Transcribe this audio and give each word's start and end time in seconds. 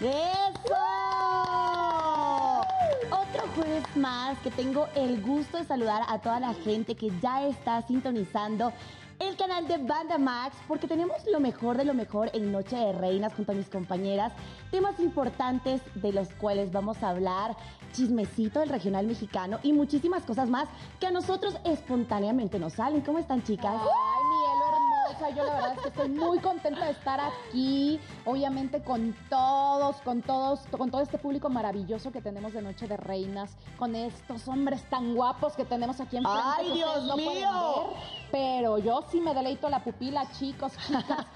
¡Eso! 0.00 0.74
Otro 3.10 3.48
jueves 3.56 3.84
más 3.96 4.38
que 4.38 4.50
tengo 4.52 4.86
el 4.94 5.20
gusto 5.20 5.58
de 5.58 5.64
saludar 5.64 6.02
a 6.06 6.20
toda 6.20 6.38
la 6.38 6.54
gente 6.54 6.94
que 6.94 7.10
ya 7.20 7.44
está 7.46 7.82
sintonizando 7.82 8.72
el 9.18 9.36
canal 9.36 9.66
de 9.66 9.78
Banda 9.78 10.16
Max 10.16 10.56
porque 10.68 10.86
tenemos 10.86 11.16
lo 11.26 11.40
mejor 11.40 11.76
de 11.76 11.84
lo 11.84 11.94
mejor 11.94 12.30
en 12.32 12.52
Noche 12.52 12.76
de 12.76 12.92
Reinas 12.92 13.34
junto 13.34 13.50
a 13.50 13.54
mis 13.56 13.68
compañeras, 13.68 14.32
temas 14.70 15.00
importantes 15.00 15.82
de 15.96 16.12
los 16.12 16.28
cuales 16.34 16.70
vamos 16.70 17.02
a 17.02 17.08
hablar, 17.08 17.56
chismecito 17.92 18.60
del 18.60 18.68
regional 18.68 19.08
mexicano 19.08 19.58
y 19.64 19.72
muchísimas 19.72 20.22
cosas 20.22 20.48
más 20.48 20.68
que 21.00 21.08
a 21.08 21.10
nosotros 21.10 21.56
espontáneamente 21.64 22.60
nos 22.60 22.74
salen. 22.74 23.00
¿Cómo 23.00 23.18
están 23.18 23.42
chicas? 23.42 23.74
Ay, 23.74 24.67
Mielo 25.08 25.26
hermosa, 25.26 25.30
yo 25.30 25.44
la 25.44 25.54
verdad 25.54 25.72
es 25.74 25.80
que 25.80 25.88
estoy 25.88 26.08
muy 26.08 26.38
contenta 26.40 26.84
de 26.84 26.90
estar 26.92 27.20
aquí, 27.20 28.00
obviamente 28.24 28.82
con 28.82 29.14
todos, 29.28 29.96
con 30.02 30.22
todos, 30.22 30.60
con 30.76 30.90
todo 30.90 31.00
este 31.00 31.18
público 31.18 31.48
maravilloso 31.48 32.12
que 32.12 32.20
tenemos 32.20 32.52
de 32.52 32.62
Noche 32.62 32.86
de 32.86 32.96
Reinas, 32.96 33.56
con 33.78 33.94
estos 33.94 34.48
hombres 34.48 34.82
tan 34.90 35.14
guapos 35.14 35.54
que 35.54 35.64
tenemos 35.64 36.00
aquí 36.00 36.16
en 36.18 36.24
¡Ay, 36.26 36.66
que 36.68 36.74
Dios 36.74 37.04
no 37.04 37.14
pueden 37.14 37.32
mío! 37.34 37.48
ver, 37.50 37.96
pero 38.30 38.78
yo 38.78 39.02
sí 39.10 39.20
me 39.20 39.34
deleito 39.34 39.68
la 39.70 39.82
pupila, 39.82 40.30
chicos, 40.32 40.72
chicas. 40.86 41.26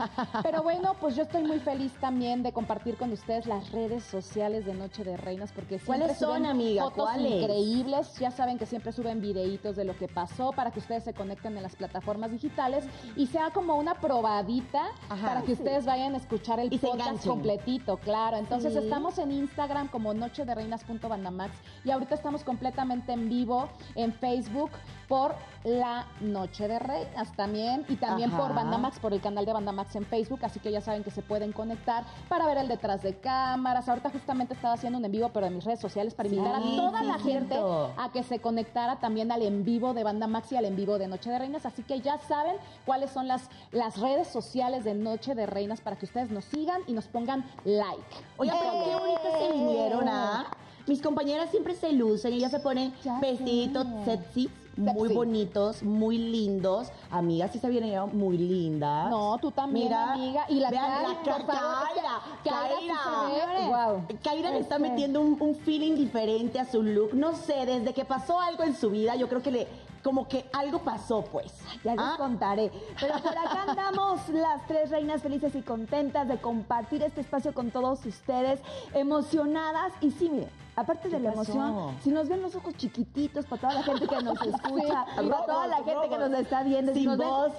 Pero 0.42 0.62
bueno, 0.62 0.94
pues 1.00 1.16
yo 1.16 1.22
estoy 1.22 1.42
muy 1.44 1.58
feliz 1.60 1.92
también 2.00 2.42
de 2.42 2.52
compartir 2.52 2.96
con 2.96 3.12
ustedes 3.12 3.46
las 3.46 3.70
redes 3.72 4.04
sociales 4.04 4.66
de 4.66 4.74
Noche 4.74 5.04
de 5.04 5.16
Reinas 5.16 5.52
porque 5.52 5.78
siempre 5.78 5.86
¿Cuáles 5.98 6.18
son, 6.18 6.28
suben 6.30 6.46
amiga? 6.46 6.82
fotos 6.84 7.04
¿Cuáles? 7.04 7.32
increíbles. 7.42 8.18
Ya 8.18 8.30
saben 8.30 8.58
que 8.58 8.66
siempre 8.66 8.92
suben 8.92 9.20
videitos 9.20 9.77
de 9.77 9.84
lo 9.84 9.96
que 9.96 10.08
pasó 10.08 10.52
para 10.52 10.70
que 10.70 10.80
ustedes 10.80 11.04
se 11.04 11.14
conecten 11.14 11.56
en 11.56 11.62
las 11.62 11.77
plataformas 11.77 12.30
digitales 12.32 12.84
y 13.16 13.27
sea 13.27 13.50
como 13.50 13.61
una 13.70 13.94
probadita 13.94 14.82
Ajá. 15.08 15.27
para 15.28 15.42
que 15.42 15.52
ustedes 15.52 15.84
vayan 15.86 16.14
a 16.14 16.18
escuchar 16.18 16.60
el 16.60 16.72
Y 16.72 16.78
podcast 16.78 17.27
completito, 17.27 17.96
claro. 17.98 18.36
Entonces 18.36 18.72
Sí. 18.72 18.78
estamos 18.80 19.19
en 19.19 19.32
Instagram 19.32 19.88
como 19.88 20.12
Noche 20.14 20.44
de 20.44 20.54
Reinas.bandamax 20.54 21.52
y 21.84 21.91
ahorita 21.91 22.14
estamos 22.14 22.44
completamente 22.44 23.12
en 23.12 23.28
vivo 23.28 23.69
en 23.94 24.12
Facebook 24.12 24.70
por 25.12 25.34
la 25.64 26.06
Noche 26.22 26.66
de 26.68 26.78
Reinas 26.78 27.36
también 27.36 27.84
y 27.91 27.96
también 27.96 28.30
Ajá. 28.30 28.38
por 28.38 28.55
Bandamax, 28.55 28.98
por 28.98 29.12
el 29.12 29.20
canal 29.20 29.44
de 29.44 29.52
Bandamax 29.52 29.94
en 29.96 30.06
Facebook, 30.06 30.41
así 30.42 30.58
que 30.58 30.72
ya 30.72 30.80
saben 30.80 31.04
que 31.04 31.10
se 31.10 31.20
pueden 31.20 31.52
conectar 31.52 32.04
para 32.30 32.46
ver 32.46 32.56
el 32.56 32.66
detrás 32.66 33.02
de 33.02 33.19
cámaras. 33.19 33.91
Ahorita 33.91 34.08
justamente 34.08 34.54
estaba 34.54 34.72
haciendo 34.72 34.98
un 34.98 35.04
en 35.04 35.12
vivo, 35.12 35.28
pero 35.28 35.44
en 35.44 35.54
mis 35.56 35.64
redes 35.66 35.80
sociales 35.80 36.14
para 36.14 36.30
invitar 36.30 36.62
Sí, 36.62 36.72
a 36.72 36.77
toda 36.77 37.00
sí, 37.00 37.06
la 37.06 37.19
gente 37.19 37.54
cierto. 37.56 37.92
a 37.98 38.10
que 38.10 38.22
se 38.22 38.38
conectara 38.38 39.00
también 39.00 39.30
al 39.30 39.42
en 39.42 39.64
vivo 39.64 39.92
de 39.92 40.02
Banda 40.02 40.27
Max 40.27 40.50
y 40.52 40.56
al 40.56 40.64
en 40.64 40.77
vivo 40.77 40.96
de 40.98 41.08
Noche 41.08 41.28
de 41.30 41.38
Reinas. 41.38 41.66
Así 41.66 41.82
que 41.82 42.00
ya 42.00 42.16
saben 42.20 42.56
cuáles 42.86 43.10
son 43.10 43.28
las, 43.28 43.50
las 43.70 43.98
redes 43.98 44.28
sociales 44.28 44.82
de 44.84 44.94
Noche 44.94 45.34
de 45.34 45.44
Reinas 45.44 45.82
para 45.82 45.97
que 45.97 46.06
ustedes 46.06 46.30
nos 46.30 46.47
sigan 46.47 46.80
y 46.86 46.94
nos 46.94 47.06
pongan 47.08 47.44
like. 47.64 48.02
Oigan, 48.38 48.56
pero 48.58 48.72
qué 48.82 48.94
bonitas 48.97 49.38
se 49.38 49.52
vinieron, 49.52 50.08
¿ah? 50.08 50.47
Mis 50.86 51.00
compañeras 51.00 51.50
siempre 51.50 51.76
se 51.76 51.92
lucen, 51.92 52.32
ellas 52.32 52.50
se 52.50 52.58
ponen 52.58 52.92
vestiditos 53.20 53.86
sexy, 54.04 54.50
muy 54.77 54.95
Sexy. 55.09 55.15
bonitos, 55.15 55.83
muy 55.83 56.19
lindos. 56.19 56.91
Amigas, 57.11 57.51
sí 57.53 57.59
se 57.59 57.69
vienen 57.69 57.98
muy 58.17 58.39
lindas. 58.39 59.11
No, 59.11 59.39
tú 59.39 59.51
también, 59.51 59.87
Mira, 59.89 60.12
amiga. 60.12 60.45
Y 60.48 60.55
la 60.61 60.70
vean, 60.70 60.91
Cari, 60.91 61.06
la 61.06 61.15
por 61.23 61.47
favor, 61.47 61.89
Kaira, 61.95 62.20
Kaira 62.45 62.77
Kaira. 63.05 64.06
Kaira 64.23 64.50
le 64.50 64.59
está 64.59 64.77
Este. 64.77 64.89
metiendo 64.89 65.20
un, 65.20 65.37
un 65.41 65.55
feeling 65.56 65.95
diferente 65.97 66.59
a 66.59 66.65
su 66.65 66.83
look. 66.83 67.15
No 67.15 67.34
sé, 67.37 67.67
desde 67.67 67.93
que 67.93 68.05
pasó 68.05 68.41
algo 68.41 68.62
en 68.65 68.75
su 68.75 68.91
vida, 68.91 69.15
yo 69.17 69.28
creo 69.28 69.43
que 69.43 69.50
le, 69.50 69.69
como 70.03 70.27
que 70.27 70.47
algo 70.53 70.81
pasó, 70.81 71.23
pues. 71.23 71.53
Ya 71.84 71.93
les 71.95 72.05
¿Ah? 72.05 72.15
contaré. 72.17 72.73
Pero 73.00 73.15
por 73.19 73.31
acá 73.39 73.65
andamos 73.69 74.28
las 74.31 74.67
tres 74.67 74.91
reinas 74.91 75.23
felices 75.23 75.55
y 75.55 75.62
contentas 75.62 76.27
de 76.28 76.38
compartir 76.38 77.03
este 77.03 77.21
espacio 77.21 77.53
con 77.55 77.71
todos 77.71 78.05
ustedes, 78.06 78.61
emocionadas. 78.94 79.93
Y 80.00 80.11
sí, 80.12 80.28
miren, 80.31 80.49
aparte 80.77 81.09
de 81.09 81.21
la 81.21 81.33
pasó? 81.33 81.53
emoción, 81.53 81.97
si 82.03 82.10
nos 82.10 82.28
ven 82.28 82.43
los 82.43 82.55
ojos 82.55 82.75
chiquititos 82.77 83.44
para 83.47 83.60
toda 83.62 83.75
la 83.75 83.83
gente 83.83 84.06
que 84.06 84.22
nos 84.22 84.43
escucha, 84.47 85.05
Sí, 85.19 85.28
para 85.28 85.44
toda 85.47 85.66
la 85.66 85.77
gente 85.77 86.09
que 86.09 86.19
nos 86.19 86.33
está 86.33 86.62
viendo, 86.62 86.93
si 86.93 87.00
Sin 87.00 87.09
nos 87.09 87.19
ven 87.19 87.28
voz. 87.28 87.53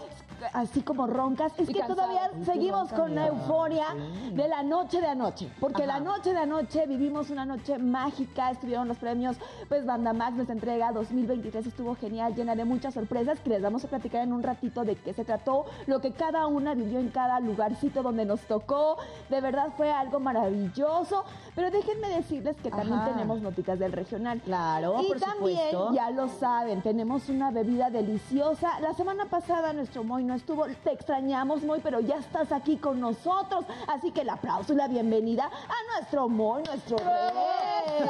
así 0.54 0.82
como 0.82 1.08
roncas, 1.08 1.54
es 1.58 1.68
que 1.70 1.84
todavía 1.84 2.32
seguimos 2.44 2.92
con 2.92 3.16
la 3.16 3.28
euforia 3.28 3.86
Sí. 3.94 4.32
de 4.34 4.48
la 4.48 4.64
noche 4.64 5.00
de 5.00 5.08
anoche. 5.08 5.50
Porque 5.60 5.84
Ajá. 5.84 5.94
la 5.94 6.00
noche 6.00 6.34
de 6.34 6.40
anoche 6.40 6.86
vivimos 6.88 7.30
una 7.30 7.46
noche 7.46 7.78
mágica, 7.78 8.52
estuvieron 8.52 8.88
los 8.88 8.98
premios, 8.98 9.38
pues 9.70 9.86
Banda 9.86 10.12
Max, 10.14 10.34
nuestra 10.36 10.54
entrega 10.56 10.92
2023 10.92 11.68
estuvo 11.68 11.96
genial, 11.96 12.36
llena 12.36 12.56
de 12.56 12.66
muchas 12.66 12.94
sorpresas 12.96 13.40
que 13.40 13.50
les 13.52 13.62
vamos 13.62 13.86
a 13.86 13.88
platicar 13.88 14.22
en 14.24 14.34
un 14.34 14.44
ratito 14.44 14.84
de 14.84 14.96
qué 14.96 15.14
se 15.14 15.24
trató, 15.24 15.66
lo 15.88 16.02
que 16.02 16.12
cada 16.12 16.48
una 16.48 16.74
vivió 16.74 17.00
en 17.00 17.10
cada 17.10 17.40
lugarcito 17.40 18.02
donde 18.04 18.26
nos 18.26 18.42
tocó. 18.42 18.98
De 19.30 19.40
verdad 19.40 19.70
fue 19.78 19.92
algo 19.92 20.20
maravilloso. 20.20 21.24
Pero 21.56 21.70
déjenme 21.72 22.10
decirles 22.10 22.58
que 22.58 22.70
también 22.72 22.94
Ajá. 23.00 23.13
Tenemos 23.14 23.42
noticas 23.42 23.80
del 23.80 23.92
regional. 23.92 24.42
Claro, 24.42 25.02
y 25.02 25.08
por 25.08 25.20
también, 25.20 25.58
supuesto. 25.72 25.94
ya 25.94 26.10
lo 26.12 26.28
saben, 26.28 26.82
tenemos 26.82 27.30
una 27.30 27.52
bebida 27.52 27.90
deliciosa. 27.90 28.80
La 28.80 28.94
semana 28.94 29.26
pasada 29.26 29.74
nuestro 29.74 30.04
Moy 30.04 30.24
no 30.24 30.34
estuvo, 30.34 30.66
te 30.84 30.92
extrañamos 30.92 31.64
Moy, 31.64 31.80
pero 31.84 32.00
ya 32.00 32.16
estás 32.18 32.52
aquí 32.52 32.78
con 32.78 33.00
nosotros. 33.00 33.66
Así 33.88 34.12
que 34.12 34.22
el 34.22 34.30
aplauso 34.30 34.74
y 34.74 34.76
la 34.76 34.88
bienvenida 34.88 35.46
a 35.46 35.98
nuestro 36.00 36.30
Moy, 36.30 36.64
nuestro 36.64 36.98
rey. 36.98 38.10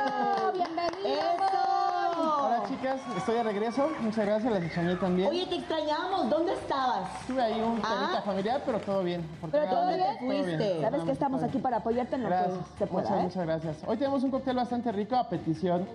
¡Bienvenido! 0.53 1.19
¡Eso! 1.19 2.02
Hola 2.23 2.63
chicas, 2.67 3.01
estoy 3.17 3.35
de 3.35 3.43
regreso. 3.43 3.89
Muchas 4.01 4.25
gracias, 4.25 4.53
las 4.53 4.63
extrañé 4.63 4.95
también. 4.95 5.29
Oye, 5.29 5.45
te 5.47 5.55
extrañamos, 5.55 6.29
¿dónde 6.29 6.53
estabas? 6.53 7.09
Tuve 7.27 7.41
ahí 7.41 7.59
un 7.61 7.81
Ah. 7.83 7.97
temita 7.99 8.21
familiar, 8.21 8.61
pero 8.65 8.79
todo 8.79 9.03
bien. 9.03 9.27
Pero 9.51 9.65
todo 9.67 9.87
bien, 9.87 10.17
fuiste. 10.19 10.81
Sabes 10.81 11.03
que 11.03 11.11
estamos 11.11 11.43
aquí 11.43 11.57
para 11.59 11.77
apoyarte 11.77 12.15
en 12.15 12.23
lo 12.23 12.29
Gracias, 12.29 12.57
que 12.57 12.77
se 12.79 12.87
pueda. 12.87 13.03
muchas, 13.09 13.19
¿eh? 13.19 13.23
muchas 13.23 13.45
gracias. 13.45 13.77
Hoy 13.87 13.97
tenemos 13.97 14.23
un 14.23 14.31
cóctel 14.31 14.55
bastante 14.55 14.91
rico 14.91 15.15
a 15.15 15.27
petición 15.27 15.85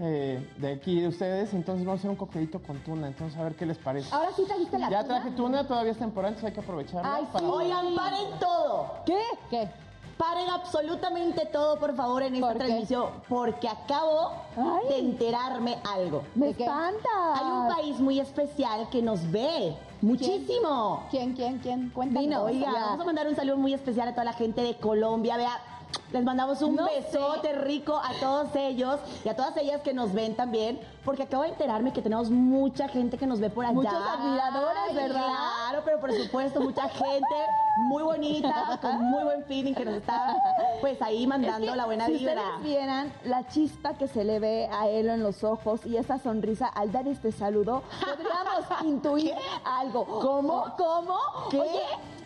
eh, 0.00 0.48
de 0.58 0.72
aquí 0.74 1.00
de 1.00 1.08
ustedes, 1.08 1.52
entonces 1.54 1.84
vamos 1.84 1.98
a 1.98 2.00
hacer 2.02 2.10
un 2.10 2.16
coctelito 2.16 2.60
con 2.62 2.78
tuna, 2.78 3.08
entonces 3.08 3.36
a 3.38 3.42
ver 3.42 3.54
qué 3.56 3.66
les 3.66 3.78
parece. 3.78 4.12
Ahora 4.14 4.30
sí 4.36 4.44
trajiste 4.46 4.78
la 4.78 4.90
ya 4.90 5.02
tuna? 5.02 5.14
traje 5.20 5.30
tuna, 5.32 5.66
todavía 5.66 5.92
es 5.92 5.98
temporada, 5.98 6.28
entonces 6.28 6.48
hay 6.48 6.54
que 6.54 6.60
aprovecharla. 6.60 7.14
Ay, 7.16 7.24
para- 7.32 7.44
sí. 7.44 7.50
Oigan, 7.52 7.94
paren 7.96 8.38
todo. 8.38 8.92
¿Qué? 9.04 9.20
¿Qué? 9.50 9.68
Paren 10.18 10.50
absolutamente 10.50 11.46
todo, 11.46 11.78
por 11.78 11.94
favor, 11.94 12.24
en 12.24 12.34
esta 12.34 12.52
transmisión, 12.54 13.06
porque 13.28 13.68
acabo 13.68 14.32
Ay. 14.56 14.88
de 14.88 14.98
enterarme 14.98 15.78
algo. 15.88 16.24
¡Me 16.34 16.50
espanta! 16.50 17.08
Hay 17.34 17.44
un 17.44 17.68
país 17.68 18.00
muy 18.00 18.18
especial 18.18 18.88
que 18.90 19.00
nos 19.00 19.30
ve 19.30 19.76
muchísimo. 20.02 21.06
¿Quién, 21.10 21.34
quién, 21.34 21.58
quién? 21.58 21.90
Cuéntanos. 21.90 22.22
Vino, 22.22 22.42
oiga, 22.42 22.72
vamos 22.72 23.00
a 23.00 23.04
mandar 23.04 23.28
un 23.28 23.36
saludo 23.36 23.58
muy 23.58 23.72
especial 23.72 24.08
a 24.08 24.12
toda 24.12 24.24
la 24.24 24.32
gente 24.32 24.60
de 24.60 24.74
Colombia. 24.76 25.36
Vea, 25.36 25.60
les 26.12 26.24
mandamos 26.24 26.62
un 26.62 26.74
No 26.76 26.86
besote 26.86 27.52
rico 27.52 27.96
a 28.02 28.12
todos 28.20 28.54
ellos 28.56 28.98
y 29.24 29.28
a 29.28 29.36
todas 29.36 29.56
ellas 29.58 29.82
que 29.82 29.92
nos 29.92 30.12
ven 30.12 30.34
también, 30.36 30.80
porque 31.04 31.24
acabo 31.24 31.42
de 31.42 31.50
enterarme 31.50 31.92
que 31.92 32.00
tenemos 32.02 32.30
mucha 32.30 32.88
gente 32.88 33.18
que 33.18 33.26
nos 33.26 33.40
ve 33.40 33.50
por 33.50 33.64
allá. 33.64 33.74
Muchos 33.74 33.92
admiradores, 33.92 34.94
¿verdad? 34.94 35.26
Claro, 35.26 35.82
pero 35.84 36.00
por 36.00 36.12
supuesto, 36.12 36.60
mucha 36.60 36.88
gente 36.88 37.36
muy 37.88 38.02
bonita, 38.02 38.78
con 38.80 39.02
muy 39.02 39.22
buen 39.24 39.44
feeling 39.44 39.74
que 39.74 39.84
nos 39.84 39.94
está 39.94 40.34
pues 40.80 41.00
ahí 41.02 41.26
mandando 41.26 41.66
Es 41.66 41.70
que 41.72 41.76
la 41.76 41.84
buena 41.86 42.06
si 42.06 42.12
vibra. 42.12 42.32
ustedes 42.34 42.62
vieran 42.62 43.12
la 43.24 43.46
chispa 43.46 43.94
que 43.94 44.08
se 44.08 44.24
le 44.24 44.40
ve 44.40 44.68
a 44.72 44.88
él 44.88 45.08
en 45.08 45.22
los 45.22 45.44
ojos 45.44 45.84
y 45.86 45.96
esa 45.96 46.18
sonrisa 46.18 46.66
al 46.68 46.90
dar 46.90 47.06
este 47.06 47.32
saludo, 47.32 47.82
podríamos 48.00 48.64
intuir 48.84 49.34
algo. 49.64 50.04
¿Cómo? 50.06 50.64
¿Cómo? 50.76 51.18
¿Qué? 51.50 51.60
Oye, 51.60 51.80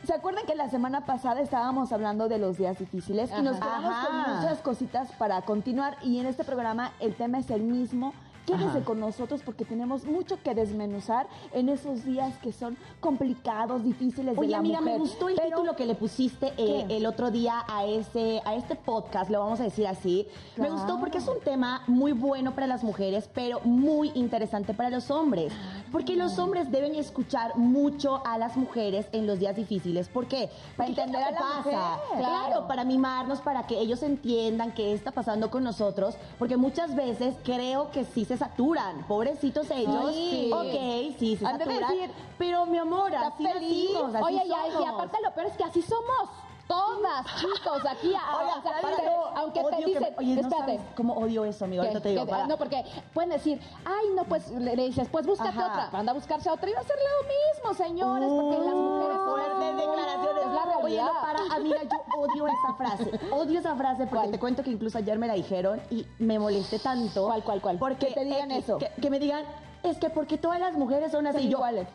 ¿se 0.05 0.15
acuerdan 0.15 0.47
que 0.47 0.55
la 0.55 0.69
semana 0.69 1.05
pasada 1.07 1.41
estábamos 1.41 1.93
hablando 1.93 2.29
de 2.29 2.39
los 2.39 2.59
días 2.59 2.79
difíciles 2.79 3.31
y 3.37 3.43
nos 3.43 3.57
Ajá. 3.61 3.65
quedamos 3.79 4.07
con 4.07 4.37
muchas 4.37 4.59
cositas 4.59 5.13
para 5.13 5.43
continuar 5.43 5.97
y 6.03 6.19
en 6.19 6.27
este 6.27 6.45
programa 6.45 6.93
el 7.01 7.15
tema 7.15 7.39
es 7.39 7.51
el 7.51 7.63
mismo. 7.63 8.13
Quédese 8.47 8.65
Ajá. 8.79 8.85
con 8.85 8.99
nosotros 9.01 9.41
porque 9.45 9.65
tenemos 9.65 10.05
mucho 10.05 10.37
que 10.43 10.55
desmenuzar 10.55 11.27
en 11.53 11.69
esos 11.69 12.05
días 12.05 12.37
que 12.39 12.53
son 12.53 12.77
complicados, 13.01 13.85
difíciles 13.85 14.37
de 14.37 14.49
la 14.49 14.59
amiga, 14.59 14.81
me 14.81 14.93
mujer. 14.93 15.01
gustó 15.01 15.29
el 15.29 15.37
Pero- 15.37 15.49
título 15.49 15.77
que 15.77 15.87
le 15.87 15.95
pusiste 15.95 16.49
eh, 16.57 16.85
¿Qué? 16.89 16.97
el 16.97 17.07
otro 17.07 17.31
día 17.31 17.65
a 17.69 17.85
ese 17.85 18.41
a 18.45 18.55
este 18.55 18.75
podcast, 18.75 19.31
lo 19.31 19.39
vamos 19.41 19.61
a 19.61 19.65
decir 19.65 19.87
así. 19.87 20.27
Me 20.57 20.71
gustó 20.71 20.99
porque 20.99 21.19
es 21.19 21.29
un 21.29 21.41
tema 21.41 21.83
muy 21.87 22.13
bueno 22.13 22.53
para 22.55 22.67
las 22.67 22.83
mujeres, 22.83 23.29
pero 23.33 23.61
muy 23.65 24.11
interesante 24.15 24.75
para 24.75 24.91
los 24.91 25.11
hombres. 25.11 25.53
Porque 25.93 26.17
los 26.17 26.39
hombres 26.39 26.71
deben 26.71 26.95
escuchar 26.95 27.57
mucho 27.57 28.23
a 28.27 28.39
las 28.39 28.57
mujeres 28.57 29.07
en 29.13 29.27
los 29.27 29.39
días 29.39 29.55
difíciles. 29.57 30.09
¿Por 30.09 30.27
qué? 30.27 30.49
Para 30.77 30.89
Porque 30.89 30.95
¿qué 30.95 31.01
entender 31.03 31.33
la 31.33 31.39
pasa? 31.39 31.57
mujer. 31.59 31.73
Claro, 31.73 32.01
Claro. 32.17 32.67
para 32.69 32.85
mimarnos, 32.85 33.41
para 33.41 33.67
que 33.67 33.79
ellos 33.79 34.03
entiendan 34.03 34.73
qué 34.73 34.93
está 34.95 35.11
pasando 35.13 35.51
con 35.51 35.63
nosotros. 35.65 36.17
Porque 36.39 36.57
muchas 36.57 36.97
veces 36.97 37.35
creo 37.45 37.91
que 37.91 38.05
sí 38.05 38.25
se 38.25 38.32
saturan. 38.37 39.05
Pobrecitos 39.09 39.71
ellos. 39.71 40.13
Sí. 40.13 40.51
Ok, 40.53 41.17
sí, 41.19 41.37
se 41.37 41.45
saturan. 41.45 41.81
decir, 41.81 42.11
pero 42.39 42.67
mi 42.67 42.79
amor, 42.79 43.13
¿Estás 43.13 43.35
así 43.35 43.43
nacimos, 43.45 44.15
así 44.15 44.25
Oye, 44.25 44.43
ya, 44.49 44.69
y 44.69 44.73
somos. 44.73 44.89
aparte 44.89 45.19
lo 45.23 45.31
peor 45.33 45.47
es 45.49 45.57
que 45.57 45.65
así 45.65 45.83
somos. 45.83 46.29
Todas, 46.69 47.27
chicos, 47.39 47.83
aquí. 47.87 48.15
a- 48.15 48.39
Oye, 48.39 48.51
o 48.59 48.63
sea, 48.63 48.81
para 48.81 48.97
te- 48.97 49.05
no, 49.05 49.13
aunque 49.37 49.63
te 49.63 49.77
que- 49.77 49.85
dicen, 49.85 50.15
oye, 50.17 50.35
no 50.37 50.41
espérate. 50.41 50.59
sabes 50.59 50.81
cómo 50.97 51.15
odio 51.15 51.45
eso, 51.45 51.65
amigo. 51.67 51.83
que- 51.83 51.89
Ahorita 51.89 52.03
te 52.03 52.09
digo, 52.11 52.25
que- 52.25 52.31
para. 52.31 52.47
no, 52.47 52.57
porque 52.57 52.85
pueden 53.13 53.31
decir, 53.31 53.61
ay, 53.85 54.07
no, 54.15 54.25
pues 54.25 54.49
le, 54.53 54.75
le 54.77 54.85
dices, 54.87 55.07
pues 55.11 55.27
búscate 55.27 55.51
Ajá. 55.59 55.67
otra. 55.87 55.99
Anda 55.99 56.13
a 56.13 56.15
buscarse 56.15 56.49
otra 56.49 56.71
y 56.71 56.73
va 56.73 56.81
a 56.81 56.85
ser 56.85 56.97
lo 56.97 57.29
mismo, 57.69 57.85
señores, 57.85 58.29
porque 58.31 58.59
las 58.65 58.75
mujeres 58.75 59.17
Fuertes 59.27 59.77
declaraciones. 59.77 60.42
Oye, 60.83 61.01
no 61.01 61.13
para, 61.21 61.55
amiga, 61.55 61.83
yo 61.83 62.21
odio 62.21 62.47
esa 62.47 62.75
frase. 62.75 63.11
Odio 63.31 63.59
esa 63.61 63.77
frase 63.77 64.07
porque 64.07 64.17
¿Cuál? 64.17 64.31
te 64.31 64.39
cuento 64.39 64.63
que 64.63 64.71
incluso 64.71 64.99
ayer 64.99 65.19
me 65.19 65.27
la 65.27 65.35
dijeron 65.35 65.81
y 65.91 66.07
me 66.19 66.39
molesté 66.39 66.79
tanto. 66.79 67.27
¿Cuál, 67.27 67.43
cuál, 67.43 67.61
cuál? 67.61 67.79
Porque 67.79 68.09
Que 68.09 68.15
te 68.15 68.25
digan 68.25 68.51
eh, 68.51 68.59
eso. 68.59 68.79
Que, 68.79 68.91
que 69.01 69.11
me 69.11 69.19
digan, 69.19 69.45
es 69.83 69.99
que 69.99 70.11
porque 70.11 70.39
todas 70.39 70.61
las 70.61 70.75
mujeres 70.75 71.13
son 71.13 71.27
así. 71.27 71.45
Yo, 71.49 71.59
iguales. 71.59 71.89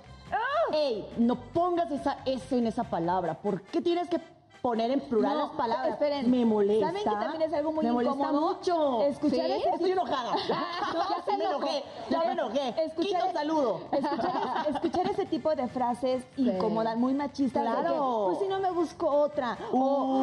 Ey, 0.74 1.08
no 1.18 1.36
pongas 1.36 1.90
esa 1.92 2.18
S 2.26 2.58
en 2.58 2.68
esa 2.68 2.84
palabra. 2.84 3.36
¿Por 3.36 3.62
qué 3.62 3.82
tienes 3.82 4.10
que 4.10 4.20
poner 4.68 4.92
en 4.92 5.00
plural 5.00 5.34
No, 5.38 5.46
las 5.48 5.56
palabras? 5.56 5.90
esperen. 5.90 6.30
Me 6.30 6.46
molesta. 6.46 6.88
¿Saben 6.88 7.04
que 7.04 7.10
también 7.10 7.42
es 7.44 7.54
algo 7.54 7.72
muy 7.72 7.86
Me 7.86 7.92
molesta 7.94 8.32
mucho. 8.34 9.02
Escuchar 9.04 9.46
¿Sí? 9.46 9.52
ese 9.54 9.70
Estoy 9.70 9.92
enojada. 9.92 10.36
ya 10.50 11.24
se 11.26 11.38
me 11.38 11.46
enojé. 11.46 11.84
Ya 12.10 12.20
me 12.20 12.32
enojé. 12.34 12.70
Escuchar 12.86 13.22
Quito 13.22 13.26
es- 13.28 13.34
saludo. 13.34 13.80
Escuchar, 13.92 14.30
ese- 14.62 14.70
escuchar 14.76 15.12
ese 15.12 15.26
tipo 15.26 15.56
de 15.56 15.68
frases 15.68 16.24
incomodan, 16.36 17.00
muy 17.00 17.14
machistas. 17.14 17.64
Claro. 17.64 17.94
que, 17.94 18.26
pues 18.28 18.40
si 18.40 18.48
no 18.48 18.60
me 18.60 18.72
busco 18.72 19.08
otra. 19.10 19.58
O, 19.72 19.78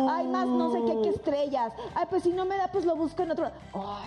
Uh. 0.04 0.08
ay, 0.10 0.26
más 0.28 0.46
no 0.46 0.70
sé 0.72 0.82
qué, 0.84 1.00
qué 1.02 1.08
estrellas. 1.10 1.72
Ay, 1.94 2.06
pues 2.10 2.22
si 2.22 2.30
no 2.32 2.44
me 2.44 2.56
da, 2.56 2.68
pues 2.68 2.84
lo 2.84 2.96
busco 2.96 3.22
en 3.22 3.30
otro. 3.30 3.50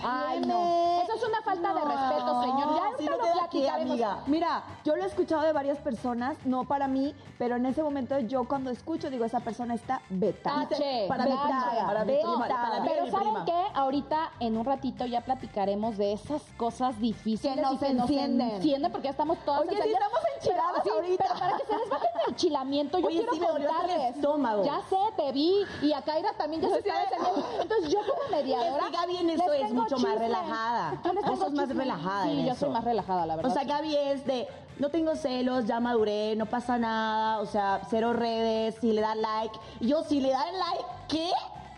Ay, 0.04 0.40
no. 0.40 1.02
Eso 1.02 1.14
es 1.16 1.24
una 1.28 1.42
falta 1.42 1.74
de 1.74 1.80
respeto, 1.80 2.42
señor. 2.42 2.76
Ya 2.76 2.96
si 2.98 3.04
no 3.06 3.16
lo 3.16 3.22
aquí, 3.24 3.32
platicaremos. 3.38 3.90
amiga. 3.92 4.18
Mira, 4.26 4.62
yo 4.84 4.96
lo 4.96 5.02
he 5.02 5.06
escuchado 5.06 5.42
de 5.42 5.52
varias 5.52 5.78
personas, 5.78 6.36
no 6.44 6.64
para 6.64 6.86
mí, 6.88 7.14
pero 7.38 7.56
en 7.56 7.66
ese 7.66 7.82
momento 7.82 8.18
yo 8.20 8.44
cuando 8.46 8.70
escucho 8.70 9.10
digo, 9.10 9.24
esa 9.24 9.40
persona 9.40 9.74
está 9.74 10.00
beta. 10.32 10.66
Tache, 10.68 11.06
para 11.08 11.24
mi 11.24 11.30
tache. 11.30 11.42
prima, 11.44 11.86
para 11.86 12.04
mi 12.04 12.12
prima, 12.14 12.42
Beta. 12.42 12.62
para 12.62 12.80
mí 12.80 12.88
Pero 12.90 13.04
mi 13.04 13.10
¿saben 13.10 13.28
prima. 13.28 13.44
qué? 13.44 13.62
Ahorita, 13.74 14.30
en 14.40 14.56
un 14.56 14.64
ratito, 14.64 15.06
ya 15.06 15.20
platicaremos 15.22 15.96
de 15.96 16.12
esas 16.12 16.42
cosas 16.56 16.98
difíciles 17.00 17.54
Que 17.56 17.60
nos 17.62 17.74
y 17.74 17.76
que 17.78 17.92
nos 17.94 18.10
encienden. 18.10 18.50
encienden 18.50 18.92
porque 18.92 19.04
ya 19.06 19.10
estamos 19.12 19.38
todas 19.44 19.62
Oye, 19.62 19.70
sí 19.82 19.88
estamos 19.90 20.18
enchiladas 20.36 20.72
Pero- 20.82 20.84
sí, 20.84 20.90
ahorita. 20.90 21.24
Pero 21.28 21.38
para 21.40 21.56
que 21.58 21.64
se 21.66 21.76
les 21.78 21.88
baje 21.90 22.06
el 22.26 22.30
enchilamiento, 22.32 22.98
yo 22.98 23.06
Oye, 23.06 23.16
quiero 23.18 23.32
sí, 23.32 23.40
hasta 23.42 23.56
el 23.58 23.66
contarles. 23.66 24.16
estómago. 24.16 24.64
Ya 24.64 24.80
sé, 24.88 24.96
te 25.16 25.32
vi. 25.32 25.62
Y 25.82 25.92
a 25.92 26.02
Kaira 26.02 26.32
también 26.34 26.62
ya 26.62 26.68
se 26.70 26.78
está 26.78 27.02
encendiendo. 27.02 27.48
Entonces, 27.62 27.90
yo 27.90 27.98
como 28.00 28.30
mediadora... 28.30 28.78
Es 28.84 28.90
que 28.90 28.96
Gaby 28.96 29.16
en 29.16 29.30
eso 29.30 29.48
les 29.52 29.62
es 29.64 29.72
mucho 29.74 29.96
más 29.96 30.04
chisme. 30.12 30.18
relajada. 30.18 31.00
Yo 31.04 31.12
les 31.12 31.38
sos 31.38 31.52
más 31.52 31.68
relajada 31.68 32.24
Sí, 32.24 32.30
en 32.40 32.46
yo 32.46 32.52
eso. 32.52 32.60
soy 32.60 32.70
más 32.70 32.84
relajada, 32.84 33.26
la 33.26 33.36
verdad. 33.36 33.50
O 33.50 33.54
sea, 33.54 33.64
Gaby 33.64 33.96
es 33.96 34.24
de, 34.26 34.48
no 34.78 34.90
tengo 34.90 35.14
celos, 35.16 35.66
ya 35.66 35.80
maduré, 35.80 36.36
no 36.36 36.46
pasa 36.46 36.78
nada, 36.78 37.40
o 37.40 37.46
sea, 37.46 37.80
cero 37.90 38.12
redes, 38.12 38.76
si 38.80 38.92
le 38.92 39.00
dan 39.00 39.20
like. 39.20 39.58
Yo, 39.80 40.02
si 40.08 40.20
le 40.20 40.30
dan 40.30 40.58
like, 40.58 40.84
¿qué? 41.08 41.30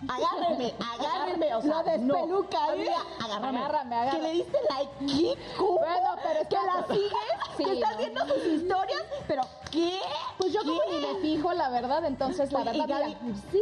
Agárrenme, 0.09 0.73
agárrenme, 0.95 1.55
o 1.55 1.63
sea, 1.63 1.83
despeluca, 1.83 2.59
no. 2.67 2.73
¿eh? 2.73 2.89
Amiga, 2.89 2.97
agárrame. 3.23 3.59
Agárrame, 3.59 3.95
agárrame. 3.97 4.19
Que 4.19 4.23
le 4.23 4.33
diste 4.33 4.59
like, 4.71 4.93
¿qué? 5.07 5.35
¿Cómo? 5.59 5.79
Bueno, 5.79 6.17
pero 6.23 6.41
es 6.41 6.49
que 6.49 6.57
la 6.57 6.87
sigues, 6.87 7.13
Sí, 7.57 7.65
que 7.65 7.73
estás 7.75 7.99
viendo 7.99 8.27
sus 8.27 8.45
historias, 8.47 9.03
pero 9.27 9.43
¿qué? 9.71 9.99
Pues 10.39 10.53
yo 10.53 10.61
como 10.61 10.81
ni 10.91 11.07
me 11.07 11.21
fijo, 11.21 11.53
la 11.53 11.69
verdad, 11.69 12.05
entonces 12.07 12.51
la 12.53 12.65
verdad, 12.65 12.87
mira, 12.87 13.09
sí, 13.53 13.61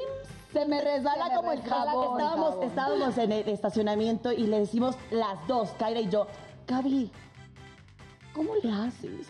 se 0.53 0.65
me 0.67 0.81
resbala 0.81 1.25
Se 1.25 1.31
me 1.31 1.37
como 1.37 1.53
el 1.53 1.63
jabón. 1.63 2.13
Estábamos, 2.13 2.51
jabón. 2.51 2.63
estábamos 2.69 3.19
en 3.19 3.33
el 3.33 3.49
estacionamiento 3.49 4.33
y 4.33 4.47
le 4.47 4.61
decimos 4.61 4.95
las 5.11 5.45
dos, 5.49 5.71
Kaira 5.79 6.01
y 6.01 6.09
yo, 6.09 6.27
Gaby, 6.69 7.11
¿cómo 8.33 8.55
le 8.63 8.71
haces? 8.71 9.27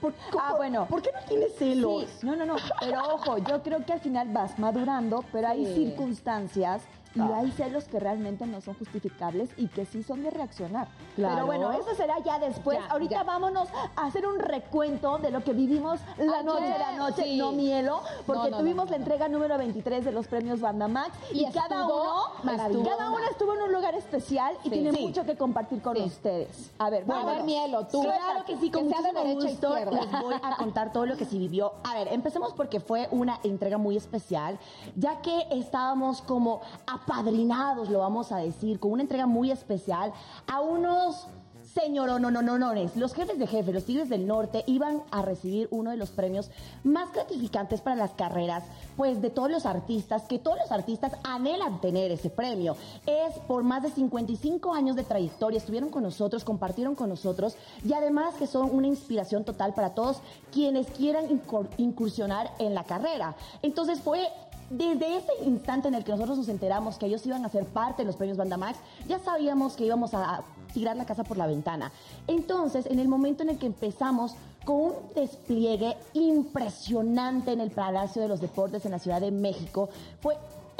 ¿Por, 0.00 0.12
Ah, 0.38 0.54
bueno. 0.56 0.86
¿Por 0.86 1.02
qué 1.02 1.10
no 1.12 1.20
tienes 1.26 1.54
celos? 1.56 2.04
Sí, 2.20 2.26
no, 2.26 2.36
no, 2.36 2.44
no. 2.46 2.56
Pero 2.80 3.00
ojo, 3.14 3.38
yo 3.38 3.62
creo 3.62 3.84
que 3.84 3.92
al 3.92 4.00
final 4.00 4.28
vas 4.30 4.58
madurando, 4.58 5.24
pero 5.32 5.48
hay 5.48 5.66
circunstancias 5.74 6.82
y 7.14 7.20
Ah. 7.20 7.38
hay 7.38 7.50
celos 7.52 7.84
que 7.84 7.98
realmente 7.98 8.46
no 8.46 8.60
son 8.60 8.74
justificables 8.74 9.50
y 9.56 9.66
que 9.68 9.84
sí 9.84 10.02
son 10.02 10.22
de 10.22 10.30
reaccionar. 10.30 10.88
Claro. 11.16 11.34
Pero 11.34 11.46
bueno, 11.46 11.72
eso 11.72 11.94
será 11.96 12.18
ya 12.24 12.38
después. 12.38 12.78
Ya, 12.78 12.86
Ahorita 12.86 13.16
ya. 13.16 13.22
vámonos 13.24 13.68
a 13.96 14.06
hacer 14.06 14.26
un 14.26 14.38
recuento 14.38 15.18
de 15.18 15.30
lo 15.30 15.42
que 15.42 15.52
vivimos 15.52 16.00
la 16.18 16.34
Ayer, 16.38 16.44
noche 16.44 16.64
de 16.66 16.78
la 16.78 16.92
noche, 16.96 17.22
sí. 17.24 17.36
no 17.36 17.52
mielo, 17.52 18.00
porque 18.26 18.44
No, 18.44 18.50
no, 18.50 18.58
tuvimos 18.58 18.84
no, 18.86 18.90
la 18.92 18.96
entrega 18.96 19.28
número 19.28 19.58
23 19.58 20.04
de 20.04 20.12
los 20.12 20.26
premios 20.28 20.60
Banda 20.60 20.86
Max 20.88 21.10
y, 21.32 21.40
Y 21.46 21.52
cada 21.52 21.80
estuvo 21.80 22.02
uno 22.02 22.44
maravillosa. 22.44 22.90
cada 22.90 23.10
uno 23.10 23.24
estuvo 23.30 23.54
en 23.54 23.62
un 23.62 23.72
lugar 23.72 23.94
especial 23.94 24.54
y 24.62 24.68
Sí. 24.68 24.70
tiene 24.70 24.92
Sí. 24.92 25.06
mucho 25.06 25.24
que 25.24 25.36
compartir 25.36 25.82
con 25.82 25.96
Sí. 25.96 26.02
ustedes. 26.04 26.70
A 26.78 26.90
ver, 26.90 27.02
a 27.02 27.06
ver, 27.06 27.16
vámonos. 27.24 27.44
mielo, 27.44 27.86
tú. 27.86 28.02
Claro 28.02 28.44
que 28.46 28.56
sí, 28.58 28.70
con 28.70 28.84
que 28.84 28.90
sea 28.94 29.02
de 29.02 29.12
derecha 29.18 29.48
gusto 29.48 29.68
izquierda. 29.68 29.90
les 30.12 30.22
voy 30.22 30.34
a 30.42 30.56
contar 30.56 30.92
todo 30.92 31.06
lo 31.06 31.16
que 31.16 31.24
se 31.24 31.36
vivió. 31.38 31.72
A 31.84 31.94
ver, 31.94 32.08
empecemos 32.12 32.52
porque 32.52 32.78
fue 32.80 33.08
una 33.10 33.40
entrega 33.42 33.78
muy 33.78 33.96
especial, 33.96 34.58
ya 34.96 35.20
que 35.22 35.46
estábamos 35.50 36.22
como 36.22 36.60
apadrinados, 37.04 37.88
lo 37.90 38.00
vamos 38.00 38.32
a 38.32 38.38
decir, 38.38 38.78
con 38.78 38.92
una 38.92 39.02
entrega 39.02 39.26
muy 39.26 39.50
especial 39.50 40.12
a 40.46 40.60
unos 40.60 41.26
señoronononones. 41.74 42.96
Los 42.96 43.14
jefes 43.14 43.38
de 43.38 43.46
jefe, 43.46 43.72
los 43.72 43.84
Tigres 43.84 44.08
del 44.08 44.26
Norte, 44.26 44.64
iban 44.66 45.02
a 45.12 45.22
recibir 45.22 45.68
uno 45.70 45.90
de 45.90 45.96
los 45.96 46.10
premios 46.10 46.50
más 46.82 47.12
gratificantes 47.12 47.80
para 47.80 47.94
las 47.94 48.10
carreras, 48.12 48.64
pues 48.96 49.22
de 49.22 49.30
todos 49.30 49.50
los 49.50 49.66
artistas, 49.66 50.24
que 50.24 50.40
todos 50.40 50.58
los 50.58 50.72
artistas 50.72 51.12
anhelan 51.22 51.80
tener 51.80 52.10
ese 52.10 52.28
premio. 52.28 52.76
Es 53.06 53.38
por 53.46 53.62
más 53.62 53.84
de 53.84 53.90
55 53.90 54.74
años 54.74 54.96
de 54.96 55.04
trayectoria, 55.04 55.58
estuvieron 55.58 55.90
con 55.90 56.02
nosotros, 56.02 56.44
compartieron 56.44 56.96
con 56.96 57.08
nosotros 57.08 57.54
y 57.84 57.92
además 57.92 58.34
que 58.34 58.48
son 58.48 58.74
una 58.74 58.88
inspiración 58.88 59.44
total 59.44 59.72
para 59.72 59.94
todos 59.94 60.20
quienes 60.50 60.88
quieran 60.88 61.28
incur- 61.28 61.68
incursionar 61.76 62.50
en 62.58 62.74
la 62.74 62.82
carrera. 62.82 63.36
Entonces 63.62 64.00
fue 64.00 64.26
desde 64.70 65.16
ese 65.16 65.32
instante 65.44 65.88
en 65.88 65.94
el 65.94 66.04
que 66.04 66.12
nosotros 66.12 66.38
nos 66.38 66.48
enteramos 66.48 66.96
que 66.96 67.06
ellos 67.06 67.26
iban 67.26 67.44
a 67.44 67.48
ser 67.48 67.66
parte 67.66 68.02
de 68.02 68.06
los 68.06 68.16
premios 68.16 68.38
Banda 68.38 68.56
Max, 68.56 68.78
ya 69.08 69.18
sabíamos 69.18 69.74
que 69.74 69.84
íbamos 69.84 70.14
a 70.14 70.42
tirar 70.72 70.96
la 70.96 71.04
casa 71.04 71.24
por 71.24 71.36
la 71.36 71.46
ventana. 71.46 71.92
Entonces, 72.28 72.86
en 72.86 73.00
el 73.00 73.08
momento 73.08 73.42
en 73.42 73.50
el 73.50 73.58
que 73.58 73.66
empezamos 73.66 74.34
con 74.64 74.76
un 74.76 74.92
despliegue 75.14 75.96
impresionante 76.14 77.52
en 77.52 77.60
el 77.60 77.70
Palacio 77.70 78.22
de 78.22 78.28
los 78.28 78.40
Deportes 78.40 78.84
en 78.84 78.92
la 78.92 78.98
Ciudad 78.98 79.20
de 79.20 79.32
México, 79.32 79.88
fue 80.20 80.36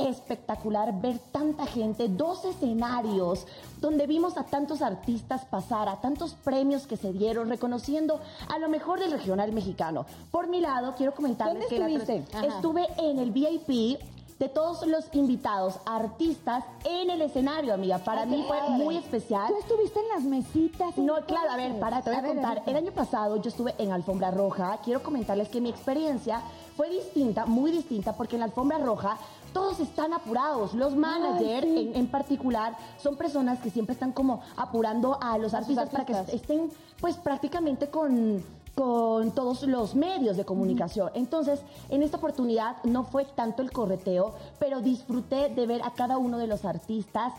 espectacular 0.08 1.00
ver 1.00 1.18
tanta 1.32 1.66
gente, 1.66 2.08
dos 2.08 2.44
escenarios 2.44 3.46
donde 3.80 4.06
vimos 4.06 4.36
a 4.36 4.44
tantos 4.44 4.82
artistas 4.82 5.44
pasar, 5.44 5.88
a 5.88 6.00
tantos 6.00 6.34
premios 6.34 6.86
que 6.86 6.96
se 6.96 7.12
dieron, 7.12 7.48
reconociendo 7.48 8.20
a 8.48 8.58
lo 8.58 8.68
mejor 8.68 9.00
del 9.00 9.12
regional 9.12 9.52
mexicano. 9.52 10.06
Por 10.30 10.48
mi 10.48 10.60
lado, 10.60 10.94
quiero 10.96 11.14
comentarles 11.14 11.68
¿Dónde 11.70 11.98
que 11.98 12.36
la 12.36 12.46
estuve 12.46 12.86
en 12.98 13.18
el 13.18 13.30
VIP 13.30 14.00
de 14.40 14.48
todos 14.48 14.86
los 14.86 15.04
invitados, 15.12 15.74
artistas 15.84 16.64
en 16.84 17.10
el 17.10 17.20
escenario, 17.20 17.74
amiga. 17.74 17.98
Para 17.98 18.24
mí 18.24 18.42
fue 18.48 18.58
muy 18.70 18.96
especial. 18.96 19.48
Tú 19.48 19.58
estuviste 19.58 20.00
en 20.00 20.08
las 20.08 20.22
mesitas. 20.22 20.96
No, 20.96 21.16
claro, 21.26 21.50
a 21.50 21.56
ver, 21.56 21.78
para, 21.78 22.00
te 22.00 22.08
voy 22.08 22.18
a, 22.18 22.22
contar. 22.22 22.62
El 22.64 22.74
año 22.74 22.90
pasado 22.90 23.36
yo 23.36 23.50
estuve 23.50 23.74
en 23.76 23.92
Alfombra 23.92 24.30
Roja. 24.30 24.78
Quiero 24.82 25.02
comentarles 25.02 25.50
que 25.50 25.60
mi 25.60 25.68
experiencia 25.68 26.40
fue 26.74 26.88
distinta, 26.88 27.44
muy 27.44 27.70
distinta, 27.70 28.14
porque 28.14 28.36
en 28.36 28.40
la 28.40 28.46
Alfombra 28.46 28.78
Roja 28.78 29.18
todos 29.52 29.80
están 29.80 30.12
apurados. 30.12 30.74
Los 30.74 30.94
managers, 30.94 31.66
sí. 31.66 31.90
en, 31.92 31.96
en 31.96 32.06
particular, 32.06 32.76
son 32.98 33.16
personas 33.16 33.60
que 33.60 33.70
siempre 33.70 33.92
están 33.92 34.12
como 34.12 34.42
apurando 34.56 35.18
a 35.20 35.38
los 35.38 35.54
artistas, 35.54 35.90
para 35.90 36.04
que 36.04 36.14
estén, 36.32 36.70
pues, 37.00 37.16
prácticamente 37.16 37.88
con 37.88 38.42
con 38.74 39.32
todos 39.32 39.64
los 39.64 39.94
medios 39.94 40.36
de 40.36 40.44
comunicación. 40.44 41.10
Entonces, 41.14 41.60
en 41.90 42.02
esta 42.02 42.16
oportunidad 42.16 42.82
no 42.84 43.04
fue 43.04 43.24
tanto 43.24 43.62
el 43.62 43.72
correteo, 43.72 44.34
pero 44.58 44.80
disfruté 44.80 45.48
de 45.48 45.66
ver 45.66 45.82
a 45.82 45.90
cada 45.90 46.18
uno 46.18 46.38
de 46.38 46.46
los 46.46 46.64
artistas 46.64 47.32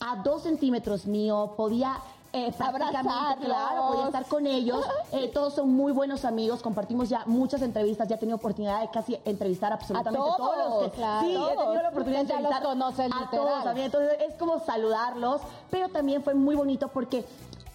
a 0.00 0.22
dos 0.22 0.44
centímetros 0.44 1.06
mío, 1.06 1.54
podía 1.56 1.98
eh, 2.32 2.52
prácticamente, 2.56 2.98
Abrazarlos. 3.10 3.46
claro, 3.46 3.86
podía 3.88 4.06
estar 4.06 4.26
con 4.26 4.46
ellos. 4.46 4.84
Eh, 5.10 5.28
todos 5.32 5.54
son 5.54 5.70
muy 5.74 5.90
buenos 5.92 6.24
amigos, 6.26 6.60
compartimos 6.60 7.08
ya 7.08 7.22
muchas 7.24 7.62
entrevistas, 7.62 8.06
ya 8.08 8.16
he 8.16 8.18
tenido 8.18 8.36
oportunidad 8.36 8.80
de 8.82 8.90
casi 8.90 9.18
entrevistar 9.24 9.72
absolutamente 9.72 10.20
A 10.20 10.22
todos. 10.22 10.36
todos, 10.36 10.82
los 10.82 10.90
que- 10.90 10.96
claro. 10.98 11.20
sí, 11.26 11.32
he 11.34 11.56
tenido 11.56 11.82
la 11.82 11.88
oportunidad 11.88 12.20
de 12.20 12.24
los 12.28 12.30
entrevistar 12.34 12.62
a 12.62 13.20
literal. 13.20 13.30
todos, 13.30 13.66
amiga. 13.66 13.86
entonces 13.86 14.12
es 14.28 14.34
como 14.34 14.60
saludarlos, 14.60 15.40
pero 15.70 15.88
también 15.88 16.22
fue 16.22 16.34
muy 16.34 16.54
bonito 16.56 16.88
porque 16.88 17.24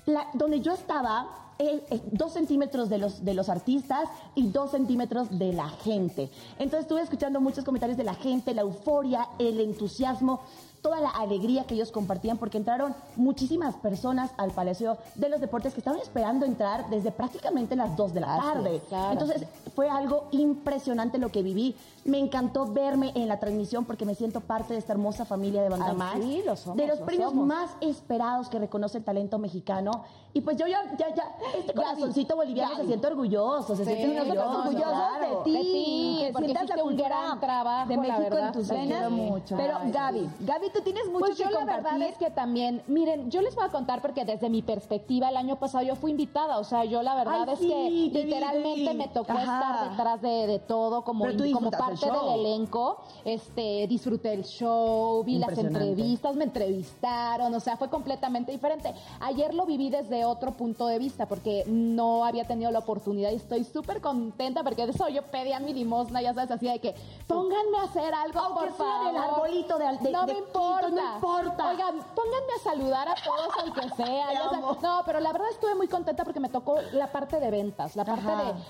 la- 0.06 0.28
donde 0.34 0.62
yo 0.62 0.74
estaba 0.74 1.28
eh, 1.60 1.84
eh, 1.92 2.02
dos 2.12 2.34
centímetros 2.34 2.90
de 2.90 2.98
los, 2.98 3.24
de 3.24 3.34
los 3.36 3.48
artistas 3.50 4.10
y 4.36 4.48
dos 4.50 4.72
centímetros 4.72 5.38
de 5.38 5.54
la 5.54 5.70
gente. 5.70 6.30
Entonces 6.60 6.82
estuve 6.82 7.02
escuchando 7.02 7.40
muchos 7.42 7.64
comentarios 7.64 7.98
de 7.98 8.04
la 8.04 8.16
gente, 8.16 8.54
la 8.54 8.62
euforia, 8.62 9.28
el 9.40 9.60
entusiasmo, 9.60 10.40
toda 10.84 11.00
la 11.02 11.10
alegría 11.10 11.64
que 11.64 11.74
ellos 11.74 11.92
compartían 11.92 12.38
porque 12.38 12.58
entraron 12.60 12.94
muchísimas 13.16 13.74
personas 13.76 14.30
al 14.38 14.52
Palacio 14.52 14.98
de 15.16 15.30
los 15.30 15.42
Deportes 15.42 15.74
que 15.74 15.80
estaban 15.80 16.00
esperando 16.00 16.46
entrar 16.46 16.88
desde 16.92 17.12
prácticamente 17.12 17.76
las 17.76 17.96
2 17.98 18.14
de 18.14 18.20
la 18.20 18.38
tarde. 18.38 18.82
claro. 18.90 19.14
Entonces 19.14 19.48
fue 19.76 19.90
algo 19.90 20.26
impresionante 20.32 21.18
lo 21.18 21.30
que 21.30 21.42
viví. 21.42 21.76
Me 22.06 22.20
encantó 22.20 22.66
verme 22.68 23.12
en 23.16 23.28
la 23.30 23.40
transmisión 23.40 23.86
porque 23.86 24.06
me 24.06 24.14
siento 24.14 24.42
parte 24.42 24.74
de 24.74 24.80
esta 24.80 24.92
hermosa 24.94 25.24
familia 25.26 25.64
de 25.64 25.70
Banda 25.70 25.88
Ay, 25.92 25.96
Max. 25.96 26.20
sí, 26.22 26.42
lo 26.46 26.56
somos, 26.58 26.78
de 26.78 26.88
los 26.88 27.00
lo 27.00 27.06
premios 27.06 27.30
somos. 27.32 27.48
más 27.48 27.72
esperados 27.80 28.50
que 28.50 28.60
reconoce 28.60 28.98
el 28.98 29.04
talento 29.06 29.40
mexicano. 29.40 30.04
Y 30.36 30.42
pues 30.42 30.58
yo 30.58 30.68
ya, 30.68 30.80
ya, 30.98 31.14
ya, 31.16 31.24
este 31.58 31.74
corazoncito 31.74 32.36
boliviano 32.36 32.72
se 32.72 32.76
Gaby. 32.78 32.88
siente 32.88 33.08
orgulloso, 33.08 33.76
se 33.76 33.86
siente 33.86 34.08
nosotros 34.08 34.38
orgulloso. 34.38 34.60
orgullosos 34.60 34.94
claro. 34.94 35.38
de 35.38 35.44
ti, 35.44 35.54
De 35.54 35.60
ti, 35.62 36.34
que 36.36 36.46
sientas 36.46 36.78
la 36.78 36.84
un 36.84 36.98
gran 36.98 37.40
trabajo, 37.40 37.88
de 37.90 37.96
la 37.96 38.02
México 38.02 38.20
verdad. 38.36 38.48
en 38.48 38.52
tus 38.54 38.68
venas. 38.68 39.12
mucho. 39.12 39.56
Pero 39.56 39.78
Gaby, 39.94 40.30
Gaby, 40.42 40.70
tú 40.74 40.82
tienes 40.82 41.06
mucho 41.08 41.20
Pues 41.20 41.38
que 41.38 41.44
yo 41.44 41.50
la 41.52 41.66
verdad 41.66 42.02
es 42.02 42.18
que 42.18 42.30
también, 42.32 42.84
miren, 42.88 43.30
yo 43.32 43.42
les 43.42 43.56
voy 43.56 43.66
a 43.66 43.70
contar 43.70 44.02
porque 44.02 44.26
desde 44.26 44.50
mi 44.50 44.62
perspectiva 44.62 45.30
el 45.30 45.38
año 45.38 45.58
pasado 45.58 45.84
yo 45.84 45.96
fui 45.96 46.12
invitada, 46.12 46.58
o 46.60 46.64
sea, 46.64 46.84
yo 46.86 47.02
la 47.04 47.16
verdad 47.16 47.46
Ay, 47.48 47.54
es 47.54 47.60
sí, 47.60 47.68
que 47.68 47.90
vi, 47.90 48.10
literalmente 48.10 48.92
vi. 48.92 48.98
me 48.98 49.08
tocó 49.08 49.32
Ajá. 49.32 49.42
estar 49.44 49.90
detrás 49.92 50.22
de, 50.22 50.48
de 50.48 50.60
todo 50.60 51.04
como, 51.04 51.26
como 51.54 51.72
parte 51.72 52.06
del 52.12 52.40
elenco, 52.40 52.98
este, 53.26 53.88
disfruté 53.88 54.34
el 54.34 54.44
show, 54.44 55.24
vi 55.24 55.38
las 55.38 55.58
entrevistas, 55.58 56.36
me 56.36 56.44
entrevistaron, 56.46 57.54
o 57.54 57.60
sea, 57.60 57.78
fue 57.78 57.90
completamente 57.90 58.52
diferente. 58.52 58.94
Ayer 59.22 59.54
lo 59.54 59.66
viví 59.66 59.90
desde 59.90 60.26
otro 60.26 60.52
punto 60.54 60.88
de 60.88 61.00
vista 61.00 61.28
porque 61.28 61.64
no 61.68 62.26
había 62.26 62.46
tenido 62.46 62.72
la 62.72 62.80
oportunidad 62.80 63.32
y 63.32 63.36
estoy 63.36 63.64
súper 63.64 64.02
contenta 64.02 64.64
porque 64.64 64.86
de 64.86 64.92
eso 64.92 65.08
yo 65.10 65.24
pedía 65.24 65.60
mi 65.60 65.74
limosna, 65.74 66.22
ya 66.22 66.34
sabes, 66.34 66.52
así 66.52 66.68
de 66.68 66.80
que 66.80 66.96
pónganme 67.28 67.78
a 67.80 67.84
hacer 67.84 68.14
algo, 68.14 68.40
Aunque 68.40 68.68
por 68.68 68.78
sea 68.78 68.86
favor. 68.86 69.06
del 69.14 69.18
arbolito 69.24 69.78
de- 69.78 69.84
de- 69.98 70.12
no 70.12 70.26
de 70.26 70.34
me 70.34 70.42
importa. 70.64 70.90
no 70.90 71.16
importa. 71.16 71.70
Oigan, 71.70 71.96
pónganme 72.16 72.54
a 72.60 72.64
saludar 72.64 73.08
a 73.10 73.16
todos 73.16 73.50
aunque 73.62 73.82
sea. 73.96 74.28
Te 74.50 74.56
amo. 74.56 74.78
No, 74.82 75.02
pero 75.06 75.20
la 75.20 75.32
verdad 75.32 75.48
estuve 75.52 75.76
muy 75.76 75.88
contenta 75.88 76.24
porque 76.24 76.40
me 76.40 76.50
tocó 76.50 76.78
la 76.94 77.12
parte 77.12 77.40
de 77.40 77.52
ventas, 77.52 77.96
la 77.96 78.06
parte 78.06 78.28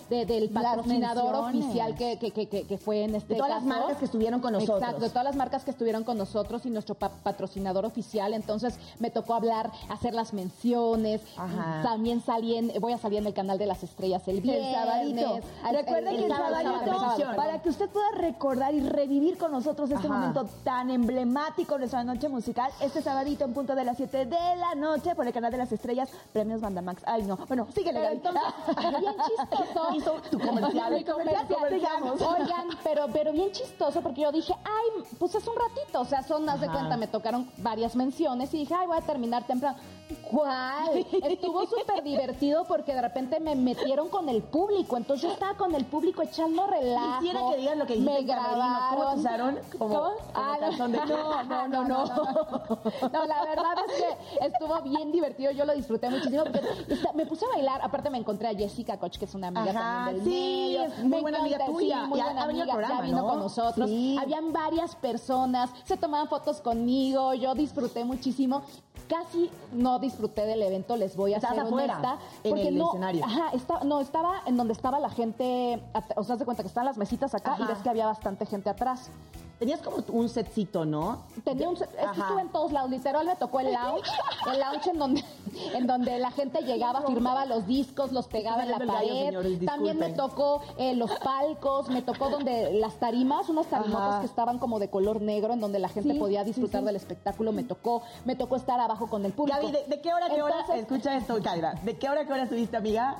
de, 0.09 0.15
de- 0.17 0.25
del 0.25 0.49
patrocinador 0.49 1.35
oficial 1.35 1.95
que, 1.95 2.17
que, 2.19 2.31
que, 2.31 2.47
que- 2.47 2.77
fue 2.77 3.03
en 3.03 3.15
este 3.15 3.33
De 3.35 3.39
todas 3.39 3.49
las 3.55 3.63
marcas 3.63 3.97
que 3.97 4.05
estuvieron 4.05 4.39
con 4.41 4.53
nosotros. 4.53 4.79
Exacto, 4.81 5.01
de 5.01 5.09
todas 5.09 5.23
las 5.23 5.35
marcas 5.35 5.63
que 5.63 5.71
estuvieron 5.71 6.03
con 6.03 6.17
nosotros 6.17 6.65
y 6.65 6.69
nuestro 6.69 6.95
pa- 6.95 7.09
patrocinador 7.09 7.85
oficial. 7.85 8.33
Entonces 8.33 8.77
me 8.99 9.09
tocó 9.11 9.35
hablar, 9.35 9.71
hacer 9.89 10.13
las 10.13 10.33
menciones. 10.33 11.21
Ajá. 11.37 11.81
También 11.83 12.21
salí 12.21 12.57
en, 12.57 12.71
voy 12.81 12.93
a 12.93 12.97
salir 12.97 13.19
en 13.19 13.27
el 13.27 13.33
canal 13.33 13.57
de 13.57 13.65
las 13.67 13.83
estrellas 13.83 14.27
el 14.27 14.41
viernes. 14.41 14.67
El 14.67 14.73
sabadito. 14.75 15.39
Al- 15.63 15.75
Recuerden 15.75 16.15
que 16.17 16.25
el 16.25 16.31
sabadito, 16.35 17.35
para 17.35 17.61
que 17.61 17.69
usted 17.69 17.89
pueda 17.89 18.11
recordar 18.15 18.73
y 18.73 18.81
revivir 18.81 19.37
con 19.37 19.51
nosotros 19.51 19.89
este 19.91 20.07
Ajá. 20.07 20.15
momento 20.17 20.45
tan 20.63 20.89
emblemático 20.89 21.77
nuestra 21.83 22.03
noche 22.05 22.29
musical, 22.29 22.71
este 22.79 23.01
sabadito 23.01 23.43
en 23.43 23.53
punto 23.53 23.75
de 23.75 23.83
las 23.83 23.97
7 23.97 24.25
de 24.25 24.55
la 24.55 24.73
noche 24.73 25.15
por 25.15 25.27
el 25.27 25.33
canal 25.33 25.51
de 25.51 25.57
las 25.57 25.69
estrellas, 25.69 26.09
premios 26.31 26.61
Bandamax. 26.61 27.01
Ay, 27.05 27.23
no. 27.23 27.35
Bueno, 27.35 27.67
síguele, 27.75 27.99
Pero 27.99 28.11
entonces, 28.13 28.41
bien 29.01 29.13
chistoso. 29.27 29.89
Hizo 29.95 30.11
tu 30.31 30.39
comercial. 30.39 30.93
Mi 30.93 31.03
comercial, 31.03 31.47
sigamos. 31.69 32.21
Oigan, 32.21 32.67
pero, 32.85 33.07
pero 33.11 33.33
bien 33.33 33.51
chistoso 33.51 33.99
porque 34.01 34.21
yo 34.21 34.31
dije, 34.31 34.53
ay, 34.63 35.03
pues 35.19 35.35
es 35.35 35.45
un 35.45 35.55
ratito, 35.57 35.99
o 35.99 36.05
sea, 36.05 36.23
son, 36.23 36.47
haz 36.49 36.61
de 36.61 36.69
cuenta, 36.69 36.95
me 36.95 37.07
tocaron 37.07 37.51
varias 37.57 37.97
menciones 37.97 38.53
y 38.53 38.59
dije, 38.59 38.73
ay, 38.75 38.87
voy 38.87 38.97
a 38.97 39.01
terminar 39.01 39.43
temprano. 39.45 39.77
¿Cuál? 40.29 41.05
Estuvo 41.23 41.65
súper 41.65 42.03
divertido 42.03 42.65
porque 42.65 42.93
de 42.93 43.01
repente 43.01 43.39
me 43.39 43.55
metieron 43.55 44.09
con 44.09 44.29
el 44.29 44.41
público, 44.43 44.95
entonces 44.95 45.27
yo 45.27 45.33
estaba 45.33 45.55
con 45.57 45.75
el 45.75 45.85
público 45.85 46.21
echando 46.21 46.65
relajo. 46.67 47.19
Quisiera 47.19 47.39
que 47.51 47.57
digas 47.57 47.77
lo 47.77 47.85
que 47.87 47.93
dijiste 47.95 48.21
Me 48.21 48.27
camerino. 48.27 48.63
¿Cómo 48.89 49.15
te 49.15 49.21
grabaron. 49.21 49.55
usaron? 49.55 49.59
Como- 49.77 49.93
¿Cómo? 49.95 50.13
como 50.13 50.19
Ah, 50.35 50.57
de- 50.59 50.77
no, 50.77 51.43
no, 51.43 51.62
no, 51.67 51.83
no. 51.87 52.05
No, 52.05 53.25
la 53.25 53.43
verdad 53.45 53.73
es 53.87 53.93
que 54.39 54.45
estuvo 54.47 54.81
bien 54.81 55.11
divertido, 55.11 55.51
yo 55.51 55.65
lo 55.65 55.73
disfruté 55.73 56.09
muchísimo. 56.09 56.43
me 57.15 57.25
puse 57.25 57.45
a 57.45 57.49
bailar, 57.49 57.81
aparte 57.83 58.09
me 58.09 58.17
encontré 58.17 58.47
a 58.47 58.55
Jessica 58.55 58.97
Koch, 58.97 59.17
que 59.17 59.25
es 59.25 59.33
una 59.35 59.47
amiga 59.47 59.73
también 59.73 60.23
del 60.23 60.25
sí, 60.25 60.77
muy 61.03 61.21
buena 61.21 61.39
amiga 61.39 61.65
tuya. 61.65 62.03
muy 62.07 62.19
buena 62.21 62.43
amiga, 62.43 62.65
ya 62.89 63.01
vino 63.01 63.17
¿no? 63.17 63.27
con 63.27 63.39
nosotros. 63.39 63.89
Habían 64.21 64.51
varias 64.53 64.95
personas, 64.95 65.69
se 65.83 65.97
tomaban 65.97 66.27
fotos 66.27 66.61
conmigo, 66.61 67.33
yo 67.33 67.53
disfruté 67.55 68.03
muchísimo. 68.05 68.63
Casi 69.07 69.51
no 69.73 69.99
disfruté 69.99 70.45
del 70.45 70.61
evento, 70.61 70.95
les 70.95 71.15
voy 71.17 71.33
a 71.33 71.37
Estás 71.37 71.51
ser 71.55 71.59
afuera, 71.65 71.95
honesta. 71.97 72.17
en 72.43 72.49
porque 72.51 72.67
el 72.69 72.77
no, 72.77 72.87
escenario. 72.87 73.25
Ajá, 73.25 73.49
está- 73.53 73.83
no, 73.83 73.99
estaba 73.99 74.41
en 74.45 74.55
donde 74.55 74.71
estaba 74.73 74.97
la 74.99 75.09
gente, 75.09 75.83
o 76.15 76.23
sea, 76.23 76.37
de 76.37 76.45
cuenta 76.45 76.63
que 76.63 76.67
están 76.69 76.85
las 76.85 76.97
mesitas 76.97 77.35
acá 77.35 77.57
y 77.59 77.65
ves 77.65 77.79
que 77.79 77.89
había 77.89 78.05
bastante 78.07 78.45
gente 78.45 78.69
atrás. 78.69 79.09
Tenías 79.59 79.81
como 79.81 79.97
un 80.09 80.27
setcito, 80.27 80.83
¿no? 80.83 81.23
Tenía 81.45 81.69
un, 81.69 81.75
es 81.75 81.81
que 81.87 82.19
estuve 82.21 82.41
en 82.41 82.49
todos 82.49 82.71
lados, 82.73 82.89
literal 82.89 83.25
me 83.25 83.35
tocó 83.37 83.61
el 83.61 83.71
lounge, 83.71 84.09
el 84.51 84.59
lounge 84.59 84.89
en 84.89 84.97
donde, 84.99 85.23
en 85.73 85.87
donde 85.87 86.19
la 86.19 86.31
gente 86.31 86.61
llegaba, 86.63 87.01
firmaba 87.03 87.45
los 87.45 87.65
discos, 87.65 88.11
los 88.11 88.27
pegaba 88.27 88.63
en 88.63 88.71
la 88.71 88.79
gallo, 88.79 88.91
pared. 88.93 89.25
señores, 89.27 89.65
También 89.65 89.97
me 89.99 90.09
tocó 90.09 90.61
eh, 90.77 90.95
los 90.95 91.11
palcos, 91.19 91.87
me 91.89 92.01
tocó 92.01 92.29
donde 92.29 92.73
las 92.73 92.95
tarimas, 92.95 93.47
unas 93.47 93.67
tarimotas 93.67 94.09
Ajá. 94.09 94.19
que 94.19 94.25
estaban 94.25 94.59
como 94.59 94.79
de 94.79 94.89
color 94.89 95.21
negro, 95.21 95.53
en 95.53 95.61
donde 95.61 95.79
la 95.79 95.87
gente 95.89 96.13
Sí, 96.13 96.19
podía 96.19 96.43
disfrutar 96.43 96.81
sí. 96.81 96.85
del 96.87 96.95
espectáculo, 96.97 97.51
me 97.53 97.63
tocó, 97.63 98.01
me 98.25 98.35
tocó 98.35 98.55
estar 98.57 98.79
abajo 98.81 99.07
con 99.07 99.23
el 99.25 99.31
público. 99.31 99.59
Gaby, 99.61 99.71
¿de, 99.71 99.85
de 99.85 100.01
qué 100.01 100.13
hora 100.13 100.27
qué 100.29 100.41
hora? 100.41 100.65
Escucha 100.75 101.15
esto, 101.15 101.37
Kaira. 101.41 101.73
¿De 101.83 101.97
qué 101.97 102.09
hora 102.09 102.25
qué 102.25 102.33
hora 102.33 102.43
estuviste, 102.43 102.75
amiga? 102.75 103.15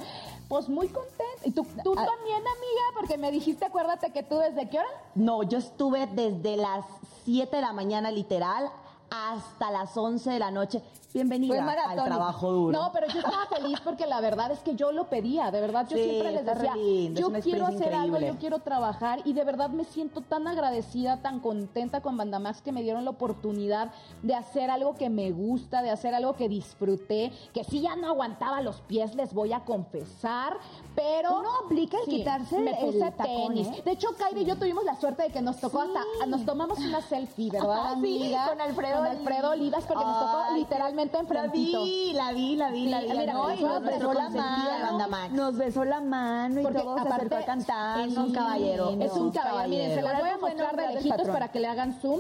Pues 0.48 0.70
muy 0.70 0.88
contenta. 0.88 1.24
Y 1.46 1.52
tú, 1.52 1.66
tú 1.84 1.94
Ah. 1.98 2.06
también, 2.06 2.38
amiga, 2.38 2.84
porque 2.96 3.18
me 3.18 3.32
dijiste, 3.32 3.66
acuérdate 3.66 4.12
que 4.12 4.24
tú 4.24 4.38
desde 4.38 4.70
qué 4.70 4.80
hora? 4.80 4.90
No, 5.16 5.44
yo 5.44 5.58
estuve 5.58 6.08
desde 6.08 6.58
las 6.58 6.86
7 7.26 7.56
de 7.56 7.62
la 7.62 7.74
mañana, 7.74 8.12
literal, 8.12 8.70
hasta 9.10 9.72
las 9.72 9.96
11 9.98 10.32
de 10.32 10.40
la 10.40 10.52
noche. 10.52 10.82
Bienvenida 11.14 11.64
Fue 11.64 11.74
al 11.76 12.04
trabajo 12.06 12.52
duro. 12.52 12.80
No, 12.82 12.92
pero 12.92 13.06
yo 13.08 13.20
estaba 13.20 13.46
feliz 13.46 13.80
porque 13.84 14.08
la 14.08 14.20
verdad 14.20 14.52
es 14.52 14.60
que 14.62 14.74
yo 14.74 14.92
lo 14.92 15.10
pedía, 15.10 15.52
de 15.52 15.62
verdad. 15.62 15.86
Yo 15.88 15.96
Sí, 15.96 16.04
siempre 16.04 16.32
les 16.32 16.44
decía, 16.44 16.76
lindo, 16.76 17.20
yo 17.22 17.32
quiero 17.42 17.68
hacer 17.68 17.94
algo, 17.94 18.18
yo 18.20 18.36
quiero 18.38 18.60
trabajar 18.60 19.20
y 19.24 19.34
de 19.34 19.44
verdad 19.44 19.70
me 19.70 19.84
siento 19.84 20.22
tan 20.22 20.48
agradecida, 20.48 21.22
tan 21.22 21.40
contenta 21.40 22.02
con 22.02 22.18
Bandamax 22.18 22.64
que 22.64 22.72
me 22.72 22.82
dieron 22.82 23.06
la 23.06 23.12
oportunidad 23.12 23.92
de 24.24 24.34
hacer 24.34 24.72
algo 24.72 24.96
que 24.96 25.12
me 25.12 25.32
gusta, 25.32 25.84
de 25.84 25.92
hacer 25.92 26.16
algo 26.16 26.34
que 26.36 26.50
disfruté, 26.50 27.32
que 27.54 27.64
sí 27.64 27.82
ya 27.82 27.96
no 27.96 28.08
aguantaba 28.08 28.62
los 28.62 28.82
pies, 28.82 29.14
les 29.14 29.36
voy 29.36 29.54
a 29.54 29.60
confesar, 29.66 30.58
pero 30.96 31.38
Uno 31.40 31.50
aplica 31.64 31.98
el 32.00 32.06
quitarse 32.06 32.58
me 32.58 32.72
el 32.72 32.86
puse 32.88 33.12
tacón, 33.12 33.54
tenis. 33.54 33.68
¿eh? 33.68 33.82
De 33.86 33.92
hecho, 33.92 34.08
Kaide 34.18 34.42
y 34.42 34.46
yo 34.46 34.56
tuvimos 34.58 34.84
la 34.84 34.96
suerte 34.96 35.24
de 35.24 35.30
que 35.30 35.44
nos 35.44 35.58
tocó 35.60 35.84
Sí. 35.84 35.90
hasta, 35.96 36.26
nos 36.26 36.44
tomamos 36.44 36.80
una 36.80 37.02
selfie, 37.02 37.50
¿verdad, 37.52 37.90
Sí, 37.90 37.94
amiga? 38.00 38.48
con 38.50 38.62
Alfredo 38.62 38.98
Con 38.98 39.06
Alfredo 39.08 39.52
Olivas, 39.52 39.84
porque 39.86 40.04
nos 40.04 40.20
tocó 40.20 40.54
literalmente 40.56 41.03
La 41.12 41.20
enfrentito. 41.20 41.84
vi, 41.84 42.14
la 42.14 42.32
vi, 42.32 42.56
la 42.56 42.70
vi, 42.72 42.88
la 42.88 43.00
vi. 43.02 43.08
Sí, 43.12 43.18
mira, 43.18 43.34
¿no? 43.34 43.48
nos 43.50 43.60
Y 43.60 43.64
nos 43.64 43.82
besó 43.84 44.14
la 44.14 44.30
mano. 44.30 45.36
Nos 45.36 45.58
besó 45.58 45.84
la 45.86 46.02
mano 46.02 46.60
y 46.62 46.64
todo 46.64 46.74
se 46.96 47.02
aparte 47.02 47.16
acercó 47.16 47.36
a 47.36 47.46
cantar. 47.46 48.00
es 48.08 48.18
un 48.18 48.32
caballero. 48.34 48.90
Es 49.00 49.12
un 49.14 49.32
caballero. 49.32 49.70
Miren, 49.70 49.96
se 49.96 50.02
las 50.02 50.20
voy 50.20 50.30
a 50.30 50.38
mostrar 50.38 50.76
de 50.76 50.94
lejitos 50.96 51.28
para 51.30 51.48
que 51.50 51.60
le 51.60 51.68
hagan 51.68 52.00
zoom. 52.02 52.20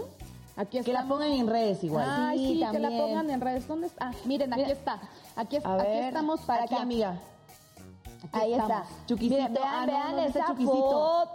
Aquí 0.56 0.78
está. 0.78 0.86
Que 0.92 0.94
la 0.94 1.04
pongan 1.08 1.32
en 1.32 1.48
redes 1.48 1.84
igual. 1.84 2.06
Ay, 2.08 2.38
Sí, 2.38 2.54
sí, 2.64 2.66
que 2.72 2.80
la 2.80 2.90
pongan 2.90 3.30
en 3.30 3.42
redes. 3.42 3.68
¿Dónde 3.68 3.88
está? 3.88 4.10
Ah, 4.10 4.12
miren, 4.26 4.54
aquí 4.54 4.62
Mira. 4.62 4.74
está. 4.74 5.00
Aquí, 5.36 5.56
es- 5.56 5.66
aquí 5.66 5.88
estamos 5.88 6.42
para 6.42 6.64
Aquí, 6.66 6.76
acá. 6.76 6.84
amiga. 6.84 7.20
Ahí 8.32 8.54
está. 8.54 8.84
Chuquisito. 9.06 9.36
Miren, 9.36 9.54
vean, 9.54 9.68
Ah, 9.74 9.86
vean 9.86 10.16
no, 10.16 10.22
esa 10.22 10.46
Chuquisito. 10.48 10.74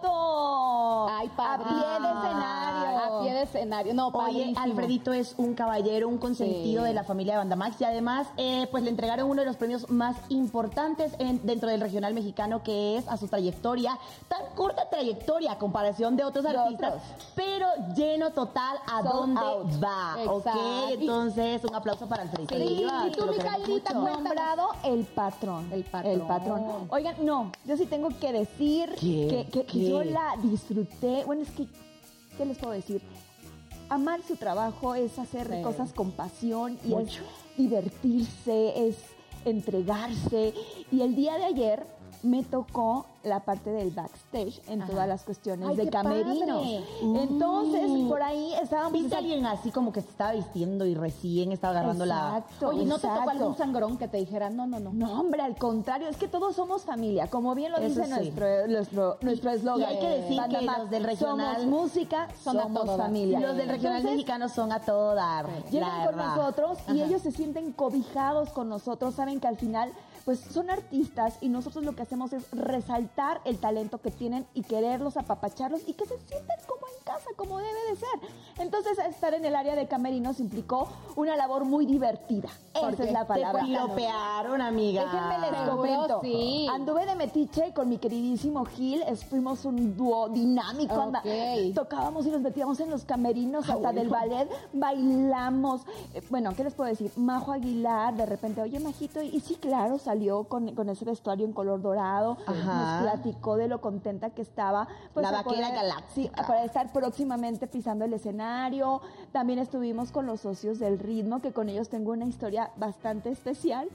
foto. 0.02 1.06
Ay, 1.10 1.28
A 1.28 1.36
padre. 1.36 1.64
pie 1.68 1.74
de 1.74 2.08
escenario. 2.08 2.98
A 2.98 3.20
pie 3.22 3.32
de 3.34 3.42
escenario. 3.42 3.94
No, 3.94 4.08
Oye. 4.08 4.54
Alfredito 4.56 5.12
es 5.12 5.34
un 5.38 5.54
caballero, 5.54 6.08
un 6.08 6.18
consentido 6.18 6.82
Sí. 6.82 6.88
de 6.88 6.94
la 6.94 7.04
familia 7.04 7.34
de 7.34 7.38
Bandamax 7.38 7.80
y 7.80 7.84
además 7.84 8.26
eh, 8.36 8.66
pues 8.70 8.82
le 8.82 8.90
entregaron 8.90 9.28
uno 9.30 9.40
de 9.42 9.46
los 9.46 9.56
premios 9.56 9.88
más 9.90 10.16
importantes 10.28 11.12
en- 11.18 11.44
dentro 11.46 11.68
del 11.68 11.80
regional 11.80 12.14
mexicano 12.14 12.62
que 12.62 12.96
es 12.96 13.06
a 13.08 13.16
su 13.16 13.28
trayectoria, 13.28 13.98
tan 14.28 14.40
corta 14.54 14.88
trayectoria 14.88 15.52
a 15.52 15.58
comparación 15.58 16.16
de 16.16 16.24
otros 16.24 16.44
De 16.44 16.50
artistas, 16.56 16.94
otros. 16.94 17.32
pero 17.34 17.66
lleno 17.94 18.30
total 18.30 18.76
a 18.86 19.02
Sold 19.02 19.12
dónde 19.12 19.40
out. 19.40 19.84
va, 19.84 20.14
Exacto. 20.22 20.50
¿ok? 20.50 20.90
Entonces 20.92 21.64
un 21.64 21.74
aplauso 21.74 22.06
para 22.08 22.22
Alfredito 22.22 22.54
Sí, 22.54 22.62
y 23.06 23.10
tú, 23.12 23.26
mi 23.26 24.10
nombrado 24.10 24.68
el 24.84 25.04
patrón. 25.06 25.70
El 25.72 25.84
patrón. 25.84 26.12
El 26.12 26.20
patrón. 26.22 26.64
Oigan, 26.90 27.24
no, 27.24 27.52
yo 27.64 27.76
sí 27.76 27.86
tengo 27.86 28.08
que 28.20 28.32
decir 28.32 28.90
¿Qué? 29.00 29.26
que, 29.28 29.46
que- 29.50 29.66
que 29.66 29.72
¿Qué? 29.72 29.90
yo 29.90 30.02
la 30.04 30.34
disfruté. 30.42 31.24
Bueno, 31.24 31.42
es 31.42 31.50
que, 31.50 31.66
¿qué 32.36 32.44
les 32.44 32.58
puedo 32.58 32.72
decir? 32.72 33.00
Amar 33.88 34.20
su 34.22 34.36
trabajo 34.36 34.94
es 34.94 35.18
hacer 35.18 35.48
Sí. 35.50 35.62
cosas 35.62 35.92
con 35.92 36.10
pasión 36.12 36.78
y 36.84 36.88
Mucho. 36.88 37.22
es 37.22 37.56
divertirse, 37.56 38.88
es 38.88 38.96
entregarse. 39.44 40.52
Y 40.92 41.00
el 41.02 41.14
día 41.16 41.36
de 41.38 41.44
ayer 41.44 41.86
me 42.22 42.42
tocó 42.42 43.06
la 43.24 43.40
parte 43.40 43.70
del 43.70 43.90
backstage 43.90 44.60
en 44.68 44.80
Ajá. 44.82 44.90
todas 44.90 45.08
las 45.08 45.22
cuestiones 45.24 45.68
Ay, 45.68 45.76
de 45.76 45.90
camerinos. 45.90 46.58
padre. 46.62 46.84
Entonces, 47.02 47.90
Mm. 47.90 48.08
por 48.08 48.22
ahí 48.22 48.54
estábamos... 48.62 48.92
¿Viste 48.92 49.14
a 49.14 49.18
alguien 49.18 49.44
así 49.46 49.70
como 49.70 49.92
que 49.92 50.00
se 50.00 50.08
estaba 50.08 50.32
vistiendo 50.32 50.86
y 50.86 50.94
recién 50.94 51.52
estaba 51.52 51.72
agarrando 51.78 52.06
la... 52.06 52.38
Exacto, 52.38 52.68
Oye, 52.68 52.84
¿no 52.86 52.98
te 52.98 53.08
tocó 53.08 53.30
algún 53.30 53.56
sangrón 53.56 53.98
que 53.98 54.08
te 54.08 54.16
dijera, 54.18 54.48
no, 54.50 54.66
no, 54.66 54.78
no? 54.80 54.92
No, 54.92 55.20
hombre, 55.20 55.42
al 55.42 55.56
contrario, 55.56 56.08
es 56.08 56.16
que 56.16 56.28
todos 56.28 56.54
somos 56.56 56.82
familia, 56.82 57.26
como 57.28 57.54
bien 57.54 57.72
lo 57.72 57.78
Eso 57.78 57.88
dice 58.00 58.04
sí. 58.04 58.10
nuestro 58.10 58.66
nuestro 58.68 59.18
nuestro 59.20 59.50
eslogan. 59.50 59.80
y 59.80 59.84
hay 59.84 59.98
que 60.00 60.08
decir 60.08 60.40
que 60.48 60.60
Max, 60.64 60.78
los 60.78 60.90
del 60.90 61.04
regional 61.04 61.56
somos 61.60 61.66
música, 61.82 62.28
son 62.42 62.58
a 62.58 62.62
somos 62.62 62.82
todo 62.84 62.96
dar. 62.96 63.06
familia. 63.06 63.40
Los 63.40 63.56
del 63.56 63.68
regional 63.68 63.96
Entonces, 63.98 64.16
mexicano 64.16 64.48
son 64.48 64.72
a 64.72 64.80
todo 64.80 65.14
dar, 65.14 65.46
llegan 65.70 65.98
la 65.98 66.06
con 66.06 66.16
nosotros 66.16 66.78
y 66.94 67.02
ellos 67.02 67.20
se 67.22 67.32
sienten 67.32 67.72
cobijados 67.72 68.50
con 68.50 68.68
nosotros, 68.68 69.14
saben 69.14 69.40
que 69.40 69.48
al 69.48 69.56
final 69.56 69.92
pues 70.28 70.40
son 70.40 70.68
artistas 70.68 71.38
y 71.40 71.48
nosotros 71.48 71.86
lo 71.86 71.96
que 71.96 72.02
hacemos 72.02 72.34
es 72.34 72.50
resaltar 72.52 73.40
el 73.46 73.56
talento 73.56 73.96
que 73.96 74.10
tienen 74.10 74.46
y 74.52 74.60
quererlos 74.62 75.16
apapacharlos 75.16 75.80
y 75.88 75.94
que 75.94 76.04
se 76.04 76.18
sientan 76.18 76.58
como 76.66 76.82
en 76.86 77.02
casa 77.02 77.30
como 77.34 77.56
debe 77.56 77.70
de 77.88 77.96
ser. 77.96 78.28
Entonces, 78.58 78.98
estar 79.08 79.32
en 79.32 79.46
el 79.46 79.56
área 79.56 79.74
de 79.74 79.88
camerinos 79.88 80.38
implicó 80.38 80.86
una 81.16 81.34
labor 81.34 81.64
muy 81.64 81.86
divertida. 81.86 82.50
Esa 82.74 83.04
es 83.04 83.10
la 83.12 83.26
palabra. 83.26 83.62
Te 83.62 83.68
piropearon, 83.68 84.60
amiga. 84.60 85.04
Déjenme 85.04 85.50
les 85.50 85.70
comento. 85.70 86.20
sí. 86.22 86.66
Anduve 86.70 87.06
de 87.06 87.14
metiche 87.14 87.72
con 87.72 87.88
mi 87.88 87.96
queridísimo 87.96 88.66
Gil. 88.66 89.02
Fuimos 89.30 89.64
un 89.64 89.96
dúo 89.96 90.28
dinámico. 90.28 90.94
anda- 91.00 91.20
Ok. 91.20 91.74
Tocábamos 91.74 92.26
y 92.26 92.30
nos 92.32 92.42
metíamos 92.42 92.78
en 92.80 92.90
los 92.90 93.04
camerinos 93.04 93.66
hasta 93.70 93.92
del 93.94 94.10
ballet. 94.10 94.46
Bailamos. 94.74 95.80
Eh, 96.12 96.22
bueno, 96.28 96.52
¿qué 96.54 96.64
les 96.64 96.74
puedo 96.74 96.90
decir? 96.90 97.10
Majo 97.16 97.52
Aguilar, 97.52 98.14
de 98.14 98.26
repente, 98.26 98.60
oye, 98.60 98.78
Majito. 98.80 99.22
Y 99.22 99.40
sí, 99.40 99.54
claro, 99.54 99.98
salió 100.18 100.44
con, 100.44 100.74
con 100.74 100.88
ese 100.88 101.04
vestuario 101.04 101.46
en 101.46 101.52
color 101.52 101.80
dorado. 101.80 102.36
Ajá. 102.46 103.00
Nos 103.00 103.02
platicó 103.02 103.56
de 103.56 103.68
lo 103.68 103.80
contenta 103.80 104.30
que 104.30 104.42
estaba. 104.42 104.88
pues, 105.14 105.22
La 105.24 105.30
vaquera 105.42 105.68
Sí, 105.68 105.74
galáctica. 105.74 106.46
para 106.46 106.64
estar 106.64 106.92
próximamente 106.92 107.66
pisando 107.68 108.04
el 108.04 108.12
escenario. 108.12 109.00
También 109.32 109.58
estuvimos 109.60 110.10
con 110.10 110.26
los 110.26 110.40
socios 110.40 110.78
del 110.78 110.98
ritmo, 110.98 111.40
que 111.40 111.52
con 111.52 111.68
ellos 111.68 111.88
tengo 111.88 112.12
una 112.12 112.24
historia 112.24 112.70
bastante 112.76 113.30
especial, 113.30 113.88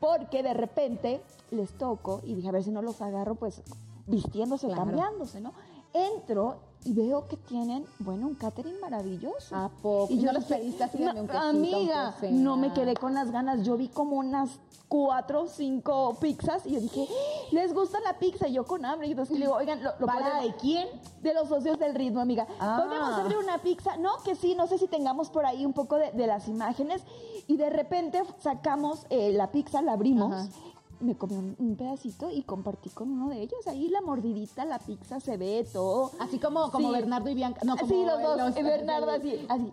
porque 0.00 0.42
de 0.42 0.54
repente 0.54 1.20
les 1.50 1.72
toco 1.78 2.20
y 2.24 2.34
dije, 2.34 2.48
a 2.48 2.52
ver 2.52 2.64
si 2.64 2.70
no 2.70 2.82
los 2.82 3.00
agarro, 3.00 3.34
pues 3.36 3.62
vistiéndose, 4.06 4.66
Claro. 4.66 4.84
cambiándose, 4.84 5.40
¿no? 5.40 5.52
Entro 5.92 6.56
y 6.88 6.92
veo 6.94 7.26
que 7.28 7.36
tienen, 7.36 7.84
bueno, 7.98 8.26
un 8.28 8.34
catering 8.34 8.80
maravilloso. 8.80 9.54
¿A 9.54 9.68
poco? 9.68 10.06
Y 10.12 10.18
yo 10.20 10.32
¿No 10.32 10.38
les 10.38 10.44
pediste 10.44 10.84
así, 10.84 10.98
"No, 10.98 11.06
dame 11.08 11.20
un 11.20 11.30
Amiga, 11.30 12.04
aunque 12.06 12.20
sea"? 12.20 12.30
no 12.30 12.56
me 12.56 12.72
quedé 12.72 12.94
con 12.94 13.12
las 13.14 13.30
ganas. 13.30 13.62
Yo 13.64 13.76
vi 13.76 13.88
como 13.88 14.16
unas 14.16 14.50
cuatro 14.88 15.42
o 15.42 15.48
cinco 15.48 16.16
pizzas 16.18 16.64
y 16.64 16.70
yo 16.72 16.80
dije, 16.80 17.06
¿les 17.52 17.74
gusta 17.74 17.98
la 18.00 18.18
pizza? 18.18 18.48
Y 18.48 18.54
yo 18.54 18.64
con 18.66 18.86
hambre. 18.86 19.06
Y 19.08 19.10
entonces 19.10 19.38
le 19.38 19.44
digo, 19.44 19.56
oigan, 19.56 19.82
¿lo, 19.84 19.90
lo 19.98 20.06
¿Para 20.06 20.20
podemos- 20.30 20.44
de 20.44 20.54
quién? 20.56 20.88
de 21.22 21.34
los 21.34 21.48
socios 21.48 21.78
del 21.78 21.94
ritmo, 21.94 22.20
amiga. 22.20 22.46
Ah. 22.58 22.82
¿Podemos 22.82 23.10
abrir 23.18 23.36
una 23.36 23.58
pizza? 23.58 23.96
No, 23.98 24.10
que 24.24 24.34
sí, 24.34 24.54
no 24.54 24.66
sé 24.66 24.78
si 24.78 24.86
tengamos 24.88 25.28
por 25.28 25.44
ahí 25.44 25.66
un 25.66 25.74
poco 25.74 25.96
de, 25.96 26.12
de 26.12 26.26
las 26.26 26.48
imágenes. 26.48 27.02
Y 27.46 27.56
de 27.58 27.68
repente 27.70 28.22
sacamos 28.38 29.06
eh, 29.10 29.32
la 29.32 29.50
pizza, 29.50 29.82
la 29.82 29.92
abrimos. 29.92 30.32
Ajá. 30.32 30.48
Me 31.00 31.16
comí 31.16 31.36
un, 31.36 31.54
un 31.58 31.76
pedacito 31.76 32.28
y 32.30 32.42
compartí 32.42 32.90
con 32.90 33.10
uno 33.10 33.28
de 33.28 33.40
ellos. 33.42 33.66
Ahí 33.66 33.88
la 33.88 34.00
mordidita, 34.00 34.64
la 34.64 34.78
pizza 34.80 35.20
se 35.20 35.36
ve 35.36 35.66
todo. 35.72 36.10
Así 36.18 36.38
como, 36.38 36.70
como 36.72 36.88
Sí. 36.88 36.94
Bernardo 36.94 37.28
y 37.28 37.34
Bianca. 37.34 37.60
No, 37.64 37.76
como 37.76 37.88
sí, 37.88 38.04
los 38.04 38.20
dos. 38.20 38.36
los- 38.36 38.54
Bernardo 38.54 39.10
así, 39.10 39.46
así. 39.48 39.72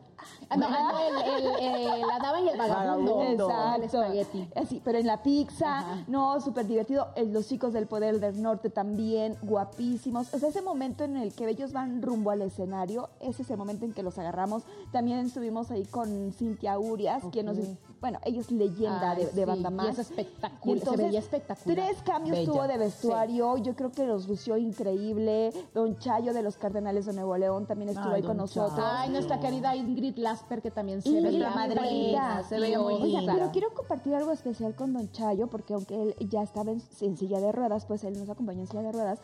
Ah, 0.50 0.58
no, 0.58 0.66
ah, 0.70 0.92
no, 0.92 1.00
el, 1.36 1.46
el, 1.46 1.86
el- 1.94 2.02
la 2.02 2.20
dama 2.20 2.42
y 2.42 2.50
el 2.50 2.58
vagabundo. 2.58 3.22
Exacto. 3.22 3.76
El 3.76 3.84
espagueti. 3.84 4.50
Así, 4.56 4.82
pero 4.84 4.98
en 5.00 5.08
la 5.08 5.24
pizza, 5.24 5.80
Ajá. 5.80 6.04
no, 6.08 6.40
súper 6.42 6.68
divertido. 6.68 7.08
Los 7.28 7.48
chicos 7.48 7.74
del 7.74 7.88
Poder 7.88 8.20
del 8.20 8.42
Norte 8.42 8.70
también, 8.70 9.36
guapísimos. 9.42 10.34
O 10.34 10.40
sea, 10.40 10.50
ese 10.50 10.62
momento 10.62 11.04
en 11.04 11.18
el 11.18 11.34
que 11.34 11.50
ellos 11.50 11.72
van 11.74 12.02
rumbo 12.02 12.32
al 12.32 12.42
escenario, 12.44 13.10
ese 13.20 13.42
es 13.42 13.50
el 13.50 13.58
momento 13.58 13.86
en 13.86 13.94
que 13.94 14.04
los 14.04 14.18
agarramos. 14.20 14.64
También 14.92 15.20
estuvimos 15.20 15.72
ahí 15.72 15.86
con 15.86 16.32
Cintia 16.34 16.78
Urias, 16.80 17.24
quien 17.32 17.48
nos, 17.48 17.58
bueno, 18.02 18.20
ella 18.24 18.42
es 18.42 18.52
leyenda 18.52 19.12
Ay, 19.12 19.18
de, 19.18 19.26
de 19.32 19.32
sí, 19.32 19.46
Banda 19.46 19.70
y 19.70 19.74
Más. 19.74 19.88
es 19.90 20.00
espectacular, 20.00 20.60
Y 20.64 20.72
entonces, 20.80 21.00
se 21.00 21.06
veía 21.08 21.20
espectacular. 21.20 21.76
Tres 21.78 22.02
cambios 22.04 22.38
Bella. 22.38 22.52
tuvo 22.52 22.68
de 22.68 22.78
vestuario, 22.78 23.58
yo 23.58 23.76
creo 23.76 23.92
que 23.92 24.06
los 24.06 24.28
lució 24.28 24.58
increíble. 24.58 25.52
Don 25.74 25.98
Chayo 25.98 26.34
de 26.34 26.44
los 26.44 26.58
Cardenales 26.58 27.06
de 27.06 27.14
Nuevo 27.14 27.36
León 27.38 27.66
también 27.66 27.90
estuvo 27.90 28.10
Ay, 28.10 28.22
ahí 28.22 28.24
con 28.24 28.38
nosotros. 28.38 28.80
Ay, 28.84 29.10
nuestra 29.10 29.40
querida 29.40 29.76
Ingrid 29.76 30.18
Lasper, 30.18 30.62
que 30.62 30.72
también 30.72 31.02
se 31.02 31.10
ve 31.22 31.32
la 31.32 31.50
madrina, 31.52 32.44
se 32.44 32.58
preciosa. 32.58 32.82
Oiga, 32.86 33.34
pero 33.34 33.52
quiero 33.52 33.74
compartir 33.74 34.14
algo 34.16 34.32
especial 34.32 34.76
con 34.76 34.94
Don 34.94 35.12
Chayo, 35.12 35.48
porque 35.48 35.74
aunque 35.74 36.02
él 36.02 36.16
ya 36.30 36.44
estaba 36.44 36.72
en, 36.72 36.82
en 37.02 37.18
silla 37.18 37.40
de 37.40 37.52
ruedas, 37.52 37.86
pues 37.86 38.04
él 38.04 38.18
nos 38.20 38.30
acompañó 38.30 38.62
en 38.62 38.68
silla 38.68 38.84
de 38.84 38.92
ruedas, 38.92 39.20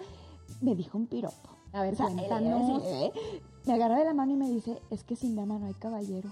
me 0.61 0.75
dijo 0.75 0.97
un 0.97 1.07
piropo. 1.07 1.49
A 1.73 1.83
ver, 1.83 1.93
O 1.93 1.97
sea, 1.97 2.07
cuéntanos. 2.07 2.83
él- 2.83 3.11
me 3.65 3.73
agarra 3.73 3.97
de 3.99 4.05
la 4.05 4.13
mano 4.13 4.31
y 4.33 4.35
me 4.35 4.49
dice, 4.49 4.81
es 4.89 5.03
que 5.03 5.15
sin 5.15 5.35
dama 5.35 5.59
no 5.59 5.67
hay 5.67 5.73
caballero. 5.75 6.29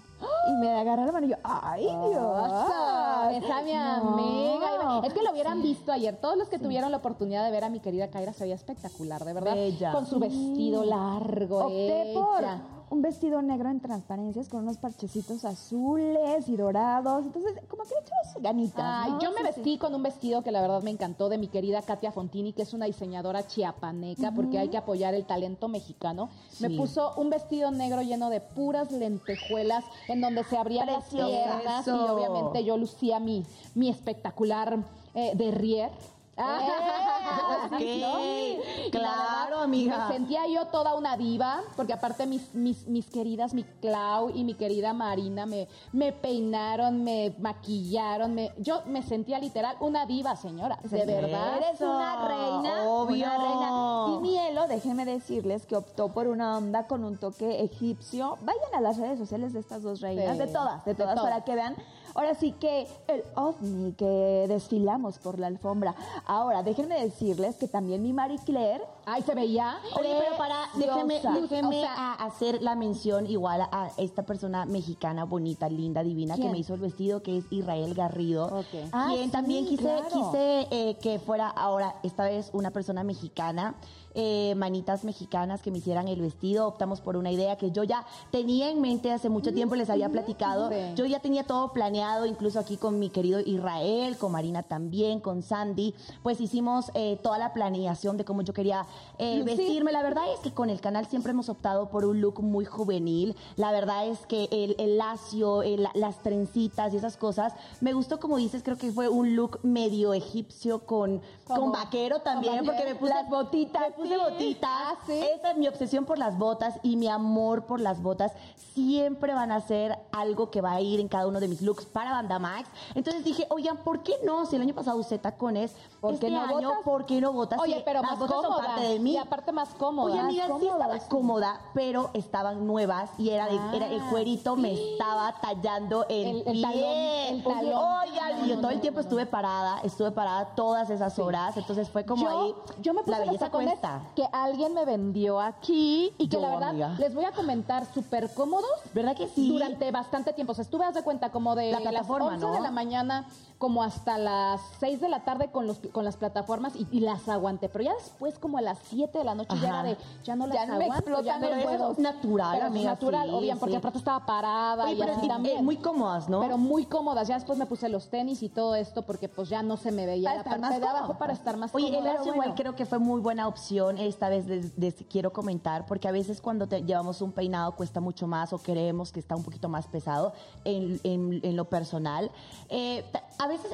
Y 0.50 0.53
me 0.62 0.69
agarra 0.71 1.05
la 1.05 1.12
mano 1.12 1.27
y 1.27 1.29
yo, 1.29 1.36
¡ay, 1.43 1.86
Osa, 1.88 3.29
Dios! 3.29 3.43
Esa 3.43 3.62
mi 3.62 3.74
No. 3.74 4.13
amiga. 4.13 5.07
Es 5.07 5.13
que 5.13 5.21
lo 5.21 5.31
hubieran 5.31 5.62
visto 5.62 5.91
ayer. 5.91 6.17
Todos 6.17 6.38
los 6.38 6.50
que 6.50 6.57
tuvieron 6.57 6.89
la 6.91 6.98
oportunidad 6.98 7.45
de 7.45 7.51
ver 7.51 7.63
a 7.63 7.69
mi 7.69 7.79
querida 7.79 8.09
Kaira 8.09 8.33
se 8.33 8.43
veía 8.45 8.55
espectacular, 8.55 9.24
de 9.24 9.33
verdad. 9.33 9.53
Bella. 9.53 9.91
Con 9.91 10.05
su 10.07 10.19
vestido 10.19 10.83
largo. 10.83 11.65
Opté 11.65 12.13
por. 12.15 12.78
Un 12.89 13.01
vestido 13.01 13.41
negro 13.41 13.69
en 13.69 13.79
transparencias 13.79 14.50
con 14.50 14.63
unos 14.63 14.77
parchecitos 14.77 15.46
azules 15.46 16.48
y 16.48 16.55
dorados. 16.55 17.25
Entonces, 17.25 17.53
como 17.67 17.84
que 17.84 17.89
le 17.89 18.01
echamos 18.01 18.43
ganitas. 18.43 18.84
Ay, 18.84 19.12
¿no? 19.12 19.19
yo 19.22 19.31
me 19.31 19.38
Sí, 19.39 19.43
vestí 19.43 19.77
con 19.77 19.93
un 19.96 20.03
vestido 20.03 20.41
que 20.41 20.51
la 20.51 20.62
verdad 20.62 20.81
me 20.81 20.91
encantó 20.91 21.29
de 21.29 21.38
mi 21.38 21.48
querida 21.48 21.81
Katia 21.81 22.12
Fontini, 22.12 22.53
que 22.53 22.63
es 22.63 22.74
una 22.74 22.86
diseñadora 22.86 23.46
chiapaneca, 23.48 24.31
porque 24.31 24.60
hay 24.60 24.69
que 24.69 24.78
apoyar 24.78 25.13
el 25.13 25.25
talento 25.25 25.67
mexicano. 25.67 26.30
Me 26.60 26.69
puso 26.71 27.13
un 27.15 27.30
vestido 27.30 27.71
negro 27.71 28.02
lleno 28.02 28.30
de 28.30 28.41
puras 28.41 28.91
lentejuelas, 28.91 29.86
en 30.08 30.21
donde 30.21 30.43
se 30.43 30.58
abrían 30.58 30.88
las 30.88 31.06
piernas 31.06 31.88
y 31.88 31.91
obviamente 31.91 32.63
yo 32.63 32.78
lucía 32.78 33.19
mi, 33.19 33.45
mi 33.75 33.89
espectacular 33.89 34.80
eh, 35.13 35.34
derrier. 35.36 35.91
Ok, 37.71 37.80
la 37.80 38.89
claro, 38.91 39.45
verdad, 39.49 39.63
amiga. 39.63 40.08
Me 40.08 40.13
sentía 40.15 40.47
yo 40.47 40.65
toda 40.67 40.95
una 40.95 41.15
diva, 41.17 41.62
porque 41.75 41.93
aparte 41.93 42.25
mis, 42.25 42.54
mis, 42.56 42.88
mis 42.88 43.06
queridas, 43.10 43.54
mi 43.54 43.63
Clau 43.63 44.30
y 44.34 44.43
mi 44.43 44.54
querida 44.56 44.93
Marina 44.93 45.45
me, 45.45 45.67
me 45.91 46.12
peinaron, 46.12 47.04
me 47.04 47.36
maquillaron, 47.38 48.34
me, 48.34 48.52
yo 48.58 48.82
me 48.86 49.04
sentía 49.04 49.39
literal 49.39 49.75
una 49.80 50.06
diva, 50.06 50.36
señora, 50.36 50.80
de 50.84 51.06
verdad. 51.06 51.58
Eres 51.58 51.82
una 51.82 52.28
reina. 52.28 52.84
obvio. 52.89 53.25
Una 53.28 53.38
reina. 53.38 54.15
Y 54.15 54.21
Mielo, 54.21 54.67
déjenme 54.67 55.06
decirles 55.06 55.65
que 55.65 55.75
optó 55.75 56.10
por 56.10 56.28
una 56.28 56.58
onda 56.58 56.88
con 56.88 57.04
un 57.04 57.17
toque 57.17 57.63
egipcio. 57.63 58.38
Vayan 58.41 58.73
a 58.75 58.82
las 58.82 58.97
redes 58.97 59.19
sociales 59.19 59.54
de 59.54 59.60
estas 59.60 59.84
dos 59.84 60.02
reinas, 60.02 60.38
Sí, 60.38 60.43
de 60.43 60.47
todas, 60.47 60.84
de 60.86 60.95
todas. 60.95 61.19
para 61.19 61.43
que 61.43 61.56
vean. 61.56 61.75
Ahora 62.19 62.36
sí 62.36 62.51
que 62.51 62.86
el 63.08 63.23
ovni 63.36 63.93
que 63.93 64.43
desfilamos 64.49 65.19
por 65.19 65.39
la 65.39 65.47
alfombra. 65.47 65.95
Ahora, 66.25 66.63
déjenme 66.63 66.99
decirles 67.01 67.55
que 67.55 67.69
también 67.69 68.03
mi 68.03 68.12
Marie 68.12 68.39
Claire 68.45 68.84
Ay, 69.05 69.21
se 69.21 69.34
veía. 69.34 69.77
Oye, 69.97 70.13
pero 70.19 70.38
para, 70.38 70.55
déjeme, 70.75 71.21
déjeme 71.39 71.67
O 71.77 71.82
sea- 71.82 71.93
a- 71.95 72.25
hacer 72.25 72.62
la 72.62 72.75
mención 72.75 73.25
igual 73.25 73.62
a 73.71 73.89
esta 73.95 74.23
persona 74.23 74.65
mexicana, 74.65 75.23
bonita, 75.23 75.69
linda, 75.69 76.03
divina, 76.03 76.36
¿Quién? 76.36 76.47
que 76.47 76.51
me 76.51 76.58
hizo 76.60 76.73
el 76.73 76.82
vestido, 76.82 77.23
que 77.23 77.38
es 77.38 77.45
Israel 77.51 77.93
Garrido. 77.93 78.47
Ok. 78.47 78.89
Ah, 78.91 79.08
quien 79.13 79.25
sí, 79.27 79.32
también 79.32 79.65
quise, 79.65 79.84
claro. 79.84 80.08
quise 80.12 80.67
eh, 80.71 80.97
que 81.01 81.19
fuera 81.19 81.47
ahora, 81.47 81.95
esta 82.03 82.25
vez, 82.25 82.49
una 82.51 82.71
persona 82.71 83.05
mexicana, 83.05 83.75
eh, 84.15 84.54
manitas 84.56 85.04
mexicanas 85.04 85.62
que 85.62 85.72
me 85.72 85.78
hicieran 85.80 86.08
el 86.08 86.22
vestido. 86.22 86.67
Optamos 86.67 87.02
por 87.02 87.15
una 87.17 87.32
idea 87.32 87.58
que 87.58 87.72
yo 87.72 87.84
ya 87.84 88.06
tenía 88.32 88.69
en 88.69 88.82
mente 88.82 89.12
hace 89.12 89.30
mucho 89.30 89.54
tiempo, 89.54 89.76
les 89.76 89.89
había 89.89 90.10
platicado. 90.10 90.69
Yo 90.95 91.06
ya 91.06 91.19
tenía 91.19 91.43
todo 91.43 91.72
planeado, 91.74 92.26
incluso 92.26 92.60
aquí 92.60 92.78
con 92.78 93.00
mi 93.00 93.10
querido 93.10 93.39
Israel, 93.39 94.17
con 94.17 94.32
Marina 94.32 94.63
también, 94.63 95.19
con 95.19 95.41
Sandy. 95.43 95.93
Pues 96.24 96.41
hicimos 96.41 96.91
eh, 96.93 97.19
toda 97.22 97.38
la 97.38 97.54
planeación 97.54 98.17
de 98.17 98.26
cómo 98.26 98.41
yo 98.41 98.54
quería 98.54 98.86
eh, 99.17 99.36
vestirme. 99.45 99.91
La 99.91 100.02
verdad 100.04 100.24
es 100.34 100.39
que 100.39 100.52
con 100.54 100.69
el 100.69 100.82
canal 100.82 101.06
siempre 101.08 101.32
hemos 101.32 101.50
optado 101.50 101.89
por 101.89 102.06
un 102.06 102.22
look 102.22 102.41
muy 102.41 102.65
juvenil. 102.65 103.36
La 103.56 103.72
verdad 103.72 104.08
es 104.08 104.19
que 104.26 104.48
el, 104.52 104.76
el 104.80 104.98
lacio, 104.98 105.63
el- 105.63 105.88
las 105.93 106.22
trencitas 106.24 106.93
y 106.93 106.98
esas 106.98 107.17
cosas, 107.17 107.54
me 107.82 107.93
gustó 107.93 108.19
como 108.19 108.38
dices, 108.38 108.63
creo 108.63 108.78
que 108.78 108.91
fue 108.91 109.08
un 109.10 109.36
look 109.36 109.60
medio 109.63 110.13
egipcio 110.13 110.80
con, 110.86 111.22
con 111.48 111.72
vaquero 111.72 112.19
también, 112.19 112.65
porque 112.65 112.86
me 112.86 112.95
puse 112.95 113.13
Las 113.13 113.30
botitas, 113.30 113.93
puse 113.99 114.15
sí. 114.15 114.19
botitas. 114.19 114.69
Ah, 114.71 114.95
¿sí? 115.05 115.13
Esa 115.35 115.51
es 115.51 115.57
mi 115.57 115.67
obsesión 115.67 116.05
por 116.05 116.17
las 116.17 116.38
botas 116.38 116.79
y 116.83 116.95
mi 116.95 117.07
amor 117.07 117.65
por 117.65 117.79
las 117.79 118.01
botas 118.01 118.31
siempre 118.73 119.33
van 119.33 119.51
a 119.51 119.59
ser 119.62 119.97
algo 120.12 120.51
que 120.51 120.62
va 120.62 120.71
a 120.73 120.81
ir 120.81 120.99
en 120.99 121.07
cada 121.07 121.27
uno 121.27 121.39
de 121.39 121.47
mis 121.47 121.62
looks 121.62 121.85
para 121.85 122.12
Banda 122.12 122.39
Max. 122.39 122.69
Entonces 122.95 123.23
dije, 123.23 123.45
oigan, 123.49 123.77
¿por 123.77 124.03
qué 124.03 124.13
no? 124.23 124.45
Si 124.45 124.55
el 124.55 124.62
año 124.62 124.73
pasado 124.73 124.97
usé 124.97 125.17
tacones, 125.19 125.75
¿Por 125.99 126.13
este 126.13 126.27
qué 126.27 126.31
no 126.31 126.41
año, 126.41 126.53
botas? 126.69 126.83
¿por 126.85 127.05
qué 127.05 127.19
no 127.21 127.33
botas? 127.33 127.59
Oye, 127.59 127.81
pero 127.83 128.01
las 128.01 128.12
más 128.12 128.19
botas 128.19 128.35
cómoda. 128.38 128.55
son 128.55 128.65
parte 128.65 128.81
de 128.88 128.99
mí. 128.99 129.12
Y 129.13 129.17
aparte 129.17 129.51
más 129.51 129.69
cómoda. 129.69 130.12
Oye, 130.13 130.19
amiga, 130.19 130.47
sí 130.59 130.67
estaba 130.67 130.99
cómoda, 131.09 131.62
pero 131.73 132.09
estaban 132.13 132.65
nuevas 132.65 133.09
y 133.17 133.29
era, 133.31 133.47
de- 133.47 133.59
era 133.77 133.88
el 133.88 134.01
cuerito 134.03 134.55
me 134.55 134.73
estaba 134.91 135.35
tallando 135.41 136.05
el, 136.07 136.27
El- 136.27 136.47
el 136.47 136.53
pie. 136.53 136.62
talón, 136.62 137.35
el 137.35 137.43
talón. 137.43 137.83
Oigan, 138.03 138.45
y 138.45 138.49
yo 138.49 138.59
todo 138.62 138.71
el 138.71 138.79
tiempo 138.81 138.99
estuve 139.01 139.25
parada, 139.25 139.79
estuve 139.83 140.12
parada 140.12 140.45
todas 140.55 140.89
esas 140.89 141.17
horas, 141.19 141.57
entonces 141.57 141.89
fue 141.89 142.05
como 142.05 142.23
yo, 142.23 142.41
ahí. 142.43 142.55
yo 142.81 142.93
me 142.93 143.01
puse 143.01 143.12
la 143.12 143.19
belleza 143.25 143.45
tacones 143.45 143.73
que 144.15 144.23
alguien 144.32 144.73
me 144.73 144.86
vendió 144.86 145.39
aquí 145.39 146.12
y 146.17 146.28
que 146.28 146.36
Yo, 146.38 146.41
la 146.41 146.49
verdad 146.52 146.69
amiga. 146.69 146.95
les 146.99 147.13
voy 147.13 147.25
a 147.25 147.32
comentar 147.32 147.86
súper 147.93 148.34
cómodos 148.34 148.69
¿Verdad 148.93 149.15
que 149.15 149.28
sí? 149.28 149.49
durante 149.49 149.91
bastante 149.91 150.34
tiempo. 150.34 150.52
O 150.52 150.56
sea, 150.56 150.63
estuve, 150.63 150.86
haz 150.86 150.93
de 150.95 151.04
cuenta, 151.04 151.32
como 151.32 151.56
de 151.56 151.71
La 151.71 151.80
plataforma, 151.80 152.32
las 152.32 152.43
11 152.43 152.45
¿no? 152.47 152.54
de 152.54 152.62
la 152.62 152.71
mañana 152.71 153.25
como 153.60 153.84
hasta 153.84 154.17
las 154.17 154.62
6 154.80 155.02
de 155.02 155.10
la 155.10 155.26
tarde 155.26 155.52
con, 155.52 155.67
los, 155.67 155.80
con 155.91 156.06
las 156.06 156.15
plataformas 156.15 156.74
y, 156.78 156.88
y 156.91 157.02
las 157.02 157.28
aguanté. 157.28 157.67
Pero 157.69 157.84
ya 157.84 157.93
después, 157.93 158.39
como 158.39 158.58
a 158.58 158.62
las 158.62 158.69
las 158.69 158.78
7 158.88 159.17
de 159.17 159.24
la 159.24 159.34
noche 159.34 159.50
ya 159.56 159.67
Ajá. 159.69 159.80
era 159.80 159.84
de, 159.84 159.98
ya 160.24 160.36
no 160.36 160.45
las 160.45 160.56
Ya 160.56 160.65
me 160.67 160.74
aguanto, 160.86 160.93
explotan 160.95 161.26
ya 161.26 161.39
no 161.39 161.56
los 161.56 161.63
puedo. 161.63 161.78
dedos. 161.80 161.98
natural, 161.98 162.52
Pero 162.54 162.67
amiga, 162.67 162.89
natural, 162.91 163.24
sí, 163.28 163.34
obviamente, 163.34 163.60
porque 163.60 163.72
sí. 163.72 163.78
aparte 163.78 163.98
estaba 163.98 164.26
parada 164.28 164.84
Oye, 164.86 164.93
y 164.93 165.02
así 165.02 165.26
y- 165.26 165.28
también. 165.28 165.58
eh, 165.58 165.62
muy 165.63 165.78
cómodas, 165.78 166.30
¿no? 166.30 166.39
Pero 166.39 166.58
muy 166.60 166.86
cómodas. 166.86 167.28
Ya 167.28 167.34
después 167.36 167.58
me 167.58 167.65
puse 167.65 167.89
los 167.89 168.10
tenis 168.10 168.43
y 168.43 168.50
todo 168.50 168.76
esto 168.76 169.02
porque 169.02 169.28
pues 169.28 169.50
ya 169.50 169.63
no 169.63 169.76
se 169.76 169.91
me 169.91 170.06
veía 170.06 170.30
Para 170.30 170.36
la 170.36 170.39
estar 170.41 170.52
parte 170.62 170.74
más 170.76 170.80
de 170.82 170.88
abajo 170.88 171.17
para 171.17 171.34
estar 171.34 171.58
más 171.58 171.74
Oye, 171.74 171.88
el 171.89 171.95
cómoda. 171.95 172.13
lazo 172.13 172.30
igual 172.30 172.54
creo 172.56 172.76
que 172.76 172.86
fue 172.86 173.00
muy 173.00 173.19
buena 173.22 173.48
opción. 173.48 173.98
Esta 173.98 174.30
vez 174.30 174.45
les, 174.45 174.78
les 174.78 174.93
quiero 175.10 175.34
comentar, 175.34 175.88
porque 175.88 176.08
a 176.08 176.12
veces 176.12 176.39
cuando 176.41 176.67
te- 176.67 176.84
llevamos 176.84 177.22
un 177.24 177.32
peinado 177.32 177.72
cuesta 177.76 178.00
mucho 178.00 178.28
más 178.28 178.54
o 178.54 178.60
queremos 178.62 179.12
que 179.12 179.19
está 179.19 179.36
un 179.36 179.43
poquito 179.43 179.67
más 179.67 179.88
pesado 179.88 180.32
en, 180.63 181.00
en- 181.04 181.39
en 181.43 181.56
lo 181.56 181.65
personal. 181.65 182.30
Eh, 182.69 183.04
a 183.39 183.47
veces 183.47 183.71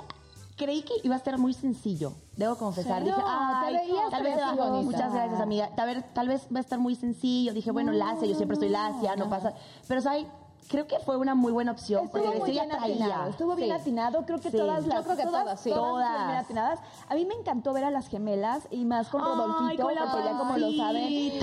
creí 0.55 0.83
que 0.83 0.93
iba 1.03 1.15
a 1.15 1.19
ser 1.19 1.37
muy 1.37 1.53
sencillo, 1.53 2.13
debo 2.37 2.55
confesar. 2.55 3.01
Sí. 3.03 3.09
Dije, 3.09 3.17
No, 3.19 3.25
ay, 3.27 3.75
tal 4.09 4.23
vez, 4.23 4.37
muchas 4.83 5.11
gracias, 5.13 5.41
amiga. 5.41 5.69
Tal 5.75 5.87
vez, 5.87 6.13
tal 6.13 6.27
vez 6.27 6.47
va 6.53 6.59
a 6.59 6.61
estar 6.61 6.79
muy 6.79 6.95
sencillo. 6.95 7.53
Dije, 7.53 7.71
bueno, 7.71 7.91
lacia, 7.91 8.27
yo 8.27 8.35
siempre 8.35 8.53
estoy 8.53 8.69
lacia, 8.69 9.15
no 9.15 9.29
pasa. 9.29 9.53
Pero, 9.87 10.01
¿sabes? 10.01 10.27
Creo 10.67 10.87
que 10.87 10.97
fue 10.99 11.15
una 11.17 11.35
muy 11.35 11.51
buena 11.51 11.71
opción 11.73 12.09
porque 12.09 12.25
Estuvo 12.27 12.41
muy 12.43 12.51
ella 12.51 12.63
bien 12.65 12.77
traía. 12.77 12.93
atinado, 12.95 13.29
estuvo 13.29 13.55
bien 13.55 13.69
Sí. 13.69 13.81
atinado, 13.81 14.25
creo 14.25 14.39
que 14.39 14.49
Sí. 14.49 14.57
todas 14.57 14.83
Yo 14.83 14.89
las 14.93 15.03
creo 15.05 15.15
que 15.17 15.23
todas, 15.23 15.59
sí. 15.59 15.69
bien 15.69 15.79
Todas. 15.79 16.43
atinadas. 16.45 16.79
A 17.07 17.13
mí 17.15 17.25
me 17.25 17.35
encantó 17.35 17.71
ver 17.73 17.83
a 17.83 17.91
las 17.91 18.07
gemelas 18.07 18.67
y 18.71 18.83
más 18.83 19.09
con 19.09 19.21
Ay, 19.21 19.27
Rodolfito, 19.27 19.83
con 19.83 19.95
la 19.95 20.11
porque 20.11 20.23
ya 20.25 20.37
como 20.37 20.57
lo 20.57 20.71
saben, 20.71 21.33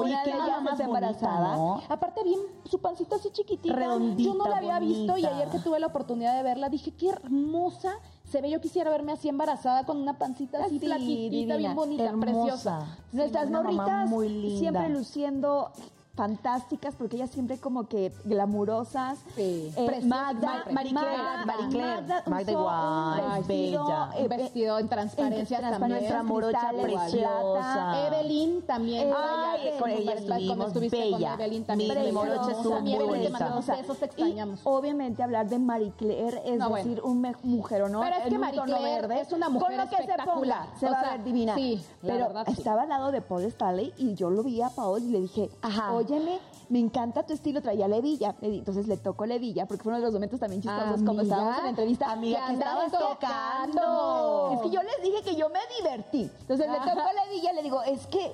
Una 0.00 0.22
de 0.24 0.30
ellas 0.30 0.62
más 0.62 0.80
embarazada. 0.80 1.56
¿no? 1.56 1.82
Aparte 1.88 2.22
bien, 2.22 2.38
su 2.64 2.78
pancita 2.80 3.16
así 3.16 3.30
chiquitita. 3.30 3.74
Redondita, 3.74 4.28
Yo 4.30 4.34
no 4.34 4.46
la 4.48 4.58
había 4.58 4.78
visto 4.78 5.16
y 5.18 5.26
ayer 5.26 5.48
que 5.48 5.58
tuve 5.58 5.80
la 5.80 5.86
oportunidad 5.88 6.36
de 6.36 6.42
verla 6.42 6.68
dije, 6.68 6.92
qué 6.92 7.10
hermosa 7.10 7.94
se 8.30 8.40
ve. 8.40 8.50
Yo 8.50 8.60
quisiera 8.60 8.90
verme 8.90 9.12
así 9.12 9.28
embarazada 9.28 9.84
con 9.84 9.96
una 10.00 10.18
pancita 10.18 10.64
así 10.64 10.78
flaquitita, 10.78 11.30
divina, 11.30 11.56
bien 11.56 11.74
bonita, 11.74 12.04
hermosa. 12.04 12.26
preciosa. 12.32 12.86
Nuestras 13.12 13.50
morritas 13.50 14.08
muy 14.08 14.56
siempre 14.58 14.88
luciendo 14.88 15.72
fantásticas 16.14 16.94
porque 16.94 17.16
ellas 17.16 17.30
siempre 17.30 17.58
como 17.58 17.88
que 17.88 18.12
glamurosas. 18.24 19.18
Sí. 19.34 19.72
Eh, 19.76 20.00
Magda, 20.04 20.64
Claire, 20.64 20.92
Magda. 20.92 22.22
Magda 22.26 22.52
igual, 22.52 23.20
un 23.24 23.32
vestido, 23.46 23.84
bella. 23.84 24.10
eh, 24.16 24.22
Un 24.22 24.28
vestido 24.28 24.78
en 24.78 24.88
transparencias 24.88 25.62
en 25.62 25.70
también. 25.70 25.90
Nuestra 25.98 26.22
morocha 26.22 26.70
preciosa. 26.80 28.06
Evelyn 28.06 28.62
también. 28.62 29.12
Ay, 29.16 29.68
ella- 29.68 29.78
con 29.80 29.90
ella 29.90 30.12
estuvimos 30.14 30.66
estuviste 30.68 30.96
bella. 30.98 31.30
Con 31.32 31.40
Evelyn 31.40 31.64
también. 31.64 32.04
Mi- 32.04 32.12
morocha 32.12 32.50
estuvo 32.52 32.80
muy 32.80 32.92
Evelyn, 32.94 33.12
te 33.22 33.28
bonita. 33.28 33.76
besos, 33.76 33.98
te 33.98 34.04
extrañamos. 34.06 34.60
Y 34.60 34.62
obviamente 34.64 35.22
hablar 35.22 35.48
de 35.48 35.58
Marie 35.58 35.92
Claire 35.96 36.42
es 36.44 36.58
No, 36.58 36.70
bueno. 36.70 36.84
decir, 36.88 37.02
un 37.02 37.20
me- 37.20 37.34
mujer, 37.42 37.90
¿no? 37.90 38.00
Pero 38.00 38.14
es 38.16 38.22
que 38.24 38.38
verde, 38.84 39.20
es 39.20 39.32
una 39.32 39.46
con 39.46 39.54
mujer 39.54 39.76
lo 39.76 39.82
que 39.88 39.96
se 39.96 40.02
espectacular. 40.02 40.62
ponga, 40.66 40.78
se 40.78 40.86
O 40.86 40.90
va 40.92 41.00
a 41.00 41.10
ver 41.12 41.24
divina. 41.24 41.54
sí, 41.54 41.84
Pero 42.02 42.28
estaba 42.46 42.82
al 42.82 42.88
lado 42.88 43.10
de 43.10 43.20
Paul 43.20 43.42
Stanley 43.44 43.92
y 43.98 44.14
yo 44.14 44.30
lo 44.30 44.42
vi 44.42 44.62
a 44.62 44.70
Paul 44.70 45.02
y 45.02 45.10
le 45.10 45.20
dije, 45.22 45.50
Ajá. 45.62 45.88
Óyeme, 46.04 46.38
me 46.68 46.78
encanta 46.78 47.24
tu 47.24 47.32
estilo, 47.32 47.60
traía 47.62 47.88
levilla. 47.88 48.34
Entonces 48.40 48.86
le 48.86 48.96
tocó 48.96 49.26
levilla, 49.26 49.66
porque 49.66 49.82
fue 49.82 49.90
uno 49.90 49.98
de 49.98 50.04
los 50.04 50.12
momentos 50.14 50.40
también 50.40 50.62
chistosos 50.62 51.02
como 51.02 51.20
Amiga, 51.20 51.22
estábamos 51.22 51.58
en 51.58 51.64
la 51.64 51.70
entrevista. 51.70 52.12
amiga, 52.12 52.46
andabas 52.46 52.92
estabas 52.92 53.18
tocando. 53.18 54.50
Es 54.54 54.60
que 54.62 54.70
yo 54.70 54.82
les 54.82 55.02
dije 55.02 55.22
que 55.22 55.36
yo 55.36 55.48
me 55.48 55.60
divertí. 55.78 56.30
Entonces 56.40 56.66
le 56.68 56.78
tocó 56.78 57.08
levilla, 57.26 57.52
le 57.52 57.62
digo, 57.62 57.82
es 57.82 58.06
que 58.06 58.32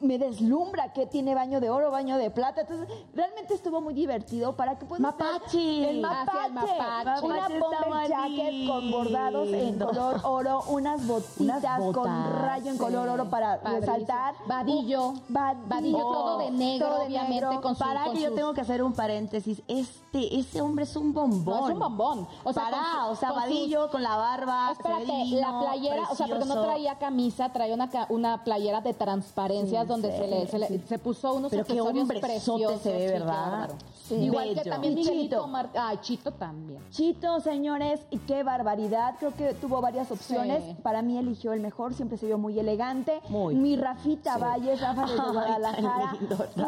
me 0.00 0.18
deslumbra 0.18 0.92
que 0.92 1.06
tiene 1.06 1.34
baño 1.34 1.60
de 1.60 1.70
oro, 1.70 1.90
baño 1.90 2.16
de 2.16 2.30
plata. 2.30 2.62
Entonces, 2.62 2.88
realmente 3.14 3.54
estuvo 3.54 3.80
muy 3.80 3.94
divertido 3.94 4.56
para 4.56 4.78
que 4.78 4.86
puedas 4.86 5.00
Mapache. 5.02 5.90
El 5.90 6.04
Ah, 6.04 6.24
sí, 6.30 6.38
el 6.46 6.52
mapache. 6.52 6.78
mapache. 6.78 7.26
Una 7.26 7.34
Mapache 7.36 7.58
bomber 7.60 8.08
jacket 8.08 8.66
con 8.68 8.90
bordados 8.90 9.48
en 9.52 9.78
color 9.78 10.20
oro, 10.24 10.62
unas 10.68 11.06
botitas 11.06 11.38
Unas 11.80 11.94
con 11.94 12.32
rayo 12.42 12.70
en 12.70 12.78
color 12.78 13.04
sí. 13.08 13.14
oro 13.14 13.30
para 13.30 13.60
Padrísimo. 13.60 13.80
resaltar. 13.94 14.34
Vadillo. 14.46 15.08
Un 15.08 15.22
vadillo. 15.28 15.66
Vadillo 15.68 15.98
todo 15.98 16.38
de 16.38 16.50
negro, 16.50 16.86
Todo 16.88 16.98
de 17.00 17.06
obviamente, 17.06 17.46
negro. 17.46 17.60
con 17.60 17.74
su- 17.76 17.84
Para 17.84 18.04
con 18.04 18.14
que 18.14 18.20
yo 18.22 18.32
tengo 18.34 18.54
que 18.54 18.60
hacer 18.62 18.82
un 18.82 18.92
paréntesis. 18.92 19.62
Este, 19.68 20.38
ese 20.38 20.60
hombre 20.60 20.84
es 20.84 20.96
un 20.96 21.12
bombón. 21.12 21.44
No, 21.60 21.66
es 21.68 21.72
un 21.74 21.78
bombón. 21.78 22.28
O 22.44 22.52
sea, 22.52 22.64
Para, 22.64 22.76
con 22.78 22.84
su- 23.06 23.10
o 23.12 23.16
sea, 23.16 23.28
con 23.30 23.42
sus- 23.42 23.50
vadillo 23.50 23.90
con 23.90 24.02
la 24.02 24.16
barba. 24.16 24.72
Espérate, 24.72 25.04
divino, 25.04 25.40
la 25.40 25.60
playera, 25.60 26.02
o 26.10 26.14
sea, 26.14 26.26
porque 26.26 26.44
no 26.46 26.62
traía 26.62 26.98
camisa, 26.98 27.52
traía 27.52 27.74
una, 27.74 27.90
una 28.08 28.44
playera 28.44 28.80
de 28.80 28.94
transparencias 28.94 29.86
donde 29.90 30.10
se, 30.16 30.26
le, 30.26 30.46
se, 30.46 30.58
le- 30.58 30.80
se 30.88 30.98
puso 30.98 31.34
unos 31.34 31.50
Pero 31.50 31.64
qué 31.64 31.72
accesorios 31.72 32.02
hombrezote 32.02 32.26
preciosos. 32.26 32.82
se 32.82 32.92
ve, 32.92 32.98
qué 33.06 33.10
¿verdad? 33.12 33.70
Sí. 34.10 34.16
Igual 34.24 34.54
que 34.54 34.68
también 34.68 34.94
Miguelito 34.94 35.36
Chito. 35.36 35.46
Mar- 35.46 35.70
Ay, 35.74 35.98
Chito 36.02 36.32
también. 36.32 36.80
Chito, 36.90 37.38
señores, 37.40 38.00
y 38.10 38.18
qué 38.18 38.42
barbaridad. 38.42 39.14
Creo 39.20 39.32
que 39.36 39.54
tuvo 39.54 39.80
varias 39.80 40.10
opciones. 40.10 40.64
Sí. 40.64 40.76
Para 40.82 41.00
mí 41.02 41.16
eligió 41.16 41.52
el 41.52 41.60
mejor, 41.60 41.94
siempre 41.94 42.18
se 42.18 42.26
vio 42.26 42.36
muy 42.36 42.58
elegante. 42.58 43.20
Muy. 43.28 43.54
Mi 43.54 43.76
Rafita 43.76 44.36
Valles, 44.36 44.80
Rafa 44.80 45.04
Ay, 45.08 45.32
Guadalajara. 45.32 46.16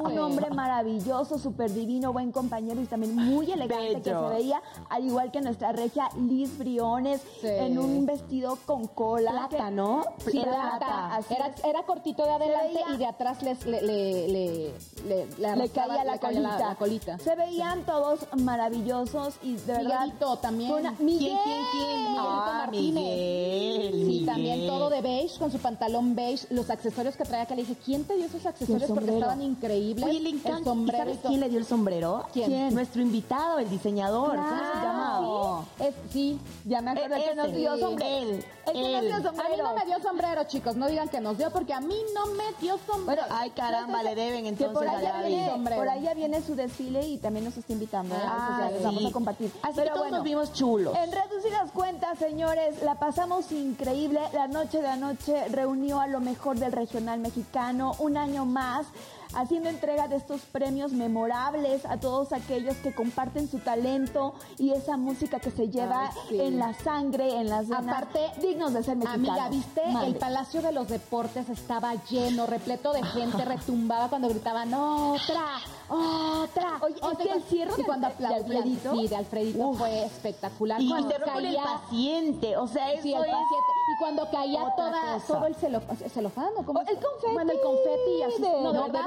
un 0.05 0.18
hombre 0.18 0.50
maravilloso, 0.50 1.37
súper 1.38 1.72
divino, 1.72 2.12
buen 2.12 2.31
compañero 2.31 2.81
y 2.81 2.87
también 2.87 3.16
muy 3.16 3.50
elegante 3.50 4.02
que 4.02 4.11
se 4.11 4.14
veía, 4.14 4.62
al 4.88 5.05
igual 5.05 5.31
que 5.33 5.40
nuestra 5.40 5.72
regia 5.72 6.09
Liz 6.16 6.57
Briones, 6.59 7.22
en 7.42 7.78
un 7.78 8.07
vestido 8.07 8.57
con 8.66 8.87
cola. 8.87 9.48
Plata, 9.48 9.70
¿no? 9.70 10.02
Plata. 10.24 10.50
plata. 10.78 11.16
así 11.16 11.35
Era, 11.64 11.83
cortito 11.83 12.24
de 12.24 12.31
adelante 12.31 12.81
y 12.94 12.96
de 12.98 13.07
atrás 13.07 13.42
les, 13.42 13.66
le, 13.66 13.83
le, 13.83 14.28
le, 14.28 15.26
le, 15.57 15.68
caía 15.70 16.05
la 16.05 16.18
colita. 16.18 16.59
la 16.59 16.74
colita. 16.76 17.18
Se 17.18 17.32
veían 17.37 17.85
todos 17.85 18.21
maravillosos 18.37 19.35
y 19.42 19.57
de 19.57 19.73
verdad. 19.73 20.01
Miguelito 20.01 20.37
también. 20.38 20.73
una- 20.73 20.95
¿Quién, 20.95 21.07
Miguel. 21.07 21.37
quién, 21.45 21.64
quién? 21.73 21.88
Miguelito 22.03 22.21
Ah, 22.23 22.55
Martínez. 22.66 22.95
Miguel. 23.05 23.90
Sí, 23.92 24.05
Miguel. 24.05 24.27
también 24.27 24.66
todo 24.66 24.90
de 24.90 25.01
beige, 25.01 25.38
con 25.38 25.51
su 25.53 25.59
pantalón 25.59 26.14
beige, 26.14 26.47
los 26.51 26.71
accesorios 26.71 27.16
que 27.16 27.25
traía, 27.25 27.47
que 27.47 27.55
le 27.57 27.62
dije, 27.62 27.77
¿quién 27.85 28.05
te 28.05 28.16
dio 28.16 28.27
esos 28.27 28.45
accesorios? 28.47 28.83
Porque 28.88 29.01
sombrero. 29.07 29.18
estaban 29.18 29.42
increíbles. 29.42 30.05
Oye, 30.05 30.21
le 30.21 30.29
El 30.31 30.35
encanta. 30.37 30.61
¿Y 30.61 30.64
sombrero 30.64 31.05
sabes 31.05 31.18
quién 31.27 31.40
le 31.40 31.49
dio 31.49 31.59
el 31.59 31.66
sombrero? 31.66 32.25
¿Quién? 32.33 32.75
Nuestro 32.75 33.03
invitado, 33.03 33.59
el 33.59 33.68
diseñador. 33.71 34.37
¿Cómo 34.37 34.49
se 34.49 34.55
Claro. 34.55 34.83
llama? 34.83 35.64
Es, 35.81 35.95
sí. 36.12 36.38
Ya 36.64 36.81
me 36.81 36.90
acuerdo 36.92 37.16
Eh, 37.16 37.25
que 37.29 37.35
nos 37.35 37.53
dio 37.53 37.77
sombrero. 37.79 38.16
Él, 38.16 38.45
El 38.66 38.73
que 38.75 38.92
nos 38.92 39.03
dio 39.03 39.14
A 39.14 39.18
mí 39.18 39.25
sombrero. 39.38 39.64
no 39.64 39.75
me 39.75 39.85
dio 39.87 40.03
sombrero, 40.03 40.45
chicos. 40.45 40.77
No 40.77 40.87
digan 40.87 41.09
que 41.09 41.21
nos 41.21 41.37
dio, 41.38 41.51
porque 41.51 41.73
a 41.75 41.81
mí 41.81 41.97
no 42.14 42.27
me 42.27 42.45
dio 42.61 42.79
sombrero. 42.87 43.23
Ay, 43.31 43.51
caramba, 43.51 44.03
le 44.03 44.14
deben 44.14 44.42
Que 44.42 44.49
entonces 44.51 44.73
por 44.75 44.87
a 44.87 44.99
allá, 44.99 45.23
viene, 45.27 45.51
sombrero. 45.51 45.81
por 45.81 45.88
allá 45.88 46.14
viene 46.14 46.42
su 46.42 46.55
desfile 46.55 47.07
y 47.07 47.18
también 47.22 47.44
nos 47.44 47.56
está 47.56 47.72
invitando. 47.72 48.14
¿eh? 48.14 48.18
Ah, 48.22 48.68
vamos 48.82 49.06
a 49.06 49.12
compartir. 49.12 49.50
Así 49.62 49.72
Pero 49.76 49.85
que 49.85 49.90
todos 49.90 50.00
bueno, 50.02 50.16
nos 50.18 50.24
vimos 50.24 50.52
chulos. 50.52 50.94
En 50.96 51.12
reducidas 51.12 51.70
cuentas, 51.70 52.18
señores, 52.18 52.82
la 52.82 52.96
pasamos 52.96 53.50
increíble. 53.52 54.20
La 54.35 54.48
noche 54.48 54.82
de 54.82 54.88
anoche 54.88 55.48
reunió 55.48 56.00
a 56.00 56.08
lo 56.08 56.20
mejor 56.20 56.58
del 56.58 56.72
regional 56.72 57.20
mexicano. 57.20 57.94
Un 58.00 58.16
año 58.16 58.44
más 58.44 58.87
haciendo 59.35 59.68
entrega 59.68 60.09
de 60.09 60.16
estos 60.16 60.40
premios 60.42 60.92
memorables 60.92 61.85
a 61.87 61.99
todos 61.99 62.33
aquellos 62.33 62.77
que 62.79 62.95
comparten 62.95 63.49
su 63.49 63.59
talento 63.59 64.35
y 64.59 64.73
esa 64.73 64.97
música 64.97 65.40
que 65.40 65.51
se 65.51 65.68
lleva 65.68 66.07
Ay, 66.11 66.16
sí. 66.29 66.40
en 66.40 66.59
la 66.59 66.75
sangre, 66.75 67.37
en 67.40 67.49
las 67.49 67.68
venas, 67.68 67.87
Aparte, 67.88 68.21
dignos 68.40 68.73
de 68.73 68.83
ser 68.83 68.97
mexicanos. 68.97 69.29
Amiga, 69.31 69.49
¿viste? 69.49 69.87
Madre. 69.92 70.09
El 70.09 70.14
Palacio 70.16 70.62
de 70.62 70.73
los 70.73 70.88
Deportes 70.88 71.49
estaba 71.49 71.95
lleno, 72.11 72.47
repleto 72.47 72.92
de 72.92 73.03
gente, 73.05 73.45
retumbaba 73.45 74.09
cuando 74.09 74.29
gritaban 74.29 74.73
otra, 74.75 75.45
otra. 75.88 76.79
Oye, 76.83 76.95
es 76.97 77.03
otra". 77.03 77.25
que 77.25 77.31
el 77.33 77.42
cierre 77.45 77.73
y 77.79 77.83
cuando 77.83 78.09
de 78.18 78.27
Alfredito. 78.27 78.92
sí, 78.95 79.09
de 79.09 79.16
Alfredito 79.16 79.68
Uf. 79.68 79.79
fue 79.79 80.05
espectacular. 80.05 80.81
Y 80.81 80.88
Cuando 80.88 81.09
con 81.11 81.45
el 81.45 81.55
caía- 81.57 81.62
paciente. 81.64 82.57
O 82.57 82.66
sea, 82.66 82.92
eso 82.92 83.03
Sí, 83.03 83.12
el 83.12 83.21
es... 83.21 83.27
paciente. 83.31 83.73
Y 83.95 83.99
cuando 83.99 84.31
caía 84.31 84.75
toda, 84.77 85.18
todo 85.27 85.47
el 85.47 85.55
celofán, 85.55 85.97
celofán 86.09 86.49
¿o 86.57 86.62
cómo 86.64 86.81
Oh, 86.81 86.83
el 86.83 86.88
es? 86.97 87.05
confeti 87.05 87.33
Bueno, 87.35 87.53
el 87.53 87.61
confeti 87.61 88.11
y 88.18 88.23
así. 88.23 88.42
de- 88.42 88.62
no, 88.62 88.73
de 88.73 88.79
verdad. 88.81 89.01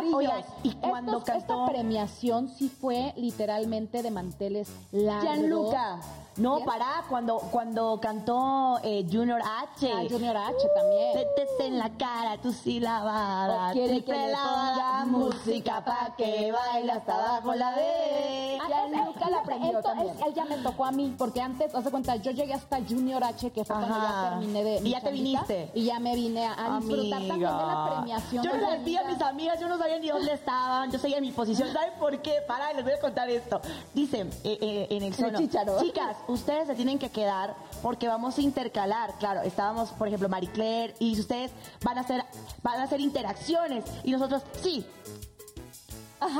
Y 0.64 0.72
cuando 0.76 1.18
estos- 1.20 1.24
cantó- 1.26 1.54
Esta 1.66 1.66
premiación 1.72 2.50
sí 2.50 2.70
fue 2.70 3.14
literalmente 3.18 4.02
de 4.04 4.12
manteles 4.12 4.70
largos. 4.92 5.24
Gianluca. 5.24 6.00
No, 6.38 6.60
¿Ya? 6.60 6.66
pará, 6.66 7.04
cuando, 7.10 7.38
cuando 7.40 8.00
cantó 8.02 8.78
eh, 8.84 9.06
Junior 9.10 9.42
H. 9.42 9.92
Ah, 9.94 10.04
Junior 10.10 10.36
H 10.36 10.56
también. 10.76 11.16
Métete 11.16 11.68
en 11.68 11.78
la 11.80 11.90
cara 11.98 12.38
tu 12.42 12.52
sílabada, 12.52 13.70
O 13.70 13.74
quiere 13.74 14.04
que 14.04 14.12
le 14.12 14.34
ponga 14.34 15.06
música 15.06 15.84
pa' 15.84 16.14
que 16.18 16.52
baile 16.52 16.92
hasta 16.92 17.14
abajo 17.14 17.56
la 17.56 17.72
de. 17.72 18.58
Ah, 18.62 18.68
Gianluca 18.68 19.06
él- 19.06 19.20
la 19.20 19.28
él- 19.28 19.36
aprendió 19.36 19.70
él, 19.70 19.76
to- 19.76 19.82
también. 19.84 20.10
él- 20.18 20.24
él 20.28 20.34
ya 20.34 20.46
me 20.46 20.58
tocó 20.58 20.86
a 20.86 20.92
mí, 20.92 21.16
porque 21.18 21.42
antes, 21.42 21.74
haz 21.74 21.84
de 21.86 21.92
cuenta, 21.92 22.16
yo 22.18 22.32
llegué 22.32 22.54
hasta 22.54 22.78
Junior 22.88 23.24
H, 23.24 23.52
que 23.52 23.64
fue 23.64 23.76
cuando 23.76 23.96
ya 23.96 24.30
terminé 24.32 24.64
de. 24.64 24.82
mi 24.82 24.90
Y 24.90 24.92
ya 24.92 25.02
te 25.02 25.12
viniste. 25.12 25.72
Y 25.74 25.86
ya 25.86 26.00
me 26.00 26.16
vine 26.16 26.46
a, 26.48 26.54
a 26.76 26.80
disfrutar 26.80 27.20
también 27.20 27.40
de 27.40 27.46
la 27.46 27.92
premiación. 27.96 28.44
Yo 28.44 28.54
les 28.58 28.84
vi 28.84 28.98
a 28.98 29.04
mis 29.04 29.22
amigas, 29.22 29.60
yo 29.60 29.70
no 29.70 29.78
sabía 29.78 30.00
ni 30.00 30.10
dónde 30.10 30.34
estaban, 30.34 30.92
yo 30.92 31.00
seguía 31.00 31.18
en 31.18 31.24
mi 31.24 31.32
posición. 31.32 31.72
¿Saben 31.72 31.94
por 32.00 32.22
qué? 32.22 32.42
Pará, 32.48 32.74
les 32.74 32.84
voy 32.84 32.94
a 32.94 33.00
contar 33.00 33.30
esto. 33.30 33.62
Dicen 33.94 34.30
eh, 34.44 34.58
eh, 34.62 34.88
en 34.90 35.04
el 35.04 35.14
sono, 35.16 35.38
chícharo. 35.38 35.80
chicas, 35.82 36.18
ustedes 36.28 36.68
se 36.68 36.76
tienen 36.76 37.00
que 37.00 37.10
quedar 37.10 37.56
porque 37.82 38.08
vamos 38.08 38.38
a 38.38 38.42
intercalar. 38.42 39.14
Claro, 39.20 39.42
estábamos, 39.42 39.90
por 39.92 40.08
ejemplo, 40.08 40.30
Marie 40.30 40.50
Claire, 40.52 40.96
y 41.00 41.20
ustedes 41.20 41.52
van 41.84 41.98
a 41.98 42.02
hacer, 42.02 42.24
van 42.64 42.80
a 42.80 42.84
hacer 42.84 43.00
interacciones. 43.02 43.86
Y 44.04 44.12
nosotros, 44.12 44.44
sí, 44.62 44.86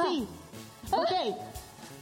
sí, 0.04 0.28
ok, 0.92 1.38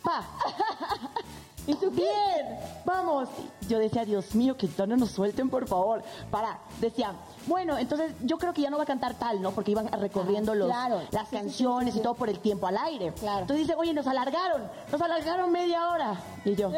pa. 0.04 0.26
¿Y 1.66 1.76
tú 1.76 1.90
bien? 1.92 2.60
Vamos. 2.84 3.30
Yo 3.70 3.80
decía, 3.80 4.04
Dios 4.04 4.36
mío, 4.36 4.58
que 4.58 4.70
no 4.86 4.98
nos 4.98 5.12
suelten, 5.12 5.50
por 5.50 5.66
favor. 5.66 6.04
Para, 6.30 6.60
decía, 6.82 7.14
bueno, 7.48 7.78
entonces 7.78 8.14
yo 8.22 8.38
creo 8.38 8.54
que 8.54 8.62
ya 8.62 8.70
no 8.70 8.78
va 8.78 8.84
a 8.84 8.86
cantar 8.86 9.14
tal, 9.14 9.42
¿no? 9.42 9.52
Porque 9.52 9.72
iban 9.72 9.88
recorriendo 9.94 10.54
los, 10.54 10.68
claro. 10.68 11.02
las 11.12 11.30
Sí, 11.30 11.36
sí, 11.36 11.36
canciones 11.38 11.96
y 11.96 12.02
todo 12.02 12.16
por 12.16 12.28
el 12.30 12.40
tiempo 12.40 12.68
al 12.68 12.78
aire. 12.78 13.14
Claro. 13.14 13.42
Entonces 13.42 13.66
dice, 13.66 13.78
oye, 13.78 13.94
nos 13.94 14.08
alargaron, 14.08 14.64
nos 14.92 15.02
alargaron 15.02 15.52
media 15.52 15.88
hora. 15.90 16.22
Y 16.44 16.56
yo, 16.56 16.70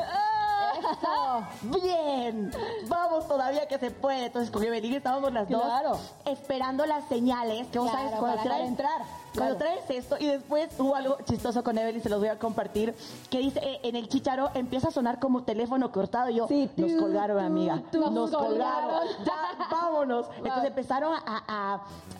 Eso. 0.91 1.43
bien, 1.84 2.52
vamos 2.88 3.28
todavía 3.28 3.67
que 3.67 3.78
se 3.80 3.91
puede. 3.91 4.26
Entonces 4.28 4.52
con 4.52 4.63
Evelyn 4.63 4.93
estábamos 4.95 5.32
las 5.34 5.50
dos 5.50 5.62
Claro. 5.62 5.98
esperando 6.26 6.86
las 6.86 7.08
señales 7.08 7.67
que 7.67 7.80
vos 7.80 7.89
Claro, 7.89 8.06
sabes 8.08 8.19
cuando 8.19 8.43
traes 8.43 8.67
entrar. 8.67 9.02
Cuando 9.36 9.58
Claro. 9.58 9.76
traes 9.84 9.89
esto 9.89 10.15
y 10.19 10.28
después 10.28 10.69
hubo 10.80 10.95
algo 10.95 11.17
chistoso 11.26 11.63
con 11.63 11.78
Evelyn, 11.78 12.02
se 12.02 12.10
los 12.10 12.19
voy 12.19 12.30
a 12.30 12.39
compartir, 12.39 12.95
que 13.30 13.39
dice 13.39 13.60
eh, 13.62 13.80
en 13.84 13.95
el 13.98 14.08
chicharo 14.08 14.50
empieza 14.54 14.88
a 14.88 14.91
sonar 14.91 15.19
como 15.19 15.43
teléfono 15.43 15.91
cortado 15.91 16.30
y 16.30 16.36
yo, 16.36 16.48
Sí, 16.48 16.69
nos 16.78 16.91
tú, 16.91 16.98
colgaron 17.00 17.38
tú, 17.39 17.43
amiga, 17.45 17.82
tú. 17.91 18.00
nos, 18.00 18.12
Nos 18.12 18.32
colgaron, 18.32 18.89
colgaron. 18.91 19.08
ya 19.26 19.67
vámonos. 19.69 20.28
Entonces 20.38 20.65
empezaron 20.65 21.13
a, 21.13 21.43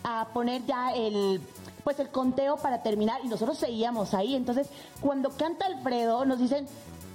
a- 0.04 0.20
a 0.20 0.26
poner 0.28 0.64
ya 0.66 0.92
el 0.94 1.40
pues 1.84 2.00
el 2.00 2.08
conteo 2.10 2.56
para 2.56 2.82
terminar 2.82 3.20
y 3.24 3.28
nosotros 3.28 3.58
seguíamos 3.58 4.12
ahí. 4.12 4.34
Entonces, 4.34 4.68
cuando 5.00 5.30
canta 5.30 5.66
Alfredo, 5.66 6.24
nos 6.24 6.40
dicen, 6.40 6.66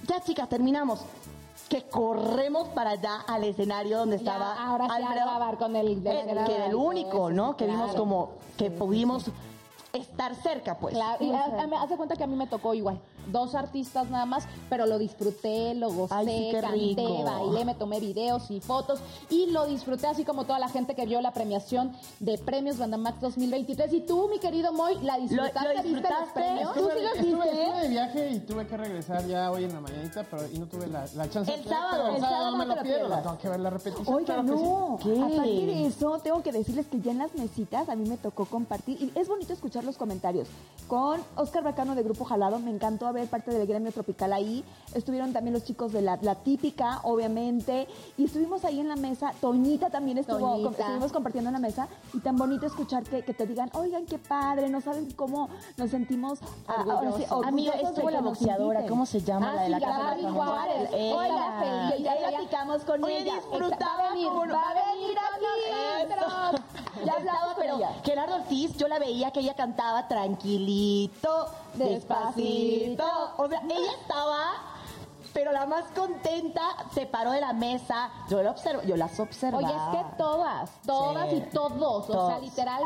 ya 0.08 0.18
chicas, 0.20 0.48
terminamos. 0.48 1.00
Que 1.72 1.84
corremos 1.84 2.68
para 2.68 2.90
allá 2.90 3.22
al 3.26 3.44
escenario 3.44 3.96
donde 3.96 4.18
Ya, 4.18 4.32
estaba 4.32 4.62
ahora 4.62 4.84
sí 4.84 4.90
a 4.92 4.94
Alfredo. 4.96 5.24
grabar 5.24 5.56
con 5.56 5.74
el- 5.74 6.02
que 6.02 6.10
y 6.58 6.68
el 6.68 6.74
único, 6.74 7.30
¿no? 7.30 7.56
que 7.56 7.64
vimos 7.66 7.94
como 7.94 8.32
que 8.58 8.70
pudimos 8.70 9.30
estar 9.92 10.34
cerca, 10.36 10.78
pues. 10.78 10.94
Claro, 10.94 11.22
y 11.24 11.30
a- 11.32 11.44
a- 11.44 11.66
me 11.66 11.76
hace 11.76 11.96
cuenta 11.96 12.16
que 12.16 12.24
a 12.24 12.26
mí 12.26 12.36
me 12.36 12.46
tocó 12.46 12.74
igual. 12.74 12.98
Dos 13.30 13.54
artistas 13.54 14.10
nada 14.10 14.26
más, 14.26 14.46
pero 14.68 14.86
lo 14.86 14.98
disfruté, 14.98 15.74
lo 15.74 15.92
gocé, 15.92 16.12
Ay, 16.14 16.26
sí, 16.26 16.48
qué 16.50 16.60
canté, 16.60 16.76
rico. 17.06 17.22
bailé, 17.22 17.64
me 17.64 17.74
tomé 17.76 18.00
videos 18.00 18.50
y 18.50 18.60
fotos 18.60 18.98
y 19.30 19.46
lo 19.52 19.66
disfruté 19.66 20.08
así 20.08 20.24
como 20.24 20.42
toda 20.44 20.58
la 20.58 20.68
gente 20.68 20.96
que 20.96 21.06
vio 21.06 21.20
la 21.20 21.32
premiación 21.32 21.92
de 22.18 22.36
Premios 22.38 22.78
Bandamax 22.78 23.20
2023. 23.20 23.92
Y 23.92 24.00
tú, 24.00 24.26
mi 24.28 24.40
querido 24.40 24.72
Moy, 24.72 24.98
la 25.02 25.18
disfrutaste, 25.18 25.74
lo 25.76 25.82
¿viste 25.84 26.08
los 26.08 26.28
premios? 26.34 26.72
¿Tú 26.74 26.80
sí 26.80 26.86
Estuve, 26.88 27.02
los 27.02 27.12
estuve- 27.14 27.44
viste? 27.44 27.62
estuve 27.62 27.80
de 27.82 27.88
viaje 27.88 28.30
y 28.30 28.40
tuve 28.40 28.66
que 28.66 28.76
regresar 28.76 29.26
ya 29.28 29.50
hoy 29.52 29.64
en 29.64 29.72
la 29.74 29.80
mañanita, 29.80 30.24
pero 30.28 30.42
y 30.52 30.58
no 30.58 30.66
tuve 30.66 30.88
la, 30.88 31.04
la 31.14 31.30
chance. 31.30 31.54
El 31.54 31.62
de 31.62 31.68
sábado, 31.68 32.08
el 32.08 32.14
el 32.16 32.20
sábado 32.22 32.50
no 32.50 32.56
me 32.56 32.66
no 32.66 32.74
lo 32.74 32.82
pierdo, 32.82 32.98
pierdas. 33.06 33.22
tengo 33.22 33.38
que 33.38 33.48
ver 33.50 33.60
la 33.60 33.70
repetición. 33.70 34.14
Oiga, 34.16 34.26
claro 34.34 34.42
que 34.42 34.56
sí. 34.56 34.62
no. 34.64 34.98
¿Qué? 35.00 35.20
Aparte 35.22 35.66
de 35.66 35.86
eso, 35.86 36.18
tengo 36.18 36.42
que 36.42 36.50
decirles 36.50 36.86
que 36.88 37.00
ya 37.00 37.12
en 37.12 37.18
las 37.18 37.32
mesitas 37.34 37.88
a 37.88 37.94
mí 37.94 38.08
me 38.08 38.16
tocó 38.16 38.46
compartir, 38.46 39.00
y 39.00 39.12
es 39.16 39.28
bonito 39.28 39.52
escuchar 39.52 39.81
los 39.84 39.96
comentarios. 39.96 40.48
Con 40.88 41.22
Oscar 41.36 41.62
Bacano 41.62 41.94
de 41.94 42.02
Grupo 42.02 42.24
Jalado, 42.24 42.58
me 42.58 42.70
encantó 42.70 43.06
haber 43.06 43.26
parte 43.28 43.50
del 43.50 43.66
gremio 43.66 43.92
tropical 43.92 44.32
ahí. 44.32 44.62
Estuvieron 44.92 45.32
también 45.32 45.54
los 45.54 45.64
chicos 45.64 45.92
de 45.92 46.02
la, 46.02 46.18
la 46.20 46.34
típica, 46.34 47.00
obviamente, 47.04 47.86
y 48.18 48.24
estuvimos 48.24 48.64
ahí 48.66 48.80
en 48.80 48.88
la 48.88 48.96
mesa. 48.96 49.32
Toñita 49.40 49.88
también 49.88 50.18
estuvo, 50.18 50.38
Toñita. 50.38 50.70
com- 50.70 50.80
estuvimos 50.80 51.12
compartiendo 51.12 51.48
en 51.48 51.54
la 51.54 51.60
mesa, 51.60 51.88
y 52.12 52.18
tan 52.18 52.36
bonito 52.36 52.66
escuchar 52.66 53.04
que, 53.04 53.22
que 53.22 53.32
te 53.32 53.46
digan, 53.46 53.70
oigan, 53.74 54.04
qué 54.04 54.18
padre, 54.18 54.68
no 54.68 54.80
saben 54.82 55.10
cómo 55.12 55.48
nos 55.78 55.90
sentimos 55.90 56.40
ah, 56.68 56.82
sí, 56.84 56.90
Orgullosos. 56.90 57.46
Amiga, 57.46 57.72
orgullosos 57.72 57.88
estuvo 57.96 58.06
de 58.08 58.12
la 58.12 58.18
que 58.18 58.24
nos 58.24 58.38
boxeadora. 58.38 58.86
¿cómo 58.86 59.06
se 59.06 59.20
llama? 59.20 59.50
Ah, 59.50 59.54
la 59.54 59.62
de 59.62 59.68
la 59.70 59.78
sí, 59.78 59.84
casa 59.84 60.14
de 60.14 60.22
Gaby 60.22 60.34
Juárez. 60.34 60.90
Ella. 60.92 61.88
feliz. 61.90 62.04
Ya, 62.04 62.16
platicamos 62.28 62.82
con 62.84 63.04
Oye, 63.04 63.18
ella. 63.20 63.34
disfrutaba 63.36 63.96
Va 64.02 64.08
a 64.08 64.12
venir, 64.12 64.28
va 64.28 64.60
a 64.60 64.74
venir 64.92 65.18
aquí. 65.18 67.04
Ya 67.04 67.14
con 67.14 67.54
pero. 67.58 67.78
Gerardo 68.04 68.34
Ortiz, 68.36 68.76
yo 68.76 68.86
la 68.88 68.98
veía 68.98 69.30
que 69.30 69.40
ella 69.40 69.54
cantaba 69.54 69.71
tranquilito, 70.08 71.46
despacito. 71.74 73.04
O 73.38 73.48
sea, 73.48 73.60
ella 73.64 73.92
estaba, 74.00 74.38
pero 75.32 75.52
la 75.52 75.66
más 75.66 75.84
contenta, 75.94 76.62
se 76.94 77.06
paró 77.06 77.32
de 77.32 77.40
la 77.40 77.52
mesa. 77.52 78.10
Yo, 78.28 78.42
la 78.42 78.50
observo, 78.50 78.82
yo 78.82 78.96
las 78.96 79.18
observaba. 79.18 79.66
Oye, 79.66 79.74
es 79.76 79.98
que 80.04 80.16
todas, 80.16 80.70
todas 80.86 81.30
Sí. 81.30 81.36
y 81.36 81.40
todos, 81.52 82.10
o 82.10 82.28
sea, 82.28 82.38
literal, 82.38 82.82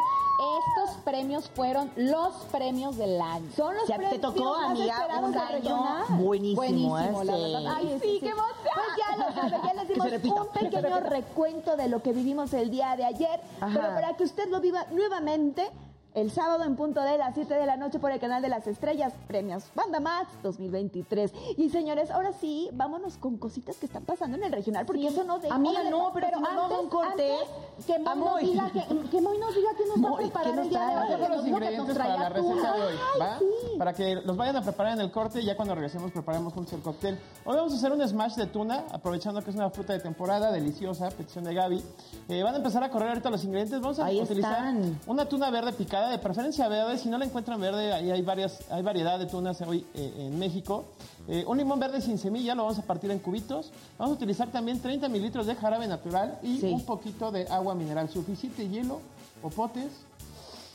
estos 0.79 0.96
premios 0.99 1.49
fueron 1.55 1.90
los 1.96 2.33
premios 2.53 2.96
del 2.96 3.20
año. 3.20 3.51
Son 3.57 3.75
los 3.75 3.87
Si 3.87 3.92
a 3.92 3.96
ti 3.96 4.03
te 4.05 4.09
premios 4.11 4.35
tocó, 4.35 4.55
amiga, 4.55 5.07
un 5.22 5.37
año 5.37 6.05
buenísimo. 6.18 6.57
Buenísimo, 6.62 6.99
¿eh? 6.99 7.25
la 7.25 7.35
Sí. 7.37 7.40
verdad. 7.53 7.72
Ay, 7.77 7.99
sí, 8.03 8.18
qué 8.20 8.29
emoción. 8.29 8.57
Pues 8.75 8.87
ya 8.99 9.16
lo 9.16 9.33
sabe, 9.33 9.66
ya 9.66 9.75
les 9.75 9.88
dimos 9.94 10.11
repita, 10.11 10.42
un 10.42 10.49
pequeño 10.49 11.01
recuento 11.01 11.77
de 11.77 11.88
lo 11.88 12.03
que 12.03 12.12
vivimos 12.12 12.53
el 12.53 12.70
día 12.70 12.94
de 12.96 13.07
ayer, 13.07 13.40
Ajá. 13.61 13.72
pero 13.75 13.94
para 13.94 14.16
que 14.16 14.25
usted 14.25 14.49
lo 14.51 14.61
viva 14.61 14.85
nuevamente 14.92 15.70
el 16.16 16.31
sábado 16.33 16.64
en 16.64 16.76
punto 16.76 17.02
de 17.02 17.18
las 17.18 17.35
7 17.35 17.52
de 17.55 17.66
la 17.66 17.76
noche 17.76 17.98
por 17.98 18.11
el 18.11 18.18
canal 18.18 18.40
de 18.40 18.48
las 18.48 18.66
estrellas, 18.66 19.12
premios 19.29 19.64
Banda 19.74 20.00
Max 20.00 20.29
2023. 20.42 21.31
Y 21.59 21.68
señores, 21.68 22.11
ahora 22.11 22.33
sí, 22.33 22.70
vámonos 22.72 23.18
con 23.18 23.37
cositas 23.37 23.76
que 23.76 23.85
están 23.85 24.02
pasando 24.05 24.38
en 24.38 24.42
el 24.44 24.50
regional, 24.50 24.87
porque 24.87 25.09
eso 25.09 25.24
no 25.24 25.38
deja 25.38 25.55
Amiga, 25.55 25.83
de- 25.83 25.90
no, 25.90 26.11
pero, 26.14 26.29
si 26.29 26.33
nos 26.33 26.42
vamos 26.42 26.72
a 26.72 26.81
un 26.81 26.88
corte. 26.88 27.35
antes, 27.37 27.87
que 27.87 27.98
Moy 27.98 28.16
nos 28.16 28.40
diga 28.40 28.70
que, 28.70 29.09
que 29.11 29.20
Moy 29.20 29.38
nos 29.38 29.55
diga 29.55 29.68
que 29.76 29.85
nos 29.87 30.02
va 30.02 30.09
a 30.09 30.11
Moy, 30.11 30.24
preparar 30.24 30.50
¿qué 30.50 30.57
nos 30.57 30.64
el 30.64 30.70
día 30.70 30.87
de 30.87 30.96
hoy. 30.96 31.29
Los 31.37 31.46
ingredientes 31.46 31.98
para 31.98 32.16
la 32.16 32.29
tú. 32.35 32.50
receta 32.55 32.72
de 32.76 32.83
hoy, 32.83 32.94
¿va? 33.20 33.38
sí. 33.38 33.79
Para 33.79 33.92
que 33.92 34.14
los 34.16 34.37
vayan 34.38 34.57
a 34.57 34.62
preparar 34.62 34.92
en 34.94 35.00
el 35.02 35.11
corte 35.11 35.42
y 35.42 35.44
ya 35.44 35.55
cuando 35.55 35.74
regresemos 35.74 36.12
preparemos 36.12 36.55
juntos 36.55 36.72
el 36.72 36.81
cóctel. 36.81 37.18
Hoy 37.44 37.57
vamos 37.57 37.74
a 37.74 37.76
hacer 37.76 37.92
un 37.92 38.09
smash 38.09 38.37
de 38.37 38.46
tuna, 38.46 38.85
aprovechando 38.90 39.42
que 39.42 39.50
es 39.50 39.57
una 39.57 39.68
fruta 39.68 39.92
de 39.92 40.00
temporada, 40.00 40.50
deliciosa, 40.50 41.11
petición 41.11 41.44
de 41.44 41.52
Gaby. 41.52 41.85
Eh, 42.31 42.42
van 42.42 42.55
a 42.55 42.57
empezar 42.57 42.83
a 42.83 42.90
correr 42.90 43.11
ahorita 43.11 43.29
los 43.29 43.44
ingredientes. 43.44 43.79
Vamos 43.83 43.98
a 43.98 44.07
Ahí 44.07 44.22
utilizar 44.22 44.52
están. 44.52 44.98
una 45.07 45.29
tuna 45.29 45.50
verde 45.50 45.74
picada, 45.74 46.06
de 46.11 46.19
preferencia 46.19 46.69
verde. 46.69 46.99
Si 46.99 47.09
no 47.09 47.19
la 47.19 47.25
encuentran 47.25 47.61
verde, 47.61 47.92
ahí 47.92 48.11
hay 48.11 48.23
varias, 48.23 48.61
hay 48.71 48.83
variedad 48.83 49.19
de 49.19 49.27
tunas 49.27 49.61
hoy 49.62 49.87
eh, 49.95 50.12
en 50.19 50.38
México. 50.38 50.85
Eh, 51.29 51.45
un 51.47 51.59
limón 51.59 51.81
verde 51.81 52.01
sin 52.01 52.19
semilla, 52.19 52.55
lo 52.55 52.62
vamos 52.64 52.79
a 52.79 52.83
partir 52.83 53.11
en 53.11 53.19
cubitos. 53.19 53.73
Vamos 53.99 54.12
a 54.14 54.16
utilizar 54.16 54.49
también 54.51 54.81
30 54.81 55.09
mililitros 55.09 55.47
de 55.47 55.55
jarabe 55.55 55.87
natural 55.88 56.38
y 56.42 56.59
Sí. 56.61 56.66
un 56.66 56.85
poquito 56.85 57.31
de 57.33 57.47
agua 57.49 57.75
mineral. 57.75 58.09
Suficiente 58.09 58.69
hielo, 58.69 59.01
popotes 59.42 59.88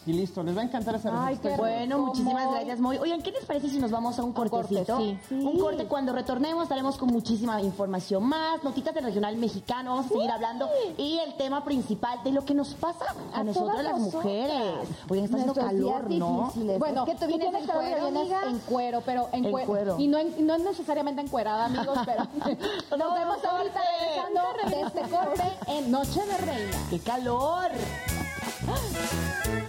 y 0.05 0.13
listo. 0.13 0.41
Les 0.43 0.55
va 0.57 0.61
a 0.61 0.63
encantar 0.63 0.95
esa 0.95 1.09
Ay, 1.25 1.35
receta. 1.35 1.55
qué 1.55 1.61
Bueno, 1.61 1.97
muchísimas 1.99 2.49
gracias, 2.51 2.79
Moy. 2.79 2.97
Oigan, 2.97 3.21
¿qué 3.21 3.31
les 3.31 3.45
parece 3.45 3.69
si 3.69 3.77
nos 3.79 3.91
vamos 3.91 4.17
a 4.19 4.23
un 4.23 4.33
cortecito? 4.33 4.95
corte, 4.97 5.19
sí. 5.29 5.35
Un 5.35 5.59
corte 5.59 5.85
cuando 5.85 6.11
retornemos 6.13 6.63
estaremos 6.63 6.97
con 6.97 7.09
muchísima 7.09 7.61
información 7.61 8.23
más, 8.23 8.63
notitas 8.63 8.93
del 8.95 9.03
regional 9.03 9.35
mexicano, 9.37 9.91
vamos 9.91 10.05
a 10.07 10.09
seguir 10.09 10.31
hablando 10.31 10.67
y 10.97 11.19
el 11.19 11.35
tema 11.37 11.63
principal 11.63 12.23
de 12.23 12.31
lo 12.31 12.43
que 12.45 12.53
nos 12.53 12.73
pasa 12.73 13.05
a, 13.33 13.39
A 13.39 13.43
nosotras 13.43 13.83
las 13.83 13.99
nosotras. 13.99 14.23
mujeres. 14.23 14.89
Oigan, 15.09 15.25
está 15.25 15.37
haciendo 15.37 15.53
calor, 15.53 16.09
¿no? 16.09 16.43
difíciles. 16.47 16.79
Bueno, 16.79 17.05
Es 17.05 17.13
que 17.13 17.19
tú 17.19 17.25
vienes 17.27 17.49
tienes 17.49 17.61
en 17.61 17.67
calor, 17.67 17.83
cuero, 17.83 18.01
vienes 18.11 18.21
amiga. 18.21 18.41
en 18.49 18.59
cuero, 18.59 19.01
pero 19.05 19.29
en, 19.33 19.45
En 19.45 19.51
cuero. 19.51 19.67
cuero. 19.67 19.95
Y 19.99 20.07
no, 20.07 20.17
en- 20.17 20.47
no 20.47 20.55
es 20.55 20.63
necesariamente 20.63 21.21
encuerada, 21.21 21.65
amigos, 21.65 21.97
pero 22.05 22.23
nos 22.97 23.13
vemos 23.13 23.43
ahorita 23.45 23.79
regresando 23.99 24.41
de 24.69 24.81
este 24.81 25.01
corte 25.15 25.43
en 25.67 25.91
Noche 25.91 26.21
de 26.25 26.37
Reina. 26.37 26.77
¡Qué 26.89 26.99
calor! 26.99 27.69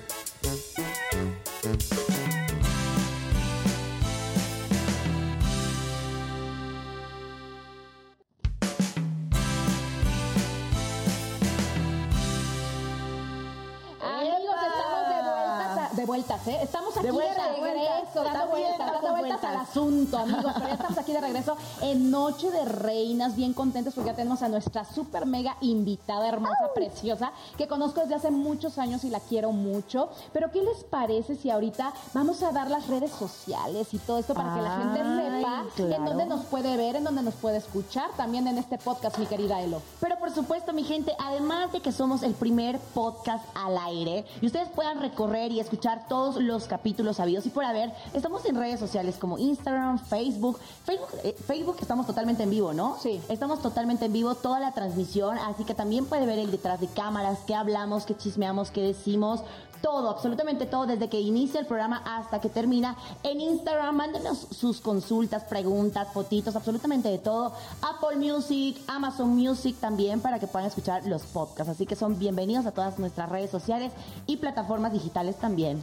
de 16.02 16.06
vueltas, 16.06 16.46
¿eh? 16.48 16.58
Estamos 16.60 16.96
aquí 16.96 17.06
de, 17.06 17.12
vueltas, 17.12 17.46
regreso, 17.60 18.24
dando 18.24 18.46
vueltas, 18.48 18.92
dando 18.92 19.10
vueltas 19.10 19.44
al 19.44 19.56
asunto, 19.56 20.18
amigos. 20.18 20.52
Pero 20.54 20.66
ya 20.66 20.74
estamos 20.74 20.98
aquí 20.98 21.12
de 21.12 21.20
regreso 21.20 21.56
en 21.80 22.10
Noche 22.10 22.50
de 22.50 22.64
Reinas, 22.64 23.36
bien 23.36 23.52
contentos 23.52 23.94
porque 23.94 24.10
ya 24.10 24.16
tenemos 24.16 24.42
a 24.42 24.48
nuestra 24.48 24.84
super 24.84 25.26
mega 25.26 25.56
invitada, 25.60 26.26
hermosa, 26.28 26.72
preciosa, 26.74 27.32
que 27.56 27.68
conozco 27.68 28.00
desde 28.00 28.16
hace 28.16 28.30
muchos 28.32 28.78
años 28.78 29.04
y 29.04 29.10
la 29.10 29.20
quiero 29.20 29.52
mucho. 29.52 30.08
Pero, 30.32 30.50
¿qué 30.50 30.60
les 30.62 30.82
parece 30.82 31.36
si 31.36 31.50
ahorita 31.50 31.92
vamos 32.14 32.42
a 32.42 32.50
dar 32.50 32.68
las 32.68 32.88
redes 32.88 33.12
sociales 33.12 33.94
y 33.94 33.98
todo 33.98 34.18
esto 34.18 34.34
para 34.34 34.56
que 34.56 34.62
la 34.62 34.78
gente 34.78 34.98
sepa 34.98 35.96
en 35.96 36.04
dónde 36.04 36.26
nos 36.26 36.44
puede 36.46 36.76
ver, 36.76 36.96
en 36.96 37.04
dónde 37.04 37.22
nos 37.22 37.34
puede 37.34 37.58
escuchar, 37.58 38.10
también 38.16 38.48
en 38.48 38.58
este 38.58 38.76
podcast, 38.76 39.18
mi 39.18 39.26
querida 39.26 39.60
Elo? 39.62 39.80
Pero 40.00 40.18
por 40.18 40.32
supuesto, 40.32 40.72
mi 40.72 40.82
gente, 40.82 41.14
además 41.20 41.70
de 41.70 41.80
que 41.80 41.92
somos 41.92 42.24
el 42.24 42.34
primer 42.34 42.80
podcast 42.92 43.44
al 43.54 43.78
aire 43.78 44.24
y 44.40 44.46
ustedes 44.46 44.68
puedan 44.70 45.00
recorrer 45.00 45.52
y 45.52 45.60
escuchar 45.60 45.91
todos 46.00 46.36
los 46.36 46.64
capítulos 46.64 47.20
habidos 47.20 47.46
y 47.46 47.50
por 47.50 47.64
haber, 47.64 47.92
estamos 48.14 48.44
en 48.46 48.56
redes 48.56 48.80
sociales 48.80 49.16
como 49.18 49.38
Instagram, 49.38 49.98
Facebook. 49.98 50.58
Facebook, 50.84 51.08
eh, 51.24 51.36
Facebook 51.46 51.76
estamos 51.80 52.06
totalmente 52.06 52.42
en 52.42 52.50
vivo, 52.50 52.72
¿no? 52.72 52.96
Sí. 53.00 53.20
Estamos 53.28 53.62
totalmente 53.62 54.06
en 54.06 54.12
vivo 54.12 54.34
toda 54.34 54.60
la 54.60 54.72
transmisión, 54.72 55.38
así 55.38 55.64
que 55.64 55.74
también 55.74 56.06
puede 56.06 56.26
ver 56.26 56.38
el 56.38 56.50
detrás 56.50 56.80
de 56.80 56.88
cámaras, 56.88 57.38
qué 57.46 57.54
hablamos, 57.54 58.04
qué 58.04 58.16
chismeamos, 58.16 58.70
qué 58.70 58.82
decimos. 58.82 59.42
Todo, 59.82 60.10
absolutamente 60.10 60.66
todo, 60.66 60.86
desde 60.86 61.08
que 61.08 61.20
inicia 61.20 61.58
el 61.60 61.66
programa 61.66 62.02
hasta 62.06 62.40
que 62.40 62.48
termina. 62.48 62.96
En 63.24 63.40
Instagram, 63.40 63.96
mándenos 63.96 64.46
sus 64.50 64.80
consultas, 64.80 65.42
preguntas, 65.44 66.08
fotitos, 66.12 66.54
absolutamente 66.54 67.08
de 67.08 67.18
todo. 67.18 67.52
Apple 67.82 68.16
Music, 68.16 68.80
Amazon 68.86 69.30
Music 69.30 69.76
también 69.80 70.20
para 70.20 70.38
que 70.38 70.46
puedan 70.46 70.68
escuchar 70.68 71.04
los 71.06 71.22
podcasts. 71.24 71.72
Así 71.72 71.84
que 71.84 71.96
son 71.96 72.18
bienvenidos 72.18 72.64
a 72.66 72.70
todas 72.70 72.98
nuestras 73.00 73.28
redes 73.28 73.50
sociales 73.50 73.92
y 74.26 74.36
plataformas 74.36 74.92
digitales 74.92 75.36
también. 75.36 75.82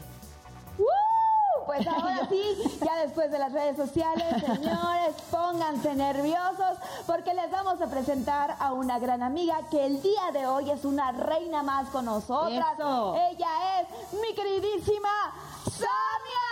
Pues 1.69 1.86
ahora 1.86 2.27
sí, 2.27 2.79
ya 2.84 2.95
después 2.95 3.29
de 3.29 3.38
las 3.38 3.51
redes 3.53 3.77
sociales, 3.77 4.25
señores, 4.43 5.13
pónganse 5.29 5.93
nerviosos 5.93 6.79
porque 7.05 7.36
les 7.36 7.51
vamos 7.51 7.79
a 7.79 7.86
presentar 7.86 8.55
a 8.58 8.73
una 8.73 8.97
gran 8.97 9.21
amiga 9.21 9.55
que 9.69 9.86
el 9.86 10.01
día 10.01 10.32
de 10.34 10.47
hoy 10.47 10.71
es 10.71 10.84
una 10.84 11.12
reina 11.12 11.62
más 11.62 11.88
con 11.89 12.05
nosotras. 12.05 12.73
Eso. 12.73 13.15
Ella 13.29 13.82
es 13.82 13.88
mi 14.19 14.34
queridísima 14.34 15.10
Samia. 15.65 16.49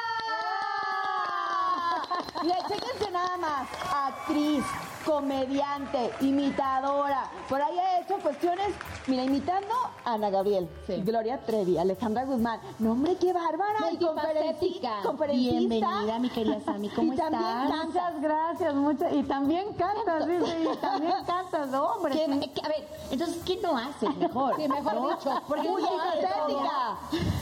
Y 2.43 2.49
chéquense 2.49 3.09
nada 3.09 3.37
más, 3.37 3.67
actriz, 3.91 4.63
comediante, 5.07 6.11
imitadora. 6.19 7.29
Por 7.47 7.61
ahí 7.61 7.77
ha 7.79 8.01
hecho 8.01 8.15
cuestiones, 8.21 8.67
mira, 9.07 9.23
imitando 9.23 9.73
a 10.03 10.13
Ana 10.13 10.29
Gabriel, 10.29 10.69
Sí. 10.85 11.01
Gloria 11.01 11.39
Trevi, 11.45 11.77
Alejandra 11.77 12.25
Guzmán. 12.25 12.59
No, 12.79 12.91
hombre, 12.91 13.15
qué 13.15 13.31
bárbara. 13.31 13.79
Y 13.91 13.97
conferencista. 13.97 14.99
Bienvenida, 15.31 16.19
mi 16.19 16.29
querida 16.29 16.59
Sammy, 16.61 16.89
¿cómo 16.95 17.13
y 17.13 17.15
también 17.15 17.41
estás? 17.43 17.69
canta. 17.69 17.85
Muchas 17.85 18.21
gracias, 18.21 18.75
muchas. 18.75 19.13
Y 19.13 19.23
también 19.23 19.73
cantas, 19.73 20.25
sí, 20.25 20.37
sí, 20.45 20.67
y 20.73 20.77
también 20.77 21.13
cantas, 21.25 21.73
hombre. 21.73 22.13
¿Qué- 22.13 22.25
sí. 22.41 22.51
qué- 22.53 22.61
a 22.65 22.67
ver, 22.69 22.87
entonces, 23.11 23.37
¿qué 23.45 23.59
no 23.63 23.77
haces 23.77 24.15
mejor? 24.17 24.55
Sí, 24.57 24.67
mejor 24.67 24.93
¿No? 24.93 25.09
dicho. 25.09 25.41
Porque 25.47 25.67
estética. 25.69 26.33
todo. 26.47 26.59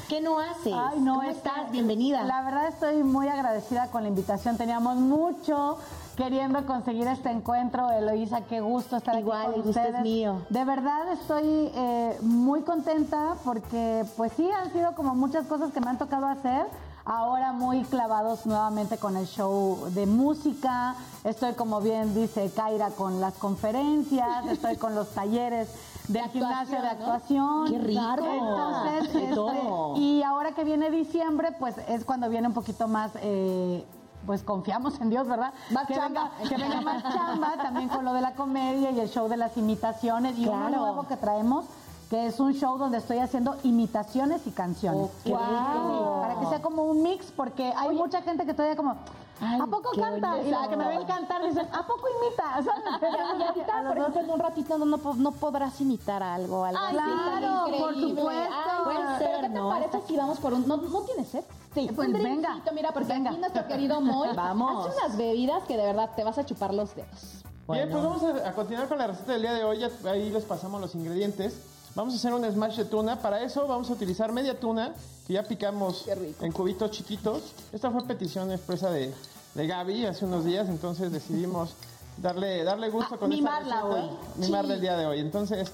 ¿Qué 0.07 0.21
no 0.21 0.39
haces? 0.39 0.73
Ay, 0.73 0.99
no, 0.99 1.15
¿Cómo 1.15 1.23
es 1.23 1.29
que 1.31 1.37
estás? 1.49 1.71
Bienvenida. 1.71 2.23
La 2.23 2.41
verdad 2.43 2.67
estoy 2.67 3.03
muy 3.03 3.27
agradecida 3.27 3.89
con 3.89 4.03
la 4.03 4.09
invitación. 4.09 4.55
Teníamos 4.55 4.97
mucho 4.97 5.77
queriendo 6.15 6.65
conseguir 6.65 7.07
este 7.07 7.29
encuentro. 7.29 7.89
Eloísa, 7.91 8.41
qué 8.41 8.61
gusto 8.61 8.97
estar 8.97 9.17
Igual, 9.19 9.41
aquí 9.41 9.45
con 9.47 9.59
el 9.59 9.65
gusto 9.65 9.81
es 9.81 10.01
mío. 10.01 10.41
De 10.49 10.65
verdad 10.65 11.11
estoy 11.11 11.71
eh, 11.75 12.17
muy 12.21 12.61
contenta 12.61 13.35
porque, 13.43 14.05
pues 14.17 14.31
sí, 14.35 14.49
han 14.49 14.71
sido 14.71 14.95
como 14.95 15.15
muchas 15.15 15.45
cosas 15.45 15.71
que 15.71 15.81
me 15.81 15.89
han 15.89 15.97
tocado 15.97 16.25
hacer. 16.27 16.65
Ahora 17.07 17.53
muy 17.53 17.83
clavados 17.83 18.47
nuevamente 18.47 18.97
con 18.97 19.15
el 19.15 19.27
show 19.27 19.89
de 19.91 20.07
música. 20.07 20.95
Estoy, 21.23 21.53
como 21.53 21.79
bien 21.79 22.15
dice 22.15 22.49
Kaira, 22.55 22.89
con 22.89 23.21
las 23.21 23.35
conferencias. 23.35 24.45
Estoy 24.49 24.77
con 24.77 24.95
los 24.95 25.09
talleres 25.09 25.69
de 26.07 26.19
gimnasio 26.29 26.81
de 26.81 26.87
actuación. 26.87 27.67
Qué 27.67 27.77
rico. 27.77 28.01
Entonces, 28.01 29.13
De 29.13 29.23
este, 29.29 29.99
y 29.99 30.23
ahora 30.23 30.53
que 30.53 30.63
viene 30.63 30.89
diciembre, 30.89 31.49
pues 31.59 31.75
es 31.87 32.05
cuando 32.05 32.27
viene 32.27 32.47
un 32.47 32.53
poquito 32.55 32.87
más, 32.87 33.11
eh, 33.21 33.85
pues 34.25 34.43
confiamos 34.43 34.99
en 34.99 35.09
Dios, 35.09 35.27
¿verdad? 35.27 35.53
Más 35.71 35.87
que 35.87 35.95
chamba. 35.95 36.31
venga, 36.37 36.49
que 36.49 36.61
venga 36.61 36.81
más 36.81 37.03
chamba, 37.13 37.57
también 37.57 37.89
con 37.89 38.05
lo 38.05 38.13
de 38.13 38.21
la 38.21 38.33
comedia 38.33 38.91
y 38.91 38.99
el 38.99 39.09
show 39.09 39.27
de 39.29 39.37
las 39.37 39.57
imitaciones 39.57 40.37
y 40.37 40.47
uno 40.47 40.69
nuevo 40.69 41.07
que 41.07 41.17
traemos 41.17 41.65
que 42.09 42.27
es 42.27 42.39
un 42.39 42.53
show 42.53 42.77
donde 42.77 42.99
estoy 42.99 43.17
haciendo 43.17 43.57
imitaciones 43.63 44.45
y 44.45 44.51
canciones. 44.51 45.09
Para 45.23 46.39
que 46.39 46.45
sea 46.47 46.61
como 46.61 46.83
un 46.83 47.01
mix, 47.01 47.31
porque 47.35 47.73
hay 47.75 47.95
mucha 47.95 48.21
gente 48.21 48.45
que 48.45 48.53
todavía 48.53 48.75
como, 48.75 48.95
Ay, 49.41 49.59
¿a 49.61 49.65
poco 49.65 49.91
canta? 49.95 50.41
Y 50.41 50.49
la 50.49 50.67
que 50.69 50.77
me 50.77 50.87
ven 50.87 51.05
cantar 51.05 51.43
dicen, 51.43 51.67
¿a 51.71 51.85
poco 51.85 52.07
imita? 52.07 52.61
Y 52.61 53.43
ahorita, 53.47 53.83
por 53.87 53.97
ejemplo, 53.97 54.21
en 54.21 54.29
un 54.31 54.39
ratito 54.39 54.77
no, 54.77 54.85
no, 54.85 54.97
po- 54.97 55.13
no 55.15 55.31
podrás 55.33 55.79
imitar 55.81 56.23
algo, 56.23 56.63
algo 56.63 56.79
Ay, 56.81 56.93
claro, 56.95 57.67
Increíble. 57.67 57.77
por 57.79 57.95
supuesto. 57.95 58.53
Ay, 58.53 58.83
Puede 58.85 58.97
pero 58.97 59.17
ser, 59.17 59.35
¿qué 59.41 59.49
te 59.49 59.49
¿no? 59.49 59.69
parece 59.69 60.01
si 60.07 60.17
vamos 60.17 60.39
por 60.39 60.53
un... 60.53 60.67
¿No, 60.67 60.77
no 60.77 61.01
tienes 61.01 61.27
sed? 61.27 61.43
Sí. 61.73 61.89
Pues 61.93 62.07
un 62.07 62.13
venga, 62.13 62.61
mira, 62.73 62.91
porque 62.93 63.09
venga. 63.13 63.31
aquí 63.31 63.39
nuestro 63.39 63.67
querido 63.67 63.99
Moy 63.99 64.29
Vamos. 64.35 64.87
hace 64.87 64.97
unas 64.97 65.17
bebidas 65.17 65.63
que 65.63 65.75
de 65.75 65.83
verdad 65.85 66.09
te 66.15 66.23
vas 66.23 66.37
a 66.37 66.45
chupar 66.45 66.73
los 66.73 66.95
dedos. 66.95 67.43
Bien, 67.67 67.89
pues 67.89 68.03
vamos 68.03 68.23
a, 68.23 68.49
a 68.49 68.53
continuar 68.53 68.87
con 68.87 68.97
la 68.99 69.07
receta 69.07 69.33
del 69.33 69.41
día 69.41 69.53
de 69.53 69.63
hoy. 69.65 69.79
Ya 69.79 69.89
ahí 70.09 70.29
les 70.29 70.45
pasamos 70.45 70.79
los 70.79 70.95
ingredientes. 70.95 71.59
Vamos 71.95 72.13
a 72.13 72.17
hacer 72.17 72.33
un 72.33 72.43
smash 72.43 72.75
de 72.77 72.85
tuna. 72.85 73.21
Para 73.21 73.41
eso 73.41 73.67
vamos 73.67 73.89
a 73.89 73.93
utilizar 73.93 74.31
media 74.31 74.59
tuna 74.59 74.93
que 75.25 75.33
ya 75.33 75.43
picamos 75.43 76.05
en 76.41 76.51
cubitos 76.51 76.91
chiquitos. 76.91 77.41
Esta 77.71 77.89
fue 77.89 78.03
petición 78.05 78.51
expresa 78.51 78.89
de, 78.89 79.13
de 79.53 79.67
Gaby 79.67 80.05
hace 80.05 80.25
unos 80.25 80.43
días, 80.43 80.67
entonces 80.67 81.11
decidimos 81.11 81.73
darle, 82.17 82.63
darle 82.63 82.89
gusto 82.89 83.15
Ah, 83.15 83.17
con 83.17 83.31
esta 83.31 83.41
mimarla 83.41 83.81
receta. 83.81 83.85
hoy. 84.03 84.09
Mimarla 84.37 84.73
el 84.73 84.81
día 84.81 84.97
de 84.97 85.05
hoy. 85.05 85.19
Entonces, 85.19 85.71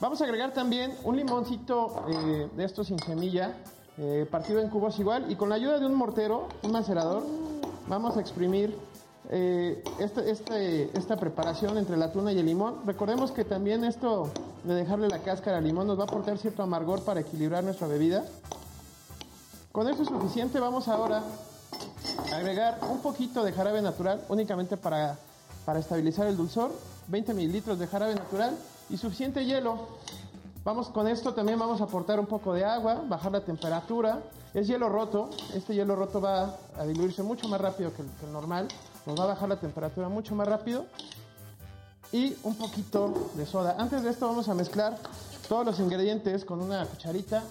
vamos 0.00 0.20
a 0.20 0.24
agregar 0.24 0.52
también 0.52 0.96
un 1.02 1.16
limoncito 1.16 2.04
eh, 2.08 2.48
de 2.56 2.64
estos 2.64 2.86
sin 2.86 3.00
semilla, 3.00 3.56
eh, 3.98 4.24
partido 4.30 4.60
en 4.60 4.68
cubos 4.70 4.96
igual, 5.00 5.30
y 5.30 5.34
con 5.34 5.48
la 5.48 5.56
ayuda 5.56 5.80
de 5.80 5.86
un 5.86 5.94
mortero, 5.94 6.46
un 6.62 6.70
macerador, 6.70 7.24
vamos 7.88 8.16
a 8.16 8.20
exprimir 8.20 8.78
eh, 9.30 9.82
este- 9.98 10.30
este- 10.30 10.96
esta 10.98 11.16
preparación 11.16 11.78
entre 11.78 11.96
la 11.96 12.12
tuna 12.12 12.32
y 12.32 12.38
el 12.38 12.46
limón. 12.46 12.76
Recordemos 12.86 13.32
que 13.32 13.44
también 13.44 13.84
esto 13.84 14.30
de 14.64 14.74
dejarle 14.74 15.08
la 15.08 15.18
cáscara 15.20 15.58
al 15.58 15.64
limón 15.64 15.86
nos 15.86 15.98
va 15.98 16.02
a 16.02 16.06
aportar 16.06 16.38
cierto 16.38 16.62
amargor 16.62 17.02
para 17.02 17.20
equilibrar 17.20 17.64
nuestra 17.64 17.86
bebida. 17.86 18.24
Con 19.72 19.88
esto 19.88 20.02
es 20.02 20.08
suficiente, 20.08 20.58
vamos 20.60 20.88
ahora 20.88 21.22
a 22.32 22.36
agregar 22.36 22.78
un 22.90 23.00
poquito 23.00 23.44
de 23.44 23.52
jarabe 23.52 23.82
natural 23.82 24.22
únicamente 24.28 24.76
para, 24.76 25.18
para 25.64 25.80
estabilizar 25.80 26.26
el 26.26 26.36
dulzor, 26.36 26.70
20 27.08 27.34
mililitros 27.34 27.78
de 27.78 27.86
jarabe 27.86 28.14
natural 28.14 28.56
y 28.88 28.96
suficiente 28.96 29.44
hielo. 29.44 29.88
Vamos 30.64 30.88
con 30.88 31.06
esto 31.06 31.32
también 31.34 31.58
vamos 31.58 31.80
a 31.80 31.84
aportar 31.84 32.18
un 32.18 32.26
poco 32.26 32.52
de 32.52 32.64
agua, 32.64 33.02
bajar 33.06 33.32
la 33.32 33.40
temperatura. 33.44 34.20
Es 34.54 34.66
hielo 34.66 34.88
roto, 34.88 35.30
este 35.54 35.74
hielo 35.74 35.94
roto 35.94 36.20
va 36.20 36.56
a 36.76 36.84
diluirse 36.84 37.22
mucho 37.22 37.46
más 37.46 37.60
rápido 37.60 37.92
que 37.92 38.02
el 38.02 38.32
normal, 38.32 38.66
nos 39.06 39.18
va 39.18 39.24
a 39.24 39.26
bajar 39.28 39.48
la 39.48 39.60
temperatura 39.60 40.08
mucho 40.08 40.34
más 40.34 40.48
rápido 40.48 40.86
y 42.12 42.36
un 42.42 42.56
poquito 42.56 43.30
de 43.34 43.46
soda. 43.46 43.76
Antes 43.78 44.02
de 44.02 44.10
esto 44.10 44.26
vamos 44.26 44.48
a 44.48 44.54
mezclar 44.54 44.98
todos 45.48 45.64
los 45.64 45.78
ingredientes 45.78 46.44
con 46.44 46.60
una 46.60 46.84
cucharita, 46.86 47.42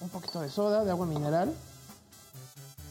un 0.00 0.08
poquito 0.08 0.40
de 0.40 0.48
soda, 0.48 0.84
de 0.84 0.90
agua 0.90 1.06
mineral. 1.06 1.52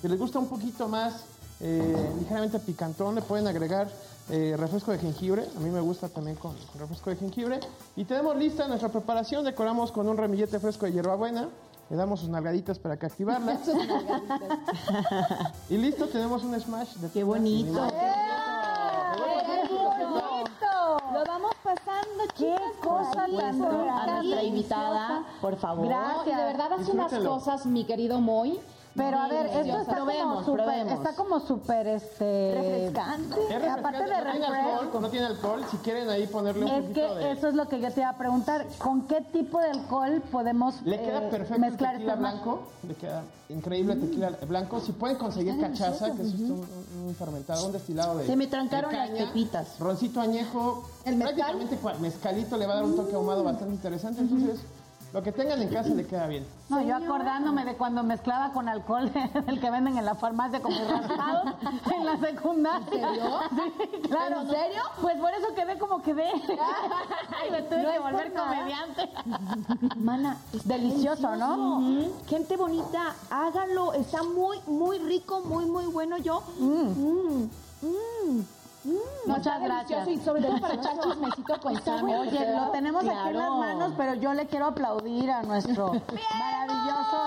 Si 0.01 0.07
les 0.07 0.19
gusta 0.19 0.39
un 0.39 0.47
poquito 0.47 0.87
más 0.87 1.23
eh, 1.59 2.13
ligeramente 2.19 2.59
picantón, 2.59 3.15
le 3.15 3.21
pueden 3.21 3.47
agregar 3.47 3.89
eh, 4.29 4.55
refresco 4.57 4.91
de 4.91 4.99
jengibre. 4.99 5.45
A 5.55 5.59
mí 5.59 5.69
me 5.69 5.81
gusta 5.81 6.09
también 6.09 6.37
con, 6.37 6.55
refresco 6.77 7.09
de 7.09 7.15
jengibre. 7.15 7.59
Y 7.95 8.05
tenemos 8.05 8.35
lista 8.35 8.67
nuestra 8.67 8.89
preparación. 8.89 9.43
Decoramos 9.43 9.91
con 9.91 10.07
un 10.07 10.17
ramillete 10.17 10.59
fresco 10.59 10.85
de 10.85 10.93
hierbabuena. 10.93 11.49
Le 11.93 11.97
damos 11.97 12.21
sus 12.21 12.29
nalgaditas 12.29 12.79
para 12.79 12.97
que 12.97 13.05
activarla. 13.05 13.55
y 15.69 15.77
listo, 15.77 16.07
tenemos 16.07 16.43
un 16.43 16.59
smash 16.59 16.95
de 16.95 17.11
Qué 17.11 17.23
bonito. 17.23 17.71
Lo 21.13 21.23
vamos 21.23 21.51
pasando, 21.63 22.23
Qué 22.35 22.45
chicas. 22.45 22.61
cosa 22.81 23.11
por 23.11 23.19
ahí, 23.19 23.37
tan 23.37 23.61
A 23.61 24.07
nuestra 24.07 24.43
invitada, 24.43 25.23
por 25.39 25.55
favor. 25.55 25.85
Y 25.85 26.29
de 26.31 26.35
verdad 26.35 26.73
hace 26.73 26.91
unas 26.93 27.13
cosas, 27.13 27.67
mi 27.67 27.85
querido 27.85 28.19
Moy. 28.19 28.59
Pero 28.95 29.17
a 29.19 29.27
ver, 29.27 29.45
esto 29.47 29.79
está 29.79 29.95
Probemos, 29.95 30.33
como 30.35 30.45
súper, 30.45 30.65
probemos. 30.65 30.93
está 30.93 31.15
como 31.15 31.39
súper, 31.39 31.87
este... 31.87 32.53
Refrescante. 32.55 33.33
Es 33.41 33.49
refrescante, 33.49 33.79
Aparte 33.79 34.03
de 34.03 34.09
no 34.09 34.11
tiene 34.13 34.23
refresh, 34.47 34.73
alcohol, 34.79 35.01
no 35.01 35.09
tiene 35.09 35.25
alcohol. 35.25 35.65
Si 35.71 35.77
quieren 35.77 36.09
ahí 36.09 36.27
ponerle 36.27 36.65
un 36.65 36.71
Es 36.71 36.81
poquito 36.83 36.93
que 36.93 37.15
de... 37.15 37.31
eso 37.31 37.47
es 37.47 37.53
lo 37.55 37.67
que 37.67 37.79
yo 37.79 37.91
te 37.91 38.01
iba 38.01 38.09
a 38.09 38.17
preguntar. 38.17 38.67
¿Con 38.77 39.07
qué 39.07 39.21
tipo 39.21 39.59
de 39.59 39.69
alcohol 39.71 40.21
podemos 40.31 40.81
Le 40.83 41.01
queda 41.01 41.23
eh, 41.25 41.29
perfecto 41.29 41.55
el 41.55 41.61
mezclar 41.61 41.93
tequila 41.93 42.11
este 42.13 42.19
blanco, 42.21 42.63
le 42.87 42.93
queda 42.95 43.23
increíble 43.49 43.93
el 43.93 44.01
tequila 44.01 44.29
blanco. 44.47 44.79
Si 44.79 44.91
pueden 44.91 45.17
conseguir 45.17 45.59
cachaza, 45.59 46.11
que 46.13 46.21
es 46.21 46.33
un, 46.35 46.65
un 47.07 47.15
fermentado, 47.15 47.65
un 47.65 47.71
destilado 47.71 48.17
de 48.17 48.27
Se 48.27 48.35
me 48.35 48.47
trancaron 48.47 48.91
de 48.91 48.97
las 48.97 49.09
caña, 49.09 49.25
pepitas. 49.25 49.79
Roncito 49.79 50.21
añejo, 50.21 50.87
¿El 51.05 51.15
mezcal? 51.15 51.57
prácticamente 51.57 51.99
mezcalito 51.99 52.57
le 52.57 52.67
va 52.67 52.73
a 52.73 52.75
dar 52.75 52.85
un 52.85 52.95
toque 52.95 53.15
ahumado 53.15 53.43
bastante 53.43 53.73
interesante. 53.73 54.21
Entonces, 54.21 54.59
lo 55.13 55.21
que 55.21 55.31
tengan 55.31 55.61
en 55.61 55.69
casa 55.69 55.89
le 55.89 56.07
queda 56.07 56.25
bien. 56.25 56.43
No, 56.69 56.81
yo 56.81 56.95
acordándome 56.95 57.63
de 57.65 57.75
cuando 57.75 58.01
mezclaba 58.03 58.51
con 58.51 58.67
alcohol 58.67 59.11
el 59.47 59.61
que 59.61 59.69
venden 59.69 59.99
en 59.99 60.05
la 60.05 60.15
farmacia 60.15 60.59
como 60.59 60.75
raspados 60.89 61.53
en 61.95 62.05
la 62.05 62.17
secundaria. 62.17 62.81
¿En 62.91 63.13
serio? 63.13 63.39
Sí, 63.51 64.01
claro. 64.09 64.41
¿En 64.41 64.49
serio? 64.49 64.81
Pues 65.01 65.15
por 65.17 65.31
eso 65.33 65.53
quedé 65.55 65.77
como 65.77 66.01
quedé. 66.01 66.27
Y 67.47 67.51
me 67.51 67.61
tuve 67.61 67.83
No 67.83 67.91
que 67.91 67.99
volver 67.99 68.33
comediante. 68.33 69.09
Mana, 69.97 70.37
está 70.51 70.73
Delicioso, 70.73 71.35
¿no? 71.35 72.09
Gente 72.27 72.57
bonita, 72.57 73.13
háganlo. 73.29 73.93
Está 73.93 74.23
muy, 74.23 74.57
muy 74.65 74.97
rico, 74.97 75.41
muy, 75.41 75.65
muy 75.67 75.85
bueno. 75.85 76.17
Yo. 76.17 76.41
Mm, 76.57 77.49
mm, 77.83 78.45
mm. 78.83 79.27
No, 79.27 79.35
Muchas 79.37 79.61
gracias. 79.61 80.07
Y 80.07 80.17
sobre 80.17 80.41
todo 80.43 80.59
para 80.59 80.73
echar 80.81 80.99
chismecito 80.99 81.59
con 81.61 81.81
Sammy. 81.83 82.13
Oye, 82.15 82.53
lo 82.55 82.71
tenemos 82.71 83.03
aquí 83.05 83.29
en 83.29 83.37
las 83.37 83.49
manos, 83.51 83.93
pero 83.97 84.13
yo 84.15 84.33
le 84.33 84.45
quiero 84.47 84.67
aplaudir 84.67 85.31
a 85.31 85.43
nuestro 85.43 85.87
maravilloso 86.39 87.17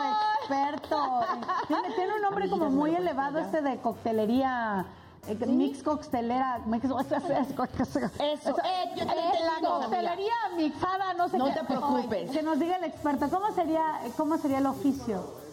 experto. 0.40 1.20
Tiene, 1.68 1.90
tiene 1.94 2.14
un 2.14 2.22
nombre 2.22 2.48
como 2.50 2.70
muy 2.70 2.94
elevado 2.94 3.38
este 3.38 3.62
de 3.62 3.78
coctelería. 3.80 4.86
eh, 5.28 5.34
Mix 5.46 5.82
coctelera, 5.82 6.60
mix- 6.66 6.84
Eso, 6.84 8.56
eh, 8.64 8.90
yo 8.96 9.06
te 9.06 9.14
la 9.14 9.68
coctelería 9.68 10.32
mixada, 10.56 11.14
no 11.14 11.28
sé 11.28 11.38
No 11.38 11.46
qué. 11.46 11.52
te 11.52 11.64
preocupes. 11.64 12.30
Que 12.30 12.42
nos 12.42 12.58
diga 12.60 12.76
el 12.76 12.84
experto, 12.84 13.28
¿cómo 13.28 13.50
sería, 13.52 14.00
cómo 14.16 14.38
sería 14.38 14.58
el 14.58 14.66
oficio? 14.66 15.45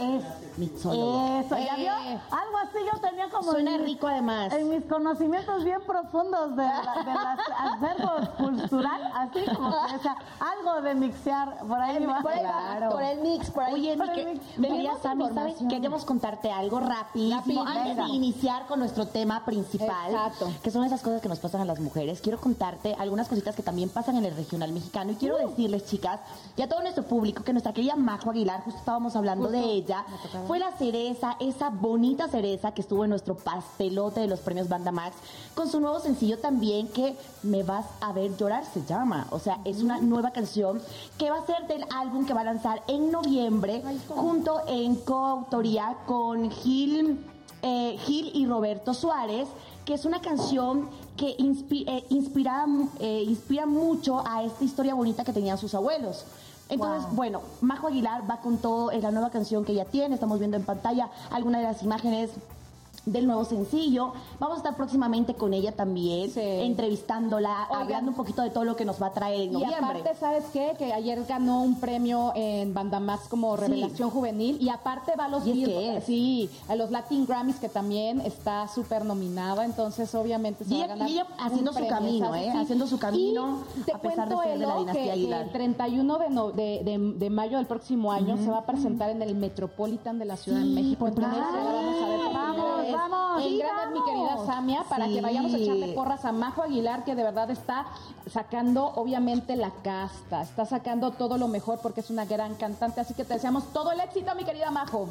Es 0.00 0.24
Mixólogo. 0.58 1.40
Eso, 1.40 1.56
¿ya 1.58 1.76
vio? 1.76 1.92
Algo 1.92 2.56
así 2.62 2.78
yo 2.92 3.00
tenía 3.00 3.28
como 3.30 3.50
Suena 3.52 3.74
en 3.76 3.84
rico 3.84 4.06
además. 4.08 4.52
En 4.52 4.68
mis 4.68 4.84
conocimientos 4.84 5.64
bien 5.64 5.80
profundos 5.86 6.56
de, 6.56 6.62
las 6.64 7.38
acervos 7.58 8.28
cultural, 8.30 9.12
así 9.14 9.44
como 9.56 9.70
que, 9.86 9.94
o 9.96 10.02
sea, 10.02 10.16
algo 10.40 10.80
de 10.82 10.94
mixear, 10.94 11.58
por 11.66 11.80
ahí 11.80 12.04
va. 12.04 12.20
Por, 12.22 12.30
Claro. 12.32 12.90
por 12.90 13.02
el 13.02 13.20
mix, 13.20 13.50
por 13.50 13.62
ahí. 13.64 13.74
Oye, 13.74 13.96
Por 13.96 14.12
que- 14.12 14.24
mix. 14.24 14.46
Tenemos 14.60 15.00
Sammy, 15.02 15.24
¿sabes? 15.34 15.56
Queremos 15.68 16.04
contarte 16.04 16.50
algo 16.50 16.80
rapidísimo 16.80 17.64
Rápido, 17.64 17.66
antes 17.66 17.96
de 17.96 18.08
iniciar 18.14 18.66
con 18.66 18.78
nuestro 18.80 19.06
tema 19.06 19.44
principal. 19.44 20.10
Exacto. 20.10 20.50
Que 20.62 20.70
son 20.70 20.84
esas 20.84 21.00
cosas 21.02 21.20
que 21.22 21.28
nos 21.28 21.38
pasan 21.38 21.60
a 21.60 21.64
las 21.64 21.80
mujeres. 21.80 22.20
Quiero 22.20 22.40
contarte 22.40 22.94
algunas 22.98 23.28
cositas 23.28 23.54
que 23.54 23.62
también 23.62 23.88
pasan 23.90 24.16
en 24.16 24.24
el 24.24 24.34
regional 24.36 24.72
mexicano. 24.72 25.12
Y 25.12 25.16
quiero 25.16 25.36
Uh. 25.36 25.48
decirles, 25.48 25.86
chicas, 25.86 26.20
y 26.56 26.62
a 26.62 26.68
todo 26.68 26.80
nuestro 26.80 27.04
público, 27.04 27.42
que 27.44 27.52
nuestra 27.52 27.72
querida 27.72 27.96
Majo 27.96 28.30
Aguilar, 28.30 28.62
justo 28.62 28.78
estábamos 28.78 29.14
hablando 29.16 29.48
de 29.48 29.60
ella, 29.60 29.89
fue 30.46 30.58
la 30.58 30.72
cereza, 30.72 31.36
esa 31.40 31.70
bonita 31.70 32.28
cereza 32.28 32.72
que 32.72 32.80
estuvo 32.80 33.04
en 33.04 33.10
nuestro 33.10 33.36
pastelote 33.36 34.20
de 34.20 34.26
los 34.26 34.40
premios 34.40 34.68
Banda 34.68 34.92
Max, 34.92 35.16
con 35.54 35.68
su 35.68 35.80
nuevo 35.80 36.00
sencillo 36.00 36.38
también, 36.38 36.88
que 36.88 37.16
Me 37.42 37.62
Vas 37.62 37.86
a 38.00 38.12
Ver 38.12 38.36
Llorar 38.36 38.64
se 38.64 38.84
llama. 38.84 39.26
O 39.30 39.38
sea, 39.38 39.58
es 39.64 39.82
una 39.82 40.00
nueva 40.00 40.32
canción 40.32 40.80
que 41.18 41.30
va 41.30 41.38
a 41.38 41.46
ser 41.46 41.66
del 41.66 41.84
álbum 41.94 42.26
que 42.26 42.34
va 42.34 42.40
a 42.42 42.44
lanzar 42.44 42.82
en 42.88 43.10
noviembre, 43.10 43.82
junto 44.08 44.62
en 44.66 44.96
coautoría 44.96 45.96
con 46.06 46.50
Gil, 46.50 47.18
eh, 47.62 47.98
Gil 48.04 48.30
y 48.34 48.46
Roberto 48.46 48.94
Suárez, 48.94 49.48
que 49.84 49.94
es 49.94 50.04
una 50.04 50.20
canción 50.20 50.88
que 51.16 51.30
eh, 51.30 52.04
inspira, 52.08 52.66
eh, 53.00 53.24
inspira 53.26 53.66
mucho 53.66 54.22
a 54.26 54.42
esta 54.44 54.64
historia 54.64 54.94
bonita 54.94 55.24
que 55.24 55.32
tenían 55.32 55.58
sus 55.58 55.74
abuelos. 55.74 56.24
Entonces, 56.70 57.10
bueno, 57.14 57.42
Majo 57.60 57.88
Aguilar 57.88 58.30
va 58.30 58.40
con 58.40 58.58
todo 58.58 58.92
en 58.92 59.02
la 59.02 59.10
nueva 59.10 59.30
canción 59.30 59.64
que 59.64 59.72
ella 59.72 59.84
tiene. 59.84 60.14
Estamos 60.14 60.38
viendo 60.38 60.56
en 60.56 60.64
pantalla 60.64 61.10
algunas 61.30 61.60
de 61.60 61.66
las 61.66 61.82
imágenes 61.82 62.30
del 63.12 63.26
nuevo 63.26 63.44
sencillo. 63.44 64.12
Vamos 64.38 64.56
a 64.56 64.58
estar 64.58 64.76
próximamente 64.76 65.34
con 65.34 65.52
ella 65.54 65.72
también, 65.72 66.30
Sí. 66.30 66.40
entrevistándola, 66.40 67.66
Oigan. 67.70 67.82
hablando 67.82 68.10
un 68.10 68.16
poquito 68.16 68.42
de 68.42 68.50
todo 68.50 68.64
lo 68.64 68.76
que 68.76 68.84
nos 68.84 69.00
va 69.00 69.06
a 69.08 69.12
traer 69.12 69.40
en 69.42 69.50
Y 69.50 69.52
noviembre. 69.52 69.76
aparte, 69.78 70.14
¿sabes 70.18 70.44
qué? 70.52 70.74
Que 70.78 70.92
ayer 70.92 71.24
ganó 71.26 71.62
un 71.62 71.78
premio 71.80 72.32
en 72.34 72.72
Bandamax 72.74 73.28
como 73.28 73.56
revelación 73.56 74.10
juvenil 74.10 74.58
y 74.60 74.68
aparte 74.68 75.12
va 75.18 75.24
a 75.26 75.28
los 75.28 75.46
¿Y 75.46 75.64
es 75.64 75.68
es? 75.98 76.04
sí, 76.04 76.50
a 76.68 76.74
los 76.76 76.90
Latin 76.90 77.26
Grammys 77.26 77.56
que 77.56 77.68
también 77.68 78.20
está 78.20 78.68
súper 78.68 79.04
nominada, 79.04 79.64
entonces 79.64 80.14
obviamente 80.14 80.64
se 80.64 80.74
Y 80.74 80.78
va 80.78 80.84
a 80.84 80.88
ganar 80.88 81.08
y 81.08 81.12
ella 81.12 81.26
haciendo 81.38 81.72
su 81.72 81.86
camino, 81.86 82.26
¿sabes? 82.26 82.46
¿eh? 82.46 82.58
Haciendo 82.58 82.86
su 82.86 82.98
camino, 82.98 83.58
Y 83.86 83.90
a 83.90 83.98
pesar 83.98 84.28
de 84.28 84.36
ser 84.36 84.58
de 84.58 84.66
la 84.66 84.76
dinastía 84.78 85.04
que- 85.04 85.10
Aguilar. 85.12 85.42
el 85.44 85.50
31 85.52 86.18
de, 86.18 86.30
no- 86.30 86.50
de, 86.50 86.82
de- 86.84 87.14
de 87.18 87.30
mayo 87.30 87.56
del 87.58 87.66
próximo 87.66 88.12
año 88.12 88.36
se 88.36 88.50
va 88.50 88.58
a 88.58 88.66
presentar 88.66 89.10
en 89.10 89.22
el 89.22 89.34
Metropolitan 89.34 90.18
de 90.18 90.24
la 90.24 90.36
Ciudad 90.36 90.58
de 90.60 90.64
México. 90.66 91.00
por 91.00 91.08
Entonces, 91.08 91.38
vamos 91.40 92.02
a 92.02 92.08
ver 92.08 92.20
Vamos, 92.30 92.80
vamos, 93.08 93.42
en 93.42 93.48
sí, 93.48 93.58
grande, 93.58 93.98
mi 93.98 94.04
querida 94.04 94.28
vamos. 94.34 94.46
Samia, 94.46 94.84
para 94.88 95.06
Sí. 95.06 95.14
que 95.14 95.20
vayamos 95.20 95.54
a 95.54 95.56
echarle 95.58 95.92
porras 95.94 96.24
a 96.24 96.32
Majo 96.32 96.62
Aguilar, 96.62 97.04
que 97.04 97.14
de 97.14 97.22
verdad 97.22 97.50
está 97.50 97.86
sacando, 98.30 98.86
obviamente, 98.96 99.56
la 99.56 99.70
casta, 99.82 100.42
está 100.42 100.66
sacando 100.66 101.10
todo 101.12 101.38
lo 101.38 101.48
mejor 101.48 101.78
porque 101.80 102.00
es 102.00 102.10
una 102.10 102.24
gran 102.24 102.54
cantante. 102.54 103.00
Así 103.00 103.14
que 103.14 103.24
te 103.24 103.34
deseamos 103.34 103.64
todo 103.72 103.92
el 103.92 104.00
éxito, 104.00 104.34
mi 104.34 104.44
querida 104.44 104.70
Majo. 104.70 105.08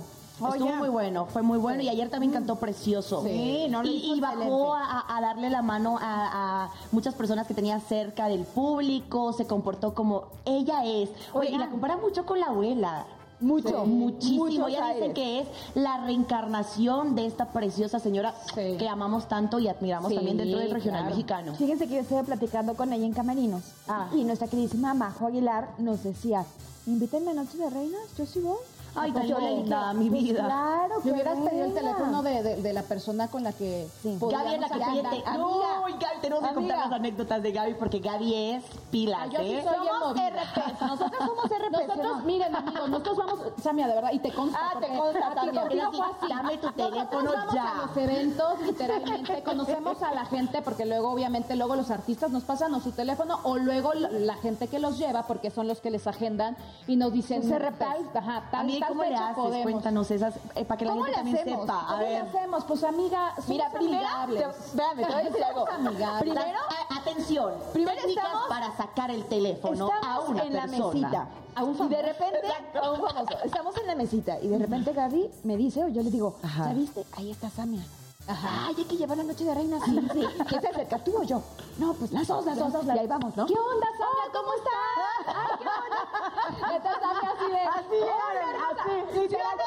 Estuvo 0.53 0.73
muy 0.75 0.87
bueno, 0.87 1.25
fue 1.25 1.41
muy 1.41 1.57
bueno 1.57 1.81
y 1.83 1.89
ayer 1.89 2.09
también 2.09 2.31
cantó 2.31 2.55
precioso. 2.55 3.21
Sí, 3.23 3.67
no, 3.69 3.83
lo 3.83 3.89
y, 3.89 3.95
hizo 3.97 4.15
y 4.15 4.19
bajó 4.21 4.73
a, 4.73 5.17
a 5.17 5.19
darle 5.19 5.49
la 5.49 5.61
mano 5.61 5.97
a, 5.99 6.63
a 6.63 6.69
muchas 6.93 7.13
personas 7.13 7.45
que 7.45 7.53
tenía 7.53 7.77
cerca 7.81 8.29
del 8.29 8.45
público, 8.45 9.33
se 9.33 9.45
comportó 9.45 9.93
como 9.93 10.27
ella 10.45 10.85
es. 10.85 11.09
Oye, 11.33 11.49
y 11.51 11.57
la 11.57 11.67
compara 11.67 11.97
mucho 11.97 12.25
con 12.25 12.39
la 12.39 12.45
abuela. 12.45 13.05
Mucho, 13.41 13.85
muchísimo. 13.85 14.45
muchos 14.45 14.67
Ella 14.69 14.93
dice 14.93 15.13
que 15.13 15.39
es 15.41 15.47
la 15.75 16.03
reencarnación 16.05 17.15
de 17.15 17.25
esta 17.25 17.45
preciosa 17.51 17.99
señora 17.99 18.33
Sí. 18.53 18.75
que 18.77 18.87
amamos 18.89 19.27
tanto 19.27 19.59
y 19.59 19.67
admiramos 19.67 20.09
Sí, 20.09 20.15
también 20.15 20.37
dentro 20.37 20.59
del 20.59 20.71
regional 20.71 21.01
claro. 21.01 21.15
mexicano. 21.15 21.55
Fíjense 21.55 21.87
que 21.87 21.95
yo 21.95 22.01
estuve 22.01 22.23
platicando 22.23 22.75
con 22.75 22.91
ella 22.93 23.05
en 23.05 23.13
Camerinos. 23.13 23.63
Ah. 23.87 24.09
Y 24.13 24.23
nuestra 24.23 24.47
queridísima 24.47 24.93
Majo 24.93 25.27
Aguilar 25.27 25.69
nos 25.77 26.03
decía, 26.03 26.45
invítenme 26.85 27.31
a 27.31 27.33
Noche 27.35 27.57
de 27.57 27.69
Reinas, 27.69 28.01
yo 28.17 28.25
sí 28.25 28.39
voy. 28.39 28.57
Ay, 28.95 29.11
tan 29.11 29.27
linda, 29.27 29.93
mi 29.93 30.09
pues 30.09 30.23
vida. 30.23 30.45
Claro, 30.45 31.01
que 31.01 31.11
hubieras 31.11 31.37
pedido 31.39 31.65
el 31.65 31.73
teléfono 31.73 32.23
de, 32.23 32.43
de- 32.43 32.61
de 32.61 32.73
la 32.73 32.83
persona 32.83 33.27
con 33.27 33.43
la 33.43 33.53
que 33.53 33.87
Sí. 34.01 34.17
Gaby 34.19 34.53
es 34.55 34.61
la 34.61 34.67
que 34.69 34.83
Amiga, 34.83 35.81
Uy, 35.85 35.93
Gaby, 35.93 36.17
tenemos 36.21 36.47
que 36.49 36.55
contar 36.55 36.77
las 36.77 36.91
anécdotas 36.91 37.41
de 37.43 37.51
Gaby 37.51 37.73
porque 37.75 37.99
Gaby 37.99 38.33
es 38.53 38.63
pilas, 38.91 39.29
Yo 39.29 39.39
sí 39.39 39.53
¿eh? 39.53 39.63
soy 39.63 39.87
Somos. 39.87 40.13
RPs, 40.15 40.81
nosotros 40.81 41.11
somos 41.19 41.45
RPs, 41.45 41.71
Nosotros, 41.71 42.17
¿no? 42.17 42.25
miren, 42.25 42.55
amigos, 42.55 42.89
nosotros 42.89 43.17
vamos, 43.17 43.39
Samia, 43.61 43.87
de 43.87 43.95
verdad, 43.95 44.09
y 44.13 44.19
te 44.19 44.31
consta. 44.33 44.59
Ah, 44.61 44.79
te 44.79 44.87
consta, 44.87 45.27
así. 45.27 46.27
dame 46.29 46.57
tu 46.57 46.71
teléfono 46.71 47.31
vamos 47.31 47.53
ya. 47.53 47.71
a 47.71 47.85
los 47.87 47.97
eventos, 47.97 48.61
literalmente, 48.61 49.43
conocemos 49.43 50.01
a 50.01 50.13
la 50.13 50.25
gente, 50.25 50.61
porque 50.61 50.85
luego, 50.85 51.11
obviamente, 51.11 51.55
luego 51.55 51.75
los 51.75 51.91
artistas 51.91 52.31
nos 52.31 52.43
pasan 52.43 52.73
o 52.73 52.79
su 52.79 52.91
teléfono, 52.91 53.39
o 53.43 53.57
luego 53.57 53.93
la, 53.93 54.35
gente 54.35 54.67
que 54.67 54.79
los 54.79 54.97
lleva, 54.97 55.23
porque 55.23 55.51
son 55.51 55.67
los 55.67 55.79
que 55.79 55.91
les 55.91 56.07
agendan, 56.07 56.55
y 56.87 56.95
nos 56.95 57.11
dicen, 57.13 57.41
RPs. 57.41 57.77
tal, 57.77 58.09
ajá, 58.15 58.43
tal, 58.51 58.78
¿cómo 58.87 59.03
le 59.03 59.09
fecha 59.09 59.23
haces? 59.25 59.35
podemos. 59.35 59.63
Cuéntanos 59.71 60.11
esas, 60.11 60.33
eh, 60.55 60.65
para 60.65 60.77
que 60.77 60.85
la 60.85 60.91
¿Cómo 60.91 61.03
gente 61.03 61.17
también 61.17 61.37
hacemos? 61.39 61.61
sepa. 61.61 61.79
A 61.79 61.87
¿Cómo 61.91 62.01
le 62.01 62.17
hacemos? 62.17 62.63
Pues, 62.65 62.83
amiga, 62.83 63.31
somos 63.35 63.47
Mira, 63.49 63.69
primero, 63.71 64.07
amigables. 64.07 64.43
te- 64.55 64.65
espérame, 64.67 64.95
te 64.97 65.03
voy 65.05 65.13
a 65.13 65.23
decir 65.23 65.43
algo. 65.43 65.65
Somos 65.65 65.79
amigables. 65.87 66.19
Primero, 66.21 66.59
A- 66.89 66.97
atención, 66.99 67.53
primero 67.73 68.01
estamos- 68.07 68.47
para 68.49 68.77
sacar 68.77 69.11
el 69.11 69.25
teléfono 69.25 69.89
a 70.03 70.19
una 70.21 70.43
en 70.43 70.53
la 70.53 70.61
persona. 70.67 70.87
mesita. 71.09 71.27
A 71.55 71.63
un 71.63 71.75
y 71.75 71.89
de 71.89 72.01
repente, 72.01 72.39
a 72.81 72.91
un 72.91 73.01
famoso. 73.01 73.37
Estamos 73.43 73.77
en 73.77 73.87
la 73.87 73.95
mesita 73.95 74.39
y 74.39 74.47
de 74.47 74.57
repente 74.59 74.93
Gaby 74.93 75.29
me 75.43 75.57
dice, 75.57 75.83
o 75.83 75.87
yo 75.89 76.01
le 76.03 76.09
digo, 76.11 76.35
Ajá. 76.43 76.67
¿ya 76.67 76.73
viste? 76.73 77.05
Ahí 77.17 77.31
está 77.31 77.49
Samia. 77.49 77.83
Ajá. 78.29 78.67
Ay, 78.67 78.75
hay 78.77 78.85
que 78.85 78.95
llevar 78.95 79.17
la 79.17 79.23
noche 79.23 79.43
de 79.43 79.53
reina. 79.55 79.79
Sí, 79.83 79.99
sí. 80.13 80.27
¿Quién 80.47 80.61
se 80.61 80.67
acerca? 80.67 80.99
¿Tú 80.99 81.17
o 81.17 81.23
yo? 81.23 81.41
No, 81.77 81.93
pues 81.93 82.11
las 82.11 82.27
dos, 82.27 82.45
las 82.45 82.57
dos, 82.59 82.71
las 82.73 82.85
dos. 82.85 82.95
Y 82.95 82.99
ahí 82.99 83.07
vamos, 83.07 83.35
¿no? 83.35 83.45
¿Qué 83.45 83.53
onda, 83.53 83.87
Samia? 83.97 84.31
¿Cómo 84.33 84.53
estás? 84.53 85.35
Ay, 85.35 85.57
qué 85.59 85.67
onda. 85.67 86.75
Entonces, 86.75 87.01
Samia 87.01 87.31
así 87.31 87.51
de... 87.51 87.59
Así 87.59 87.89
llegaron, 87.91 88.61
así, 88.69 89.19
literal. 89.19 89.57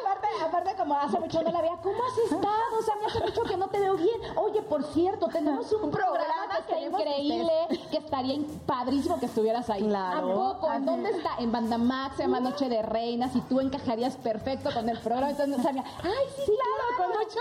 Aparte, 0.00 0.26
aparte, 0.44 0.74
como 0.76 0.94
hace 0.94 1.18
mucho 1.18 1.42
no 1.42 1.50
la 1.50 1.60
veía, 1.62 1.76
¿cómo 1.82 2.04
has 2.04 2.18
estado? 2.18 2.82
Samia, 2.84 3.06
hace 3.06 3.20
mucho 3.20 3.42
que 3.44 3.56
no 3.56 3.68
te 3.68 3.78
veo 3.80 3.96
bien. 3.96 4.20
Oye, 4.36 4.62
por 4.62 4.84
cierto, 4.84 5.28
tenemos 5.28 5.72
un 5.72 5.90
programa 5.90 6.48
que 6.66 6.72
está 6.72 6.80
increíble, 6.80 7.52
que 7.90 7.96
estaría 7.98 8.38
padrísimo 8.66 9.18
que 9.18 9.26
estuvieras 9.26 9.70
ahí. 9.70 9.82
Claro. 9.82 10.18
¿A 10.18 10.54
poco? 10.54 10.72
¿En 10.72 10.84
dónde 10.84 11.10
está? 11.10 11.36
En 11.38 11.52
Bandamax, 11.52 12.16
se 12.16 12.22
llama 12.24 12.40
Noche 12.40 12.68
de 12.68 12.82
Reinas, 12.82 13.34
y 13.36 13.40
tú 13.42 13.60
encajarías 13.60 14.16
perfecto 14.16 14.70
con 14.74 14.88
el 14.88 14.98
programa. 14.98 15.30
Entonces, 15.30 15.62
Samia, 15.62 15.84
ay, 16.02 16.26
sí, 16.36 16.52
claro, 16.52 16.96
con 16.98 17.18
mucho 17.18 17.40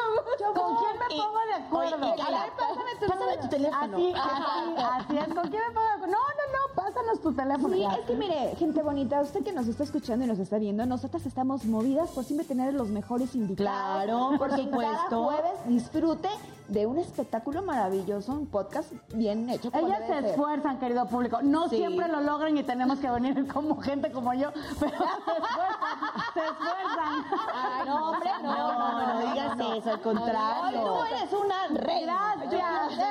gusto. 0.53 0.68
¿Con 0.69 0.77
quién 0.77 0.99
me 0.99 1.23
pongo 1.23 1.39
de 1.47 1.53
acuerdo? 1.53 2.11
oye, 2.13 2.21
A 2.21 2.29
ver, 2.43 2.51
pásame 2.57 2.95
tu, 2.99 3.07
pásame 3.07 3.37
tu 3.37 3.47
teléfono. 3.49 3.97
Así, 3.97 4.13
así, 4.15 4.75
así 4.77 5.17
es. 5.17 5.33
¿Con 5.35 5.47
quién 5.49 5.61
me 5.67 5.73
pongo 5.73 5.87
de 5.87 5.93
acuerdo? 5.93 6.07
No, 6.15 6.19
no, 6.19 6.43
no, 6.53 6.75
pásanos 6.75 7.21
tu 7.21 7.33
teléfono. 7.33 7.73
Sí, 7.73 7.79
Ya. 7.81 7.93
es 7.93 8.05
que 8.05 8.15
mire, 8.15 8.55
gente 8.57 8.81
bonita, 8.83 9.21
usted 9.21 9.43
que 9.43 9.51
nos 9.51 9.67
está 9.67 9.83
escuchando 9.83 10.25
y 10.25 10.27
nos 10.27 10.39
está 10.39 10.57
viendo, 10.57 10.85
nosotras 10.85 11.25
estamos 11.25 11.65
movidas 11.65 12.09
por 12.11 12.23
siempre 12.23 12.45
tener 12.45 12.73
los 12.73 12.89
mejores 12.89 13.35
invitados. 13.35 13.71
Claro, 13.71 14.31
por 14.37 14.51
supuesto. 14.55 15.09
Cada 15.09 15.23
jueves 15.23 15.51
disfrute 15.65 16.29
de 16.67 16.85
un 16.85 16.99
espectáculo 16.99 17.63
maravilloso, 17.63 18.31
un 18.31 18.45
podcast 18.45 18.91
bien 19.13 19.49
hecho. 19.49 19.71
como 19.71 19.87
Ellas 19.87 20.03
se 20.07 20.29
esfuerzan, 20.29 20.77
querido 20.79 21.05
público. 21.07 21.39
No 21.41 21.67
Sí. 21.67 21.77
siempre 21.77 22.07
lo 22.07 22.21
logran 22.21 22.55
y 22.57 22.63
tenemos 22.63 22.99
que 22.99 23.09
venir 23.09 23.47
como 23.51 23.81
gente 23.81 24.11
como 24.11 24.33
yo, 24.35 24.51
pero 24.79 24.91
se 25.25 25.31
esfuerzan, 25.31 26.28
se 26.39 26.51
esfuerzan. 26.51 27.25
Ay, 27.53 27.85
no, 27.85 28.09
hombre, 28.09 28.31
no, 28.41 28.73
no, 28.73 29.13
no, 29.13 29.19
digas 29.29 29.77
eso, 29.77 29.89
al 29.91 30.01
contrario. 30.01 30.83
Tú 30.83 31.15
eres 31.15 31.33
una 31.33 31.67
reina. 31.81 32.35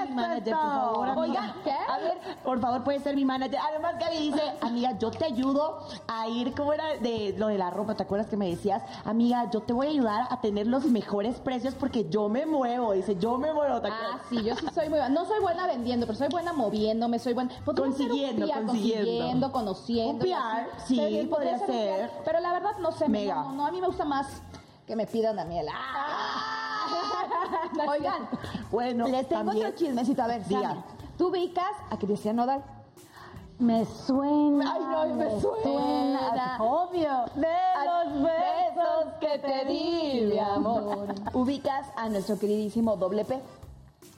Mi 0.09 0.15
manager, 0.15 0.55
por 0.55 0.71
favor, 0.73 1.09
amiga. 1.09 1.21
Oigan, 1.21 1.55
¿qué? 1.65 1.71
A 1.71 1.99
ver, 1.99 2.19
por 2.45 2.61
favor, 2.61 2.85
puedes 2.85 3.03
ser 3.03 3.15
mi 3.17 3.25
manager. 3.25 3.59
Además, 3.69 3.95
Gaby 3.99 4.17
dice, 4.17 4.43
amiga, 4.61 4.97
yo 4.99 5.11
te 5.11 5.25
ayudo 5.25 5.81
a 6.07 6.29
ir, 6.29 6.55
¿cómo 6.55 6.73
era 6.73 6.97
de 7.01 7.35
lo 7.37 7.49
de 7.49 7.59
la 7.59 7.71
ropa? 7.71 7.95
¿Te 7.95 8.03
acuerdas 8.03 8.29
que 8.29 8.37
me 8.37 8.49
decías? 8.49 8.83
Amiga, 9.05 9.51
yo 9.51 9.61
te 9.61 9.73
voy 9.73 9.87
a 9.89 9.91
ayudar 9.91 10.27
a 10.31 10.41
tener 10.41 10.67
los 10.67 10.85
mejores 10.87 11.39
precios 11.41 11.75
porque 11.75 12.09
yo 12.09 12.29
me 12.29 12.47
muevo. 12.47 12.93
Dice, 12.93 13.17
yo 13.17 13.37
me 13.39 13.53
muevo, 13.53 13.81
¿te 13.81 13.89
acuerdas? 13.89 14.17
Ah, 14.17 14.21
sí, 14.29 14.43
yo 14.43 14.55
sí 14.57 14.67
soy 14.75 14.89
muy 14.89 14.99
buena. 14.99 15.09
No 15.09 15.25
soy 15.27 15.41
buena 15.41 15.67
vendiendo, 15.67 16.07
pero 16.07 16.19
soy 16.19 16.29
buena 16.29 16.53
moviéndome, 16.53 17.19
soy 17.19 17.35
buena. 17.35 17.51
Un 17.67 17.75
Consiguiendo, 17.75 18.47
consiguiendo. 18.47 18.73
consiguiendo, 18.73 19.53
conociendo. 19.53 20.13
Un 20.13 20.19
PR, 20.31 20.69
sí, 20.87 21.27
podría 21.31 21.59
ser. 21.59 22.11
Pero 22.25 22.41
la 22.41 22.53
verdad 22.53 22.79
no 22.81 22.93
sé, 22.93 23.09
Mega. 23.21 23.35
No, 23.35 23.53
no, 23.53 23.67
a 23.67 23.71
mí 23.71 23.81
me 23.81 23.87
gusta 23.87 24.05
más 24.05 24.43
que 24.87 24.97
me 24.97 25.07
pidan 25.07 25.39
a 25.39 25.45
mí 25.45 25.59
el. 25.59 25.69
¡Ah! 25.73 26.87
Oigan, 27.89 28.29
Bueno, 28.71 29.07
les 29.09 29.29
tengo 29.29 29.45
también- 29.45 29.67
otro 29.67 29.79
chismecito. 29.79 30.23
A 30.23 30.27
ver. 30.27 30.45
Sammy, 30.45 30.81
tú 31.17 31.29
ubicas 31.29 31.71
a 31.91 31.97
Cristian 31.99 32.37
Nodal. 32.37 32.63
Me 33.59 33.85
suena. 33.85 34.73
Ay, 34.73 34.81
no, 35.11 35.15
me 35.17 35.41
suena. 35.41 36.57
Obvio. 36.61 37.25
De 37.35 37.49
los 37.85 38.23
besos 38.23 39.15
que 39.21 39.39
te 39.41 39.65
di, 39.65 40.27
mi 40.33 40.39
amor. 40.39 41.09
Ubicas 41.35 41.87
a 41.97 42.09
nuestro 42.09 42.39
queridísimo 42.39 42.97
Doble 42.97 43.25
P. 43.25 43.41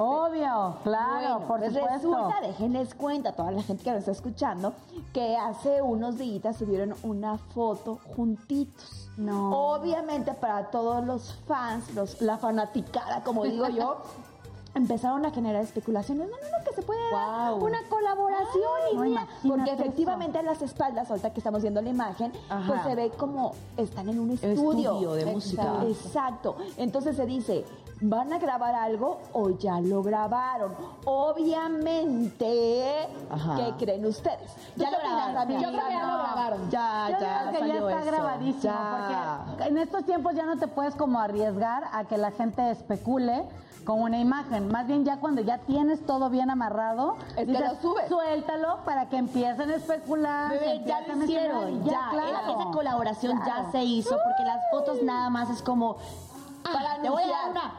Obvio, 0.03 0.77
claro, 0.83 1.11
Bueno, 1.13 1.39
por 1.41 1.59
pues 1.61 1.75
supuesto. 1.75 1.95
resulta, 1.95 2.41
déjenles 2.41 2.95
cuenta 2.95 3.29
a 3.29 3.33
toda 3.33 3.51
la 3.51 3.63
gente 3.63 3.85
que 3.85 3.91
nos 3.91 3.99
está 3.99 4.13
escuchando, 4.13 4.73
que 5.13 5.37
hace 5.37 5.83
unos 5.83 6.17
días 6.17 6.57
subieron 6.57 6.95
una 7.03 7.37
foto 7.37 7.99
juntitos. 8.17 9.11
No. 9.19 9.51
Obviamente 9.75 10.33
para 10.33 10.71
todos 10.71 11.05
los 11.05 11.35
fans, 11.47 11.95
los, 11.95 12.23
la 12.23 12.39
fanaticada, 12.39 13.23
como 13.23 13.45
digo 13.45 13.69
yo, 13.69 13.99
empezaron 14.75 15.25
a 15.27 15.31
generar 15.31 15.63
especulaciones. 15.63 16.29
No, 16.29 16.37
no, 16.37 16.59
no, 16.59 16.65
que 16.65 16.75
se 16.75 16.83
puede 16.83 17.01
dar 17.13 17.55
una 17.55 17.79
colaboración 17.89 18.63
y 18.93 18.97
no, 18.97 19.03
mira, 19.03 19.23
imagínate 19.23 19.49
porque 19.49 19.73
eso. 19.73 19.83
efectivamente 19.83 20.39
a 20.39 20.43
las 20.43 20.63
espaldas, 20.63 21.11
ahorita 21.11 21.33
que 21.33 21.41
estamos 21.41 21.63
viendo 21.63 21.83
la 21.83 21.89
imagen, 21.89 22.33
Ajá. 22.49 22.67
pues 22.69 22.83
se 22.85 22.95
ve 22.95 23.11
como 23.11 23.53
están 23.77 24.09
en 24.09 24.21
un 24.21 24.31
estudio. 24.31 24.93
estudio 24.93 25.13
de 25.15 25.27
música. 25.27 25.75
Exacto. 25.89 26.57
Entonces 26.77 27.17
se 27.17 27.27
dice, 27.27 27.65
¿van 28.01 28.33
a 28.33 28.39
grabar 28.39 28.75
algo 28.77 29.19
o 29.33 29.51
ya 29.51 29.81
lo 29.81 30.03
grabaron? 30.03 30.75
Obviamente, 31.05 33.09
Ajá. 33.31 33.57
¿qué 33.57 33.85
creen 33.85 34.07
ustedes? 34.07 34.51
Ya 34.77 34.87
¿Tú 34.87 34.93
lo 34.93 34.99
grabaron. 34.99 35.53
Yo 35.61 35.69
creo 35.69 35.87
que 35.87 35.93
ya 35.93 36.07
lo 36.07 36.19
grabaron. 36.19 36.71
Ya, 36.71 37.09
Yo 37.11 37.21
ya, 37.21 37.49
creo 37.51 37.63
que 37.63 37.69
ya 37.69 37.75
está 37.75 38.01
eso. 38.03 38.11
grabadísimo, 38.11 38.63
Ya. 38.63 39.45
porque 39.49 39.65
en 39.65 39.79
estos 39.79 40.05
tiempos 40.05 40.35
ya 40.35 40.47
no 40.47 40.57
te 40.59 40.69
puedes 40.69 40.95
como 40.95 41.19
arriesgar 41.21 41.85
a 41.93 42.05
que 42.05 42.17
la 42.19 42.31
gente 42.31 42.71
especule 42.71 43.45
con 43.85 44.01
una 44.03 44.19
imagen. 44.19 44.69
Más 44.69 44.87
bien 44.87 45.05
ya 45.05 45.19
cuando 45.19 45.41
ya 45.43 45.59
tienes 45.59 46.05
todo 46.07 46.31
bien 46.31 46.51
amarrado, 46.51 47.17
Es 47.37 47.47
que 47.47 47.53
lo 47.53 47.75
subes. 47.81 48.09
suéltalo 48.09 48.79
para 48.85 49.09
que 49.09 49.17
empiecen 49.17 49.71
a 49.71 49.75
especular. 49.77 50.51
Bebé, 50.51 50.83
ya 50.87 51.01
lo 51.03 51.23
hicieron, 51.25 51.85
ya, 51.85 52.09
claro. 52.11 52.61
esa, 52.61 52.71
colaboración 52.73 53.39
Claro. 53.41 53.65
ya 53.65 53.71
se 53.73 53.83
hizo, 53.85 54.11
porque 54.25 54.45
las 54.45 54.61
fotos 54.71 55.03
nada 55.03 55.31
más 55.31 55.51
es 55.51 55.63
como, 55.63 55.97
Para 56.63 56.93
ah, 56.93 56.99
te 57.03 57.09
voy 57.11 57.23
a 57.23 57.29
dar 57.29 57.51
una. 57.51 57.73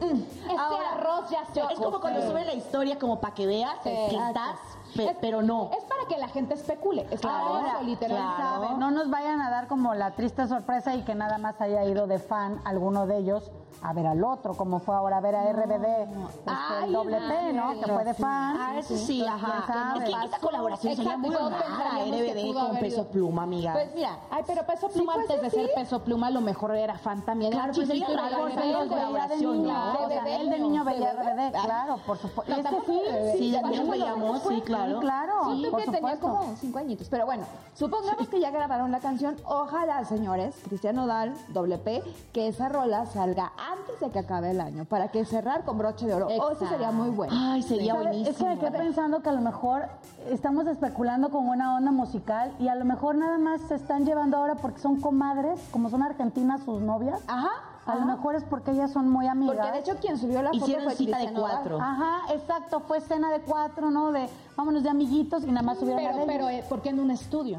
Este 0.00 0.56
Ahora, 0.56 0.92
arroz 0.94 1.28
ya 1.30 1.44
se 1.52 1.60
Es 1.72 1.78
como 1.80 2.00
cuando 2.00 2.22
suben 2.22 2.46
la 2.46 2.54
historia 2.54 2.98
como 3.00 3.20
para 3.20 3.34
que 3.34 3.46
veas 3.46 3.78
que 3.82 4.06
estás, 4.06 4.56
pe- 4.94 5.06
Es- 5.10 5.16
pero 5.20 5.42
no. 5.42 5.70
Es 5.76 5.82
para 5.84 6.06
que 6.08 6.16
la 6.18 6.28
gente 6.28 6.54
especule. 6.54 7.04
Es 7.10 7.20
Claro, 7.20 7.52
para 7.54 7.68
eso, 7.72 7.82
literalmente. 7.82 8.36
claro. 8.36 8.76
No 8.78 8.92
nos 8.92 9.10
vayan 9.10 9.40
a 9.40 9.50
dar 9.50 9.66
como 9.66 9.94
la 9.94 10.12
triste 10.12 10.46
sorpresa 10.46 10.94
y 10.94 11.02
que 11.02 11.16
nada 11.16 11.38
más 11.38 11.60
haya 11.60 11.84
ido 11.84 12.06
de 12.06 12.20
fan 12.20 12.60
alguno 12.64 13.06
de 13.08 13.18
ellos 13.18 13.50
a 13.82 13.92
ver 13.92 14.06
al 14.06 14.22
otro, 14.24 14.54
como 14.54 14.80
fue 14.80 14.94
ahora 14.94 15.18
a 15.18 15.20
ver 15.20 15.34
a 15.36 15.52
RBD, 15.52 15.84
este, 16.28 16.42
Ay, 16.46 16.84
el 16.84 16.92
doble 16.92 17.18
P, 17.18 17.52
¿no? 17.52 17.80
Que 17.80 17.86
fue 17.92 18.04
de 18.04 18.14
sí. 18.14 18.22
fan. 18.22 18.56
Ah, 18.58 18.78
eso 18.78 18.96
sí, 18.96 19.20
Entonces, 19.20 19.44
ajá. 19.44 19.94
Es 19.96 20.04
que 20.04 20.26
esa 20.26 20.38
colaboración 20.38 20.96
sería 20.96 21.16
muy 21.16 21.34
rara, 21.34 22.04
RBD 22.06 22.54
con 22.54 22.76
Peso. 22.78 23.08
Pluma, 23.08 23.42
amiga. 23.44 23.72
Pues 23.72 23.94
mira, 23.94 24.18
ay, 24.30 24.42
pero 24.46 24.66
Peso 24.66 24.88
Pluma 24.88 25.14
pues, 25.14 25.30
antes 25.30 25.42
de 25.42 25.50
sí. 25.50 25.56
ser 25.56 25.74
Peso 25.74 26.02
Pluma, 26.02 26.26
a 26.26 26.30
lo 26.30 26.40
mejor 26.40 26.74
era 26.74 26.98
fan 26.98 27.22
también. 27.22 27.52
Claro, 27.52 27.72
Era 27.72 27.74
pues 27.74 27.88
y 27.98 28.04
raro, 28.04 28.44
de 28.46 28.88
colaboración, 28.88 29.62
niño, 29.62 29.72
¿no? 29.72 30.04
o 30.04 30.08
sea, 30.08 30.22
De 30.24 30.36
él 30.36 30.50
de 30.50 30.58
niño 30.58 30.84
veía 30.84 31.14
de. 31.14 31.22
RBD, 31.22 31.64
claro, 31.64 31.96
por 32.06 32.18
supuesto. 32.18 32.52
No, 32.52 32.58
Este 32.58 32.76
sí, 32.86 33.12
de. 33.12 33.32
Sí, 33.38 33.50
de 33.52 33.62
niño 33.62 33.90
veíamos, 33.90 34.42
sí, 34.42 34.60
claro. 34.62 35.00
Sí, 35.00 35.00
claro, 35.00 35.34
Sí, 35.50 35.62
tú 35.64 35.70
por 35.70 35.84
que 35.84 35.90
tenías 35.90 36.18
como 36.18 36.56
cinco 36.56 36.78
añitos. 36.78 37.08
Pero 37.08 37.26
bueno, 37.26 37.46
Supongamos 37.78 38.28
que 38.28 38.40
ya 38.40 38.50
grabaron 38.50 38.90
la 38.90 38.98
canción. 38.98 39.36
Ojalá, 39.44 40.04
señores, 40.04 40.56
Cristian 40.68 40.96
Nodal, 40.96 41.32
doble 41.48 41.78
P, 41.78 42.02
que 42.32 42.48
esa 42.48 42.68
rola 42.68 43.06
salga 43.06 43.52
antes 43.72 44.00
de 44.00 44.10
que 44.10 44.18
acabe 44.18 44.50
el 44.50 44.60
año 44.60 44.84
para 44.84 45.08
que 45.08 45.24
cerrar 45.24 45.64
con 45.64 45.78
broche 45.78 46.06
de 46.06 46.14
oro. 46.14 46.26
O 46.26 46.28
sí 46.28 46.34
Exacto. 46.36 46.68
sería 46.68 46.90
muy 46.90 47.10
bueno. 47.10 47.32
Ay, 47.36 47.62
sería 47.62 47.94
¿Sabes? 47.94 48.08
buenísimo. 48.08 48.30
Es 48.30 48.36
que 48.36 48.44
me 48.44 48.58
quedé 48.58 48.78
pensando 48.78 49.22
que 49.22 49.28
a 49.28 49.32
lo 49.32 49.40
mejor 49.40 49.88
estamos 50.28 50.66
especulando 50.66 51.30
con 51.30 51.48
una 51.48 51.76
onda 51.76 51.90
musical 51.90 52.52
y 52.58 52.68
a 52.68 52.74
lo 52.74 52.84
mejor 52.84 53.16
nada 53.16 53.38
más 53.38 53.60
se 53.62 53.74
están 53.74 54.04
llevando 54.04 54.36
ahora 54.36 54.56
porque 54.56 54.80
son 54.80 55.00
comadres, 55.00 55.60
como 55.70 55.90
son 55.90 56.02
argentinas 56.02 56.62
sus 56.62 56.80
novias. 56.80 57.20
Ajá. 57.26 57.50
A 57.86 57.96
lo 57.96 58.04
mejor 58.04 58.34
es 58.34 58.44
porque 58.44 58.72
ellas 58.72 58.90
son 58.90 59.08
muy 59.08 59.26
amigas. 59.26 59.56
Porque 59.56 59.72
de 59.72 59.78
hecho 59.78 59.96
quien 59.98 60.18
subió 60.18 60.42
la 60.42 60.50
foto 60.50 60.62
Hicieron 60.62 60.84
fue 60.84 60.94
cita 60.94 61.18
de 61.18 61.32
cuatro. 61.32 61.80
Ajá, 61.80 62.20
exacto, 62.34 62.80
fue 62.80 62.98
escena 62.98 63.30
de 63.30 63.40
cuatro, 63.40 63.90
¿no? 63.90 64.12
De 64.12 64.28
vámonos 64.56 64.82
de 64.82 64.90
amiguitos 64.90 65.42
y 65.44 65.46
nada 65.46 65.62
más 65.62 65.78
subieron 65.78 66.04
la 66.04 66.10
pero, 66.10 66.20
de 66.20 66.26
pero, 66.26 66.48
eh, 66.50 66.64
¿por 66.68 66.82
qué 66.82 66.90
en 66.90 67.00
un 67.00 67.10
estudio? 67.10 67.58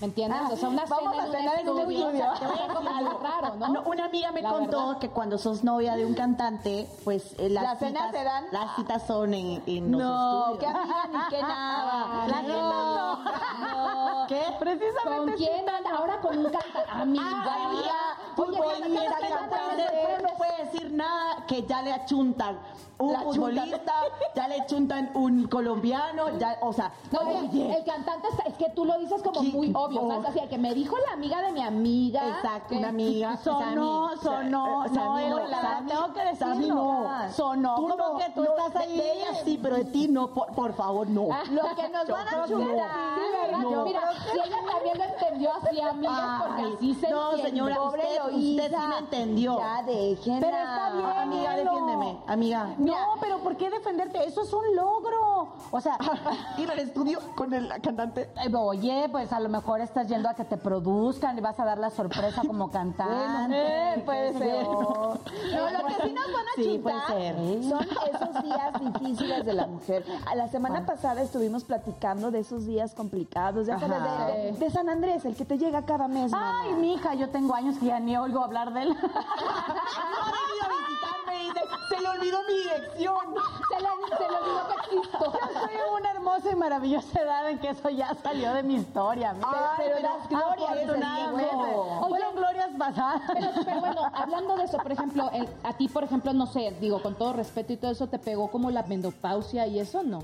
¿Me 0.00 0.06
entiendes? 0.08 0.38
Ah, 0.42 0.48
o 0.52 0.56
sea, 0.56 0.68
una 0.68 0.84
vamos 0.84 1.12
cena 1.14 1.22
a 1.22 1.26
en 1.26 1.32
cenar 1.32 1.58
en 1.60 1.68
un 1.70 1.78
estudio. 1.78 2.06
estudio. 2.10 2.24
Te 2.38 2.46
voy 2.46 2.58
a 2.58 2.68
decir 2.74 2.88
algo 2.98 3.18
raro, 3.18 3.54
¿no? 3.56 3.68
No, 3.68 3.82
una 3.84 4.04
amiga 4.04 4.30
me 4.32 4.42
La 4.42 4.50
contó 4.50 4.86
verdad. 4.86 4.98
que 5.00 5.08
cuando 5.08 5.38
sos 5.38 5.64
novia 5.64 5.96
de 5.96 6.04
un 6.04 6.12
cantante, 6.14 6.86
pues 7.04 7.34
eh, 7.38 7.48
las, 7.48 7.64
Las 7.64 7.78
cenas 7.78 8.06
citas, 8.08 8.10
se 8.20 8.24
dan- 8.24 8.46
las 8.52 8.76
citas 8.76 9.06
son 9.06 9.32
en, 9.32 9.62
en 9.66 9.90
los 9.92 10.00
No, 10.02 10.52
estudios. 10.52 10.58
qué 10.58 10.66
amiga 10.78 11.06
ni 11.12 11.18
qué 11.36 11.42
nada. 11.42 12.28
La 12.28 12.42
no. 12.42 13.16
No. 13.16 14.26
¿Qué? 14.28 14.42
¿Con 15.04 15.32
quién? 15.32 15.64
Ahora 15.96 16.20
con 16.20 16.36
un 16.38 16.44
cantante. 16.44 16.90
Amiga. 16.90 17.24
amiga, 17.24 17.68
Oye, 17.70 17.90
Futbolista, 18.36 19.16
¿qué 19.20 19.28
cantante, 19.28 19.84
no 20.22 20.28
puede 20.36 20.64
decir 20.64 20.92
nada 20.92 21.44
que 21.46 21.62
ya 21.64 21.82
le 21.82 21.92
achuntan 21.92 22.58
un 22.98 23.12
La 23.12 23.20
futbolista, 23.20 23.92
ya 24.34 24.48
le 24.48 24.60
achuntan 24.60 25.10
un 25.14 25.46
colombiano, 25.48 26.38
ya, 26.38 26.56
o 26.62 26.72
sea, 26.72 26.92
No, 27.12 27.20
oye, 27.20 27.76
el 27.78 27.84
cantante 27.84 28.28
está, 28.28 28.44
es 28.44 28.54
que 28.54 28.70
tú 28.70 28.84
lo 28.86 28.98
dices 28.98 29.22
como 29.22 29.40
¿Qué? 29.42 29.48
muy 29.48 29.70
obvio, 29.74 30.02
Oh. 30.02 30.10
¿sabes? 30.22 30.28
Así 30.42 30.48
que 30.48 30.58
me 30.58 30.72
dijo 30.74 30.96
la 31.06 31.12
amiga 31.14 31.42
de 31.42 31.52
mi 31.52 31.62
amiga. 31.62 32.26
Exacto, 32.36 32.68
que- 32.70 32.76
una 32.78 32.88
amiga. 32.88 33.36
Sonó, 33.38 34.08
Sammy, 34.16 34.22
sonó, 34.22 34.82
Sa- 34.88 34.94
Sammy 34.94 35.28
no, 35.28 35.38
no, 35.38 35.44
es 35.46 35.86
tengo 35.86 36.12
que 36.14 36.24
decirlo. 36.24 36.74
No. 36.74 37.32
Sonó, 37.32 37.74
Tú 37.76 37.88
como 37.88 37.96
no, 38.12 38.16
que 38.16 38.30
tú 38.34 38.42
estás 38.44 38.72
de- 38.74 38.78
ahí. 38.80 38.96
De 38.96 39.12
ella 39.12 39.34
sí, 39.44 39.58
pero 39.62 39.76
de 39.76 39.84
ti 39.86 40.08
no, 40.08 40.28
por, 40.32 40.46
por 40.54 40.72
favor, 40.74 41.06
no. 41.08 41.28
Lo 41.50 41.62
que 41.74 41.88
nos 41.90 42.08
van 42.08 42.28
a 42.28 42.46
chutar. 42.46 42.90
Mira, 43.84 44.10
si 44.32 44.38
ella 44.38 44.56
también 44.72 44.98
lo 44.98 45.04
entendió 45.04 45.50
así, 45.54 45.80
amiga, 45.80 46.44
porque 46.46 46.62
así 46.76 46.94
se 46.94 47.10
no, 47.10 47.36
señora, 47.36 47.82
usted, 47.82 48.25
usted 48.28 48.70
sí 48.70 48.86
me 48.88 48.98
entendió. 48.98 49.58
Ya 49.58 49.82
déjenla. 49.82 50.40
Pero 50.40 50.56
está 50.56 50.90
bien. 50.92 51.06
Amiga, 51.06 51.56
defiéndeme, 51.56 52.18
amiga. 52.26 52.74
No, 52.78 52.94
pero 53.20 53.38
¿por 53.38 53.56
qué 53.56 53.70
defenderte? 53.70 54.24
Eso 54.26 54.42
es 54.42 54.52
un 54.52 54.74
logro. 54.76 55.48
O 55.70 55.80
sea, 55.80 55.96
Ir 56.58 56.70
al 56.70 56.78
estudio 56.78 57.20
con 57.34 57.52
el 57.54 57.68
cantante. 57.82 58.30
oye, 58.56 59.08
pues 59.10 59.32
a 59.32 59.40
lo 59.40 59.48
mejor 59.48 59.80
estás 59.80 60.08
yendo 60.08 60.28
a 60.28 60.34
que 60.34 60.44
te 60.44 60.56
produzcan 60.56 61.36
y 61.38 61.40
vas 61.40 61.58
a 61.60 61.64
dar 61.64 61.78
la 61.78 61.90
sorpresa 61.90 62.42
como 62.46 62.70
cantante. 62.70 63.56
eh, 63.56 64.02
puede 64.04 64.32
ser. 64.38 64.64
No, 64.66 65.18
lo 65.70 65.86
que 65.86 65.94
sí 66.02 66.12
nos 66.12 66.26
van 66.32 66.46
a 66.46 66.54
Sí, 66.56 66.80
puede 66.82 67.00
ser. 67.06 67.34
son 67.68 67.82
esos 67.84 68.42
días 68.42 68.72
difíciles 68.80 69.44
de 69.44 69.52
la 69.52 69.66
mujer. 69.66 70.04
A 70.26 70.34
la 70.34 70.48
semana 70.48 70.84
pasada 70.86 71.22
estuvimos 71.22 71.64
platicando 71.64 72.30
de 72.30 72.40
esos 72.40 72.66
días 72.66 72.94
complicados, 72.94 73.66
ya 73.66 73.78
sabes, 73.78 73.96
Ajá. 73.98 74.26
de, 74.26 74.32
de- 74.32 74.52
de 74.52 74.70
San 74.70 74.88
Andrés, 74.88 75.24
el 75.24 75.36
que 75.36 75.44
te 75.44 75.58
llega 75.58 75.84
cada 75.84 76.08
mes. 76.08 76.32
Ay, 76.34 76.70
mana. 76.70 76.76
mija, 76.78 77.14
yo 77.14 77.28
tengo 77.30 77.54
años 77.54 77.76
que 77.78 77.86
ya 77.86 78.00
ni 78.00 78.15
oigo 78.18 78.42
hablar 78.44 78.72
de 78.72 78.82
él. 78.82 78.88
No 78.90 78.96
ha 78.96 80.42
venido 80.48 80.64
a 80.64 80.88
visitarme 80.88 81.42
y 81.42 81.46
dice, 81.48 81.60
se 81.88 82.00
le 82.00 82.08
olvidó 82.08 82.38
mi 82.48 82.54
dirección. 82.54 83.16
Se 83.68 83.80
le, 83.80 83.88
se 84.16 84.30
le 84.30 84.36
olvidó 84.38 84.68
que 84.68 84.96
existo. 84.96 85.32
Estoy 85.54 85.74
en 85.74 85.94
una 85.98 86.10
hermosa 86.10 86.50
y 86.52 86.56
maravillosa 86.56 87.20
edad 87.20 87.48
en 87.50 87.58
que 87.58 87.70
eso 87.70 87.90
ya 87.90 88.14
salió 88.22 88.52
de 88.54 88.62
mi 88.62 88.74
historia. 88.76 89.34
Ay, 89.42 89.74
pero 89.78 89.98
las 90.00 90.28
glorias. 90.28 90.70
Fueron 92.08 92.34
glorias 92.36 92.68
pasadas. 92.78 93.22
Pero, 93.32 93.48
pero 93.64 93.80
bueno, 93.80 94.00
hablando 94.14 94.56
de 94.56 94.64
eso, 94.64 94.78
por 94.78 94.92
ejemplo, 94.92 95.30
el- 95.32 95.48
a 95.64 95.72
ti, 95.74 95.88
por 95.88 96.04
ejemplo, 96.04 96.32
no 96.32 96.46
sé, 96.46 96.76
digo, 96.80 97.02
con 97.02 97.14
todo 97.14 97.32
respeto 97.32 97.72
y 97.72 97.76
todo 97.76 97.90
eso, 97.90 98.06
¿te 98.08 98.18
pegó 98.18 98.50
como 98.50 98.70
la 98.70 98.82
menopausia 98.84 99.66
y 99.66 99.78
eso 99.80 100.02
no? 100.02 100.22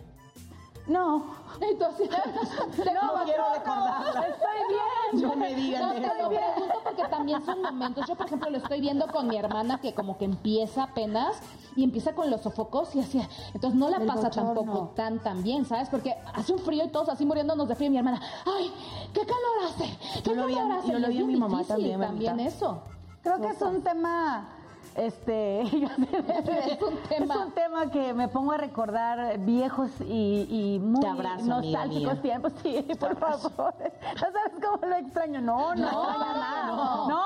No. 0.87 1.25
Entonces, 1.61 2.09
No 2.79 3.25
quiero 3.25 3.45
recordarla. 3.55 4.27
Estoy 4.27 4.59
bien. 4.69 5.23
No 5.29 5.37
me 5.37 5.55
digan 5.55 5.83
No, 5.87 5.93
te 5.93 6.01
eso. 6.07 6.15
lo 6.23 6.29
pregunto 6.29 6.75
porque 6.83 7.05
también 7.05 7.45
son 7.45 7.63
momentos. 7.63 8.07
Yo, 8.09 8.15
por 8.17 8.27
ejemplo, 8.27 8.51
lo 8.51 8.59
estoy 8.59 8.81
viendo 8.81 9.07
con 9.07 9.29
mi 9.29 9.37
hermana 9.37 9.81
que 9.81 9.95
como 9.95 10.19
que 10.19 10.25
empieza 10.25 10.85
apenas 10.85 11.39
y 11.77 11.85
empieza 11.85 12.15
con 12.15 12.31
los 12.31 12.41
sofocos 12.41 12.95
y 12.97 13.01
así. 13.01 13.21
Entonces 13.55 13.79
no 13.79 13.91
la 13.91 13.99
El 13.99 14.07
pasa 14.07 14.29
bochorno. 14.29 14.55
tampoco 14.55 14.93
tan 14.97 15.19
tan 15.21 15.43
bien, 15.43 15.65
¿sabes? 15.67 15.89
Porque 15.89 16.17
hace 16.35 16.53
un 16.53 16.59
frío 16.59 16.85
y 16.85 16.89
todos 16.89 17.09
así 17.11 17.25
muriéndonos 17.25 17.69
de 17.69 17.75
frío. 17.77 17.89
Y 17.89 17.91
mi 17.91 17.99
hermana, 17.99 18.21
¡ay, 18.47 18.73
qué 19.13 19.21
calor 19.21 19.69
hace! 19.69 19.99
¿Qué 20.23 20.31
Yo 20.31 20.35
lo 20.37 20.47
vi 20.47 20.55
a- 20.55 20.57
calor 20.63 20.79
hace! 20.79 20.93
yo 20.93 20.99
lo 20.99 21.09
vi 21.09 21.23
a 21.23 21.25
mi 21.27 21.37
mamá 21.37 21.63
también, 21.65 22.01
también 22.01 22.33
mamita. 22.37 22.49
eso. 22.57 22.83
Creo 23.23 23.41
que 23.41 23.49
es 23.49 23.63
un 23.63 23.83
tema, 23.83 24.49
este, 24.97 25.63
Es 25.63 26.83
un 26.83 26.97
tema. 27.09 27.35
es 27.35 27.41
un 27.41 27.53
tema 27.53 27.91
que 27.91 28.13
me 28.15 28.29
pongo 28.29 28.53
a 28.53 28.57
recordar 28.57 29.39
viejos 29.39 29.91
y, 30.01 30.47
y 30.49 30.79
muy 30.81 31.05
abrazo, 31.05 31.47
nostálgicos 31.47 32.23
tiempos. 32.23 32.53
Sí, 32.63 32.87
por 32.99 33.17
favor. 33.17 33.53
¿No 33.57 34.21
sabes 34.21 34.53
cómo 34.63 34.87
lo 34.87 34.97
extraño? 34.97 35.41
No, 35.41 35.75
no, 35.75 35.91
No, 35.91 36.19
nada. 36.19 36.67
no. 36.67 36.77
No, 36.77 37.09
no 37.09 37.23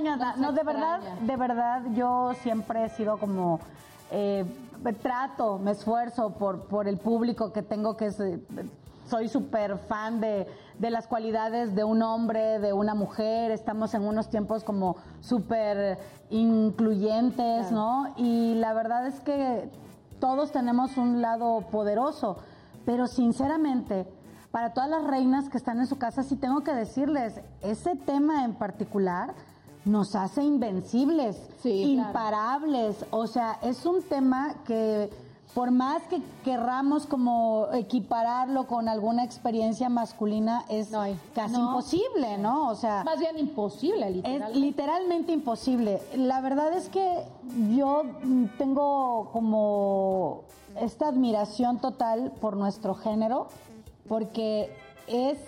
nada. 0.00 0.34
No, 0.36 0.52
de 0.52 0.62
verdad, 0.62 1.00
de 1.20 1.36
verdad, 1.36 1.82
yo 1.94 2.32
siempre 2.42 2.84
he 2.84 2.88
sido 2.90 3.18
como 3.18 3.60
eh, 4.10 4.44
trato, 5.02 5.58
me 5.58 5.72
esfuerzo 5.72 6.30
por, 6.30 6.64
por 6.66 6.88
el 6.88 6.98
público 6.98 7.52
que 7.52 7.62
tengo 7.62 7.96
que 7.96 8.06
es, 8.06 8.20
eh, 8.20 8.40
soy 9.08 9.28
súper 9.28 9.78
fan 9.78 10.20
de, 10.20 10.46
de 10.82 10.90
las 10.90 11.06
cualidades 11.06 11.76
de 11.76 11.84
un 11.84 12.02
hombre, 12.02 12.58
de 12.58 12.72
una 12.72 12.96
mujer. 12.96 13.52
Estamos 13.52 13.94
en 13.94 14.02
unos 14.02 14.28
tiempos 14.28 14.64
como 14.64 14.96
súper 15.20 15.96
incluyentes, 16.28 17.70
¿no? 17.70 18.12
Y 18.16 18.54
la 18.56 18.72
verdad 18.72 19.06
es 19.06 19.20
que 19.20 19.70
todos 20.18 20.50
tenemos 20.50 20.96
un 20.96 21.22
lado 21.22 21.60
poderoso, 21.70 22.38
pero 22.84 23.06
sinceramente, 23.06 24.08
para 24.50 24.74
todas 24.74 24.90
las 24.90 25.04
reinas 25.04 25.48
que 25.48 25.56
están 25.56 25.78
en 25.78 25.86
su 25.86 25.98
casa, 25.98 26.24
sí 26.24 26.34
tengo 26.34 26.62
que 26.62 26.72
decirles, 26.72 27.40
ese 27.60 27.94
tema 27.94 28.44
en 28.44 28.54
particular, 28.54 29.34
nos 29.84 30.16
hace 30.16 30.42
invencibles, 30.42 31.36
Sí, 31.60 31.92
claro. 31.94 32.08
imparables. 32.08 33.06
O 33.12 33.28
sea, 33.28 33.58
es 33.62 33.86
un 33.86 34.02
tema 34.02 34.54
que 34.64 35.10
por 35.54 35.70
más 35.70 36.02
que 36.04 36.22
querramos 36.44 37.06
como 37.06 37.66
equipararlo 37.74 38.66
con 38.66 38.88
alguna 38.88 39.22
experiencia 39.24 39.88
masculina, 39.90 40.64
es 40.70 40.90
No 40.90 41.04
casi 41.34 41.52
No. 41.54 41.68
imposible, 41.68 42.38
¿no? 42.38 42.68
O 42.68 42.74
sea, 42.74 43.04
Más 43.04 43.18
bien 43.18 43.38
imposible, 43.38 44.08
es 44.08 44.14
literal. 44.16 44.60
literalmente 44.60 45.32
imposible. 45.32 46.00
La 46.16 46.40
verdad 46.40 46.72
es 46.72 46.88
que 46.88 47.22
yo 47.74 48.02
tengo 48.56 49.28
como 49.32 50.40
esta 50.80 51.08
admiración 51.08 51.78
total 51.78 52.32
por 52.40 52.56
nuestro 52.56 52.94
género, 52.94 53.48
porque 54.08 54.74
es 55.06 55.38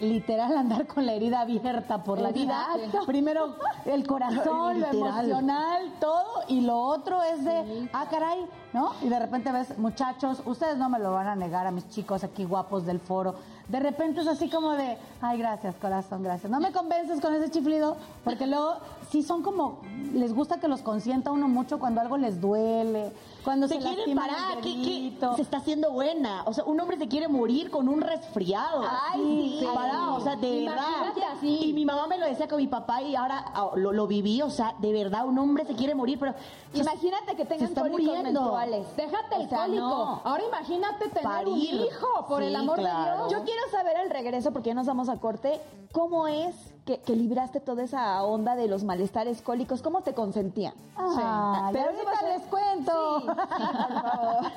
literal 0.00 0.56
andar 0.56 0.86
con 0.86 1.06
la 1.06 1.12
herida 1.12 1.40
abierta 1.40 2.02
por 2.02 2.20
la 2.20 2.30
vida. 2.30 2.66
Primero 3.06 3.56
el 3.84 4.06
corazón, 4.06 4.80
lo 4.80 4.86
emocional, 4.86 5.92
todo, 6.00 6.42
y 6.48 6.60
lo 6.60 6.78
otro 6.78 7.22
es 7.22 7.44
de, 7.44 7.88
ah, 7.92 8.06
caray, 8.10 8.46
¿no? 8.72 8.92
Y 9.02 9.08
de 9.08 9.18
repente 9.18 9.52
ves, 9.52 9.78
muchachos, 9.78 10.42
ustedes 10.44 10.76
no 10.76 10.88
me 10.88 10.98
lo 10.98 11.12
van 11.12 11.28
a 11.28 11.36
negar 11.36 11.66
a 11.66 11.70
mis 11.70 11.88
chicos 11.88 12.24
aquí 12.24 12.44
guapos 12.44 12.84
del 12.84 13.00
foro. 13.00 13.36
De 13.68 13.80
repente 13.80 14.20
es 14.20 14.28
así 14.28 14.48
como 14.48 14.72
de, 14.72 14.96
ay, 15.20 15.38
gracias, 15.38 15.74
corazón, 15.76 16.22
gracias. 16.22 16.50
No 16.50 16.60
me 16.60 16.72
convences 16.72 17.20
con 17.20 17.34
ese 17.34 17.50
chiflido, 17.50 17.96
porque 18.22 18.46
luego 18.46 18.76
sí 19.10 19.22
son 19.22 19.42
como, 19.42 19.80
les 20.12 20.34
gusta 20.34 20.60
que 20.60 20.68
los 20.68 20.82
consienta 20.82 21.32
uno 21.32 21.48
mucho 21.48 21.78
cuando 21.78 22.00
algo 22.00 22.16
les 22.16 22.40
duele, 22.40 23.12
cuando 23.46 23.68
se, 23.68 23.80
lastiman 23.80 24.26
parar, 24.28 24.58
el 24.58 24.64
dedito. 24.64 25.36
se 25.36 25.42
está 25.42 25.58
haciendo 25.58 25.92
buena. 25.92 26.42
O 26.46 26.52
sea, 26.52 26.64
un 26.64 26.80
hombre 26.80 26.98
se 26.98 27.06
quiere 27.06 27.28
morir 27.28 27.70
con 27.70 27.88
un 27.88 28.00
resfriado. 28.00 28.82
Ay, 29.12 29.58
sí. 29.60 29.66
Parado, 29.72 30.16
o 30.16 30.20
sea, 30.20 30.34
de 30.34 30.62
Imagínate 30.62 31.20
verdad. 31.20 31.36
así. 31.38 31.68
Y 31.68 31.72
mi 31.72 31.84
mamá 31.86 32.08
me 32.08 32.18
lo 32.18 32.26
decía 32.26 32.48
con 32.48 32.58
mi 32.58 32.66
papá 32.66 33.02
y 33.02 33.14
ahora 33.14 33.44
ah, 33.54 33.70
lo, 33.76 33.92
lo 33.92 34.08
viví, 34.08 34.42
o 34.42 34.50
sea, 34.50 34.74
de 34.80 34.92
verdad, 34.92 35.28
un 35.28 35.38
hombre 35.38 35.64
se 35.64 35.76
quiere 35.76 35.94
morir, 35.94 36.18
pero 36.18 36.34
Imagínate 36.74 37.36
que 37.36 37.44
tengan 37.44 37.72
cólicos 37.72 38.22
menstruales. 38.22 38.96
Déjate 38.96 39.36
el 39.36 39.46
O 39.46 39.48
sea, 39.48 39.58
cólico. 39.60 39.80
no. 39.80 40.20
Ahora 40.24 40.44
imagínate 40.44 41.08
tener 41.08 41.22
Parir. 41.22 41.74
un 41.74 41.86
hijo, 41.86 42.26
por 42.26 42.42
el 42.42 42.56
amor 42.56 42.78
claro. 42.78 43.10
de 43.10 43.28
Dios. 43.28 43.32
Yo 43.32 43.44
quiero 43.44 43.62
saber 43.70 43.96
al 43.96 44.10
regreso, 44.10 44.52
porque 44.52 44.70
ya 44.70 44.74
nos 44.74 44.86
vamos 44.86 45.08
a 45.08 45.18
corte, 45.20 45.60
¿cómo 45.92 46.26
es 46.26 46.74
que, 46.86 47.00
que 47.00 47.14
libraste 47.16 47.60
toda 47.60 47.82
esa 47.82 48.22
onda 48.22 48.54
de 48.56 48.68
los 48.68 48.84
malestares 48.84 49.42
cólicos? 49.42 49.82
¿Cómo 49.82 50.00
te 50.02 50.14
consentían? 50.14 50.72
Ay, 50.96 51.72
Pero 51.72 51.90
eso 51.90 52.04
va 52.06 52.12
a 52.12 52.14
ahorita 52.14 52.20
ser- 52.20 52.38
les 52.38 52.42
cuento. 52.48 53.20
Sí, 53.20 53.26
sí. 53.26 53.32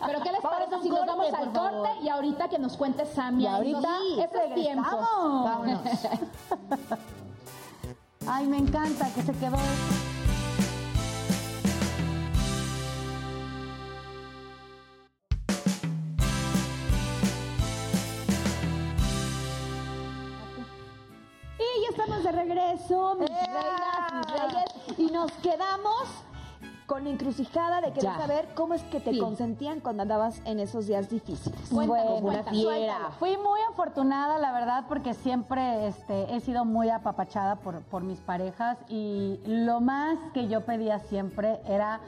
Pero 0.05 0.21
¿qué 0.21 0.31
les 0.31 0.41
Vamos 0.43 0.59
parece 0.59 0.81
si 0.83 0.89
nos 0.89 0.99
corte, 0.99 1.11
vamos 1.11 1.27
por 1.29 1.39
al 1.39 1.51
corte 1.51 1.89
y 2.03 2.09
ahorita 2.09 2.47
que 2.47 2.59
nos 2.59 2.77
cuente 2.77 3.05
Sammy? 3.05 3.43
Y 3.43 3.47
ahorita 3.47 3.89
esos 4.19 4.53
tiempos. 4.53 4.99
Vámonos. 5.43 5.81
Ay, 8.27 8.45
me 8.47 8.57
encanta 8.59 9.07
que 9.13 9.23
se 9.23 9.33
quedó. 9.33 9.57
Regreso, 22.49 23.15
mis 23.19 23.29
reinas, 23.29 24.13
mis 24.13 24.31
reyes, 24.41 24.99
y 24.99 25.11
nos 25.11 25.31
quedamos 25.33 26.03
con 26.85 27.03
la 27.03 27.11
encrucijada 27.11 27.81
de 27.81 27.89
querer 27.93 28.11
Ya. 28.13 28.17
saber 28.17 28.47
cómo 28.55 28.73
es 28.73 28.81
que 28.83 28.99
te 28.99 29.11
Sí. 29.11 29.19
consentían 29.19 29.79
cuando 29.79 30.01
andabas 30.01 30.41
en 30.45 30.59
esos 30.59 30.87
días 30.87 31.07
difíciles. 31.07 31.69
Cuéntanos, 31.69 31.87
Bueno, 31.87 32.15
una 32.15 32.43
cuéntanos. 32.43 32.59
fiera. 32.61 33.11
Fui 33.19 33.37
muy 33.37 33.59
afortunada, 33.69 34.39
la 34.39 34.51
verdad, 34.51 34.85
porque 34.87 35.13
siempre 35.13 35.85
este, 35.87 36.33
he 36.35 36.39
sido 36.39 36.65
muy 36.65 36.89
apapachada 36.89 37.57
por, 37.57 37.81
por 37.83 38.01
mis 38.01 38.19
parejas 38.21 38.77
y 38.87 39.39
lo 39.45 39.81
más 39.81 40.17
que 40.33 40.47
yo 40.47 40.65
pedía 40.65 40.97
siempre 40.97 41.59
era 41.67 41.99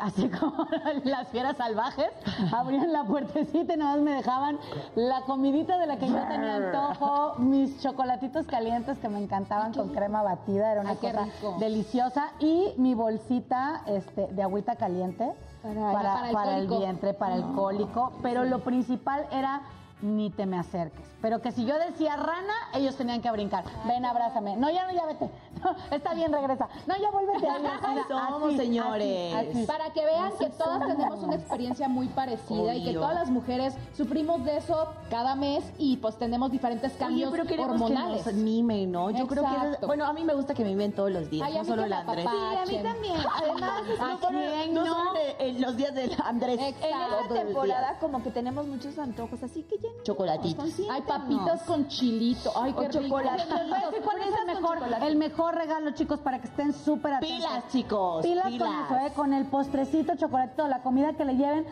así 0.00 0.28
como 0.28 0.66
las 1.04 1.28
fieras 1.28 1.56
salvajes, 1.56 2.06
abrían 2.52 2.92
la 2.92 3.04
puertecita 3.04 3.74
y 3.74 3.76
nada 3.76 3.92
más 3.96 4.00
me 4.02 4.12
dejaban 4.12 4.58
la 4.94 5.22
comidita 5.22 5.78
de 5.78 5.86
la 5.86 5.96
que 5.98 6.08
yo 6.08 6.16
tenía 6.28 6.56
antojo, 6.56 7.34
mis 7.38 7.80
chocolatitos 7.80 8.46
calientes 8.46 8.98
que 8.98 9.08
me 9.08 9.22
encantaban 9.22 9.72
con 9.72 9.90
crema 9.90 10.22
batida, 10.22 10.72
era 10.72 10.80
una 10.80 10.90
Ay, 10.90 10.96
cosa 10.96 11.26
deliciosa 11.58 12.30
y 12.40 12.72
mi 12.76 12.94
bolsita 12.94 13.82
este, 13.86 14.26
de 14.28 14.42
agüita 14.42 14.76
caliente 14.76 15.32
Para- 15.62 15.92
para, 15.92 16.14
para 16.14 16.28
el 16.28 16.34
para 16.34 16.56
el 16.58 16.66
vientre, 16.68 17.14
para 17.14 17.34
el 17.36 17.42
cólico, 17.54 18.12
pero 18.22 18.44
lo 18.44 18.60
principal 18.60 19.26
era 19.30 19.60
ni 20.02 20.30
te 20.30 20.46
me 20.46 20.58
acerques. 20.58 21.04
Pero 21.20 21.42
que 21.42 21.52
si 21.52 21.66
yo 21.66 21.78
decía 21.78 22.16
rana, 22.16 22.54
ellos 22.72 22.96
tenían 22.96 23.20
que 23.20 23.30
brincar. 23.30 23.64
Ven, 23.86 24.04
abrázame. 24.06 24.56
No, 24.56 24.70
ya 24.70 24.86
no, 24.86 24.92
ya 24.92 25.06
vete. 25.06 25.30
No, 25.62 25.76
está 25.94 26.14
bien, 26.14 26.32
regresa. 26.32 26.68
No, 26.86 26.96
ya 26.96 27.10
vuélvete. 27.10 27.46
Así 27.46 27.98
somos, 28.08 28.42
así, 28.48 28.56
señores. 28.56 29.34
así, 29.34 29.48
así. 29.50 29.66
Para 29.66 29.90
que 29.90 30.02
vean 30.06 30.32
que 30.38 30.48
todas 30.48 30.86
tenemos 30.86 31.22
una 31.22 31.34
experiencia 31.34 31.86
muy 31.86 32.08
parecida 32.08 32.74
y 32.74 32.82
que 32.84 32.94
todas 32.94 33.14
las 33.14 33.28
mujeres 33.30 33.74
sufrimos 33.94 34.42
de 34.46 34.56
eso 34.56 34.88
cada 35.10 35.34
mes 35.34 35.62
y 35.76 35.98
pues 35.98 36.16
tenemos 36.16 36.50
diferentes 36.50 36.92
Oye, 36.92 36.98
cambios 36.98 37.30
pero 37.30 37.44
queremos 37.44 37.72
hormonales. 37.72 38.22
que 38.24 38.32
nos 38.32 38.40
mimen, 38.42 38.90
¿no? 38.90 39.10
Yo 39.10 39.26
creo 39.26 39.44
que... 39.44 39.86
Bueno, 39.86 40.06
a 40.06 40.14
mí 40.14 40.24
me 40.24 40.32
gusta 40.34 40.54
que 40.54 40.62
me 40.62 40.70
mimen 40.70 40.92
todos 40.92 41.10
los 41.10 41.28
días, 41.28 41.46
Ay, 41.46 41.58
no 41.58 41.64
solo 41.66 41.86
me 41.86 41.94
Andrés. 41.94 42.26
Sí, 42.30 42.56
a 42.56 42.64
mí 42.66 42.82
también. 42.82 43.16
Además, 43.36 43.82
No 43.98 44.04
¿A 44.06 44.18
solo, 44.18 44.38
quién 44.38 44.74
no 44.74 44.86
solo 44.86 45.10
en, 45.38 45.56
en 45.56 45.60
los 45.60 45.76
días 45.76 45.94
del 45.94 46.16
Andrés. 46.24 46.58
Exacto. 46.58 46.86
en 46.86 47.24
esta 47.24 47.34
temporada 47.44 47.98
como 47.98 48.22
que 48.22 48.30
tenemos 48.30 48.66
muchos 48.66 48.98
antojos, 48.98 49.42
así 49.42 49.62
que 49.64 49.76
ya. 49.78 49.89
Chocolatitos. 50.02 50.80
Hay 50.90 51.02
papitas 51.02 51.62
con 51.64 51.86
chilito. 51.88 52.52
Ay, 52.56 52.72
qué 52.72 52.78
O 52.78 52.82
decir 52.88 53.08
cuál 53.08 53.26
es 53.28 54.34
el 54.40 54.46
mejor, 54.46 54.78
el 55.02 55.16
mejor 55.16 55.54
regalo, 55.54 55.90
chicos, 55.92 56.20
para 56.20 56.40
que 56.40 56.46
estén 56.46 56.72
súper 56.72 57.14
atentos. 57.14 57.36
Pilas, 57.36 57.68
chicos. 57.68 58.22
Pilas, 58.22 58.46
pilas. 58.46 58.68
con 58.68 58.96
eso, 58.96 59.06
¿eh? 59.06 59.12
Con 59.14 59.34
el 59.34 59.46
postrecito, 59.46 60.16
chocolatito, 60.16 60.66
la 60.68 60.82
comida 60.82 61.12
que 61.12 61.24
le 61.24 61.36
lleven. 61.36 61.66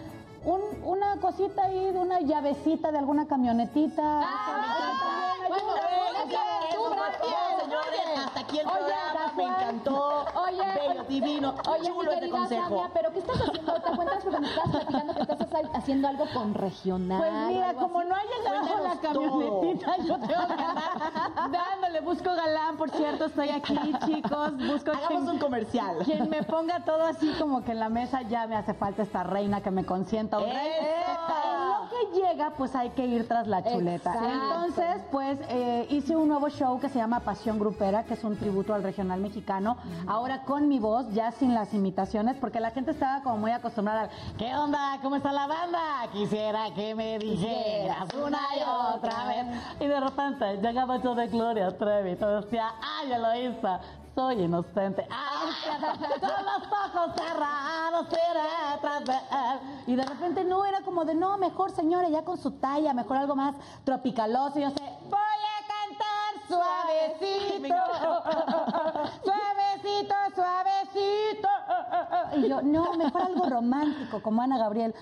Un, 0.44 0.60
una 0.84 1.16
cosita 1.20 1.64
ahí, 1.64 1.90
una 1.94 2.20
llavecita 2.20 2.92
de 2.92 2.98
alguna 2.98 3.26
camionetita. 3.26 4.20
Ah, 4.22 5.34
bueno, 5.48 5.72
señores. 7.62 8.18
Hasta 8.26 8.40
aquí 8.40 8.58
el 8.58 8.66
Oye, 8.66 8.76
programa. 8.76 9.32
Me 9.36 9.44
encantó. 9.44 10.24
Oye, 10.46 10.62
Bello, 10.74 11.04
divino. 11.04 11.54
Oye, 11.68 11.88
chulo 11.88 12.10
mi 12.10 12.14
este 12.14 12.30
consejo. 12.30 12.68
Samia, 12.68 12.90
pero 12.92 13.12
¿qué 13.12 13.18
estás 13.18 13.40
haciendo? 13.40 13.74
¿Te 13.74 13.96
cuentas 13.96 14.22
porque 14.22 14.40
me 14.40 14.48
estabas 14.48 14.70
platicando 14.70 15.14
que 15.14 15.20
estás 15.22 15.37
haciendo 15.74 16.08
algo 16.08 16.24
con 16.32 16.54
regional? 16.54 17.18
Pues 17.18 17.32
mira, 17.48 17.74
como 17.74 18.00
así? 18.00 18.08
no 18.08 18.14
ha 18.14 18.22
llegado 18.22 18.84
la 18.84 19.00
camionetita, 19.00 19.96
yo 19.98 20.18
tengo 20.26 20.46
que 20.48 21.50
dándole, 21.50 22.00
busco 22.00 22.34
galán, 22.34 22.76
por 22.76 22.90
cierto, 22.90 23.26
estoy 23.26 23.50
aquí, 23.50 23.76
chicos, 24.06 24.56
busco 24.56 24.90
Hagamos 24.90 25.08
quien, 25.08 25.28
un 25.28 25.38
comercial. 25.38 25.98
quien 26.04 26.28
me 26.28 26.42
ponga 26.42 26.84
todo 26.84 27.04
así 27.04 27.32
como 27.38 27.64
que 27.64 27.72
en 27.72 27.80
la 27.80 27.88
mesa 27.88 28.22
ya 28.22 28.46
me 28.46 28.56
hace 28.56 28.74
falta 28.74 29.02
esta 29.02 29.22
reina 29.22 29.60
que 29.62 29.70
me 29.70 29.84
consienta 29.84 30.38
un 30.38 30.44
rey. 30.44 30.54
¡Eso! 30.56 31.34
En 31.44 31.68
lo 31.68 31.88
que 31.90 31.97
llega, 32.12 32.50
pues 32.50 32.74
hay 32.74 32.90
que 32.90 33.06
ir 33.06 33.26
tras 33.26 33.46
la 33.46 33.62
chuleta. 33.62 34.12
Exacto. 34.12 34.28
Entonces, 34.28 35.02
pues 35.10 35.38
eh, 35.48 35.86
hice 35.90 36.16
un 36.16 36.28
nuevo 36.28 36.48
show 36.48 36.78
que 36.80 36.88
se 36.88 36.98
llama 36.98 37.20
Pasión 37.20 37.58
Grupera, 37.58 38.04
que 38.04 38.14
es 38.14 38.24
un 38.24 38.36
tributo 38.36 38.74
al 38.74 38.82
regional 38.82 39.20
mexicano, 39.20 39.76
ahora 40.06 40.42
con 40.42 40.68
mi 40.68 40.78
voz, 40.78 41.12
ya 41.12 41.32
sin 41.32 41.54
las 41.54 41.74
imitaciones, 41.74 42.36
porque 42.36 42.60
la 42.60 42.70
gente 42.70 42.90
estaba 42.92 43.22
como 43.22 43.38
muy 43.38 43.50
acostumbrada 43.50 44.02
al, 44.02 44.10
¿qué 44.36 44.54
onda? 44.54 44.98
¿Cómo 45.02 45.16
está 45.16 45.32
la 45.32 45.46
banda? 45.46 45.78
Quisiera 46.12 46.72
que 46.74 46.94
me 46.94 47.18
dijeras 47.18 48.08
una 48.14 48.38
y 48.56 48.94
otra 48.94 49.24
vez. 49.26 49.46
Y 49.80 49.86
de 49.86 50.00
repente 50.00 50.56
llegaba 50.56 50.96
yo 51.02 51.14
de 51.14 51.26
Gloria 51.28 51.76
Trevi, 51.76 52.16
todo 52.16 52.40
decía, 52.40 52.72
¡ay, 53.00 53.12
Eloísa! 53.12 53.80
Soy 54.18 54.42
inocente. 54.42 55.06
¡Ay, 55.10 55.52
con 56.18 56.44
los 56.44 56.62
ojos 56.72 57.14
cerrados 57.14 58.08
iré 58.10 58.80
tras 58.80 59.04
de! 59.04 59.14
Y 59.86 59.94
de 59.94 60.04
repente 60.04 60.42
no, 60.42 60.64
era 60.64 60.80
como 60.80 61.04
de, 61.04 61.14
no, 61.14 61.38
mejor 61.38 61.70
señora, 61.70 62.08
ya 62.08 62.24
con 62.24 62.36
su 62.36 62.50
talla, 62.50 62.92
mejor 62.94 63.16
algo 63.18 63.36
más 63.36 63.54
tropicaloso. 63.84 64.58
Y 64.58 64.62
yo 64.62 64.70
sé, 64.70 64.82
voy 65.04 65.20
a 65.20 65.60
cantar 65.68 66.48
suavecito, 66.48 67.76
suavecito, 69.22 70.14
suavecito. 70.34 71.48
Y 72.38 72.48
yo, 72.48 72.60
no, 72.60 72.94
mejor 72.94 73.22
algo 73.22 73.48
romántico, 73.48 74.20
como 74.20 74.42
Ana 74.42 74.58
Gabriel. 74.58 74.96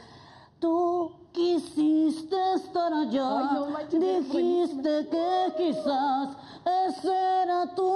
Tú 0.59 1.13
quisiste 1.33 2.37
estar 2.55 2.93
allá, 2.93 3.39
Ay, 3.39 3.47
no 3.55 3.67
manches, 3.67 4.03
es 4.03 4.33
dijiste 4.33 5.09
que 5.11 5.53
quizás 5.59 6.29
ese 6.89 7.15
era 7.43 7.67
tú. 7.75 7.93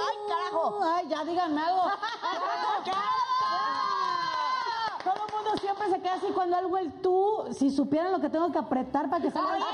¡Ay, 0.00 0.16
carajo! 0.28 0.78
Ay, 0.82 1.08
ya 1.08 1.24
díganme 1.24 1.60
algo. 1.60 1.82
Todo 5.04 5.14
el 5.26 5.32
mundo 5.34 5.50
siempre 5.60 5.90
se 5.90 6.00
queda 6.00 6.14
así 6.14 6.26
cuando 6.34 6.56
algo 6.56 6.78
el 6.78 6.92
tú. 7.02 7.44
Si 7.52 7.70
supieran 7.70 8.12
lo 8.12 8.20
que 8.20 8.28
tengo 8.30 8.52
que 8.52 8.58
apretar 8.58 9.10
para 9.10 9.22
que 9.22 9.30
salga 9.32 9.56
el 9.56 9.62
tú. 9.62 9.68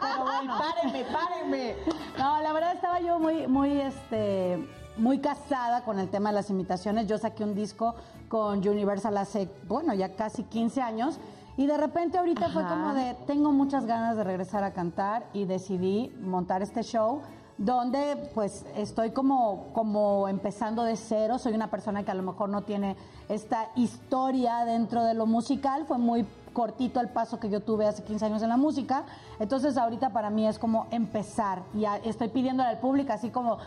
Pero 0.00 0.24
¡Ay, 0.28 0.46
bueno. 0.46 0.58
párenme, 0.58 1.04
párenme! 1.04 1.76
No, 2.18 2.40
la 2.40 2.52
verdad 2.54 2.72
estaba 2.74 3.00
yo 3.00 3.18
muy, 3.18 3.46
muy, 3.46 3.80
este, 3.80 4.66
muy 5.00 5.18
casada 5.18 5.82
con 5.84 5.98
el 5.98 6.08
tema 6.08 6.28
de 6.30 6.36
las 6.36 6.50
imitaciones. 6.50 7.06
Yo 7.06 7.18
saqué 7.18 7.42
un 7.44 7.54
disco 7.54 7.94
con 8.28 8.58
Universal 8.66 9.16
hace, 9.16 9.48
bueno, 9.66 9.92
ya 9.94 10.14
casi 10.14 10.44
15 10.44 10.80
años. 10.82 11.18
Y 11.56 11.66
de 11.66 11.76
repente 11.76 12.16
ahorita 12.18 12.48
fue 12.50 12.62
como 12.62 12.94
de, 12.94 13.14
tengo 13.26 13.52
muchas 13.52 13.84
ganas 13.86 14.16
de 14.16 14.24
regresar 14.24 14.62
a 14.64 14.72
cantar 14.72 15.24
y 15.32 15.44
decidí 15.44 16.14
montar 16.22 16.62
este 16.62 16.82
show 16.82 17.20
donde 17.58 18.30
pues 18.34 18.64
estoy 18.74 19.10
como, 19.10 19.66
como 19.74 20.28
empezando 20.28 20.82
de 20.84 20.96
cero, 20.96 21.38
soy 21.38 21.52
una 21.52 21.68
persona 21.68 22.02
que 22.04 22.10
a 22.10 22.14
lo 22.14 22.22
mejor 22.22 22.48
no 22.48 22.62
tiene 22.62 22.96
esta 23.28 23.68
historia 23.76 24.64
dentro 24.64 25.04
de 25.04 25.12
lo 25.12 25.26
musical, 25.26 25.84
fue 25.86 25.98
muy 25.98 26.24
cortito 26.54 27.00
el 27.00 27.08
paso 27.10 27.38
que 27.38 27.50
yo 27.50 27.60
tuve 27.60 27.86
hace 27.86 28.02
15 28.02 28.24
años 28.24 28.42
en 28.42 28.48
la 28.48 28.56
música, 28.56 29.04
entonces 29.38 29.76
ahorita 29.76 30.08
para 30.10 30.30
mí 30.30 30.46
es 30.48 30.58
como 30.58 30.86
empezar. 30.90 31.62
Y 31.74 31.84
a- 31.84 31.98
estoy 31.98 32.28
pidiéndole 32.28 32.70
al 32.70 32.78
público 32.78 33.12
así 33.12 33.28
como 33.28 33.58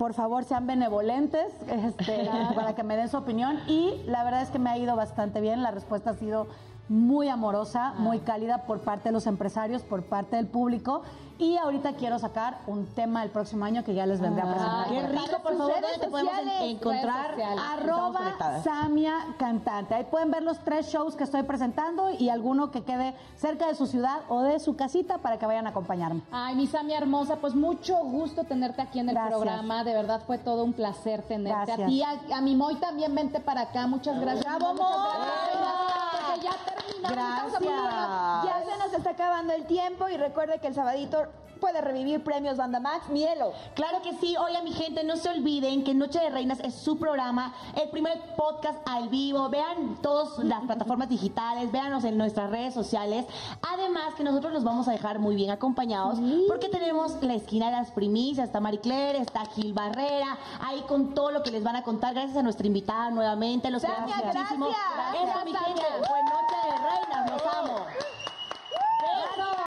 por 0.00 0.14
favor 0.14 0.44
sean 0.44 0.66
benevolentes 0.66 1.52
este, 1.68 2.26
para 2.54 2.74
que 2.74 2.82
me 2.82 2.96
den 2.96 3.10
su 3.10 3.18
opinión. 3.18 3.58
Y 3.66 4.00
la 4.06 4.24
verdad 4.24 4.40
es 4.40 4.48
que 4.48 4.58
me 4.58 4.70
ha 4.70 4.78
ido 4.78 4.96
bastante 4.96 5.42
bien, 5.42 5.62
la 5.62 5.72
respuesta 5.72 6.12
ha 6.12 6.14
sido 6.14 6.48
muy 6.88 7.28
amorosa, 7.28 7.92
muy 7.98 8.20
cálida 8.20 8.64
por 8.64 8.80
parte 8.80 9.10
de 9.10 9.12
los 9.12 9.26
empresarios, 9.26 9.82
por 9.82 10.02
parte 10.04 10.36
del 10.36 10.46
público 10.46 11.02
y 11.40 11.56
ahorita 11.56 11.94
quiero 11.94 12.18
sacar 12.18 12.58
un 12.66 12.86
tema 12.94 13.22
el 13.24 13.30
próximo 13.30 13.64
año 13.64 13.82
que 13.82 13.94
ya 13.94 14.04
les 14.06 14.20
vendré 14.20 14.42
a 14.42 14.50
presentar. 14.52 14.88
Qué 14.88 15.06
rico, 15.08 15.42
por 15.42 15.56
favor, 15.56 15.72
¿dónde 15.80 15.98
te 15.98 16.08
podemos 16.08 16.32
encontrar? 16.60 17.34
Arroba. 17.72 18.60
Samia 18.62 19.14
Cantante. 19.38 19.94
Ahí 19.94 20.04
pueden 20.04 20.30
ver 20.30 20.42
los 20.42 20.58
tres 20.58 20.86
shows 20.88 21.16
que 21.16 21.24
estoy 21.24 21.42
presentando 21.44 22.10
y 22.10 22.28
alguno 22.28 22.70
que 22.70 22.82
quede 22.84 23.14
cerca 23.36 23.66
de 23.66 23.74
su 23.74 23.86
ciudad 23.86 24.20
o 24.28 24.42
de 24.42 24.60
su 24.60 24.76
casita 24.76 25.18
para 25.18 25.38
que 25.38 25.46
vayan 25.46 25.66
a 25.66 25.70
acompañarme. 25.70 26.20
Ay, 26.30 26.54
mi 26.54 26.66
Samia 26.66 26.98
hermosa, 26.98 27.36
pues 27.36 27.54
mucho 27.54 27.96
gusto 28.04 28.44
tenerte 28.44 28.82
aquí 28.82 28.98
en 29.00 29.08
el 29.08 29.14
Gracias. 29.14 29.38
programa. 29.40 29.82
De 29.82 29.94
verdad 29.94 30.20
fue 30.26 30.36
todo 30.38 30.62
un 30.62 30.74
placer 30.74 31.22
tenerte. 31.22 31.72
Gracias. 31.74 31.80
A 31.80 31.86
ti, 31.86 32.02
a, 32.02 32.36
a 32.36 32.40
mi 32.42 32.54
Moy 32.54 32.74
también, 32.76 33.14
vente 33.14 33.40
para 33.40 33.62
acá. 33.62 33.86
Muchas 33.86 34.20
gracias. 34.20 34.44
¡Bravo, 34.44 34.74
Moy! 34.74 34.82
gracias. 34.82 36.42
Ya 36.42 36.50
terminamos. 36.64 37.52
De- 37.60 37.66
Ya 37.66 38.62
se 38.64 38.78
nos 38.78 38.92
está 38.92 39.10
acabando 39.10 39.52
el 39.52 39.64
tiempo 39.64 40.08
y 40.08 40.16
recuerde 40.16 40.58
que 40.60 40.68
el 40.68 40.74
sabadito 40.74 41.24
puede 41.60 41.80
revivir 41.80 42.24
premios 42.24 42.56
Banda 42.56 42.80
Max. 42.80 43.08
Mielo. 43.10 43.52
Claro 43.74 44.02
que 44.02 44.14
sí, 44.14 44.36
oiga 44.36 44.62
mi 44.62 44.72
gente, 44.72 45.04
no 45.04 45.16
se 45.16 45.28
olviden 45.28 45.84
que 45.84 45.94
Noche 45.94 46.18
de 46.18 46.30
Reinas 46.30 46.60
es 46.60 46.74
su 46.74 46.98
programa, 46.98 47.54
el 47.80 47.90
primer 47.90 48.18
podcast 48.36 48.78
al 48.88 49.08
vivo, 49.08 49.48
vean 49.48 49.98
todas 50.00 50.38
las 50.38 50.62
plataformas 50.64 51.08
digitales, 51.08 51.70
véanos 51.70 52.04
en 52.04 52.16
nuestras 52.16 52.50
redes 52.50 52.72
sociales, 52.72 53.26
además 53.62 54.14
que 54.16 54.24
nosotros 54.24 54.52
los 54.52 54.64
vamos 54.64 54.88
a 54.88 54.92
dejar 54.92 55.18
muy 55.18 55.34
bien 55.34 55.50
acompañados 55.50 56.18
porque 56.48 56.68
tenemos 56.68 57.22
la 57.22 57.34
esquina 57.34 57.66
de 57.66 57.72
las 57.72 57.90
primicias, 57.90 58.46
está 58.46 58.60
Marie 58.60 58.80
Claire, 58.80 59.18
está 59.18 59.44
Gil 59.46 59.72
Barrera, 59.72 60.38
ahí 60.60 60.80
con 60.88 61.14
todo 61.14 61.30
lo 61.30 61.42
que 61.42 61.50
les 61.50 61.62
van 61.62 61.76
a 61.76 61.82
contar, 61.82 62.14
gracias 62.14 62.36
a 62.36 62.42
nuestra 62.42 62.66
invitada 62.66 63.10
nuevamente, 63.10 63.70
los 63.70 63.82
Samia, 63.82 64.14
queremos 64.16 64.34
muchísimo. 64.36 64.68
gracias. 64.68 65.44
Mi 65.44 65.52
gente, 65.52 65.82
fue 66.06 66.22
Noche 66.22 66.56
de 66.64 66.78
Reinas, 66.78 67.30
los 67.30 67.54
amo. 67.54 67.86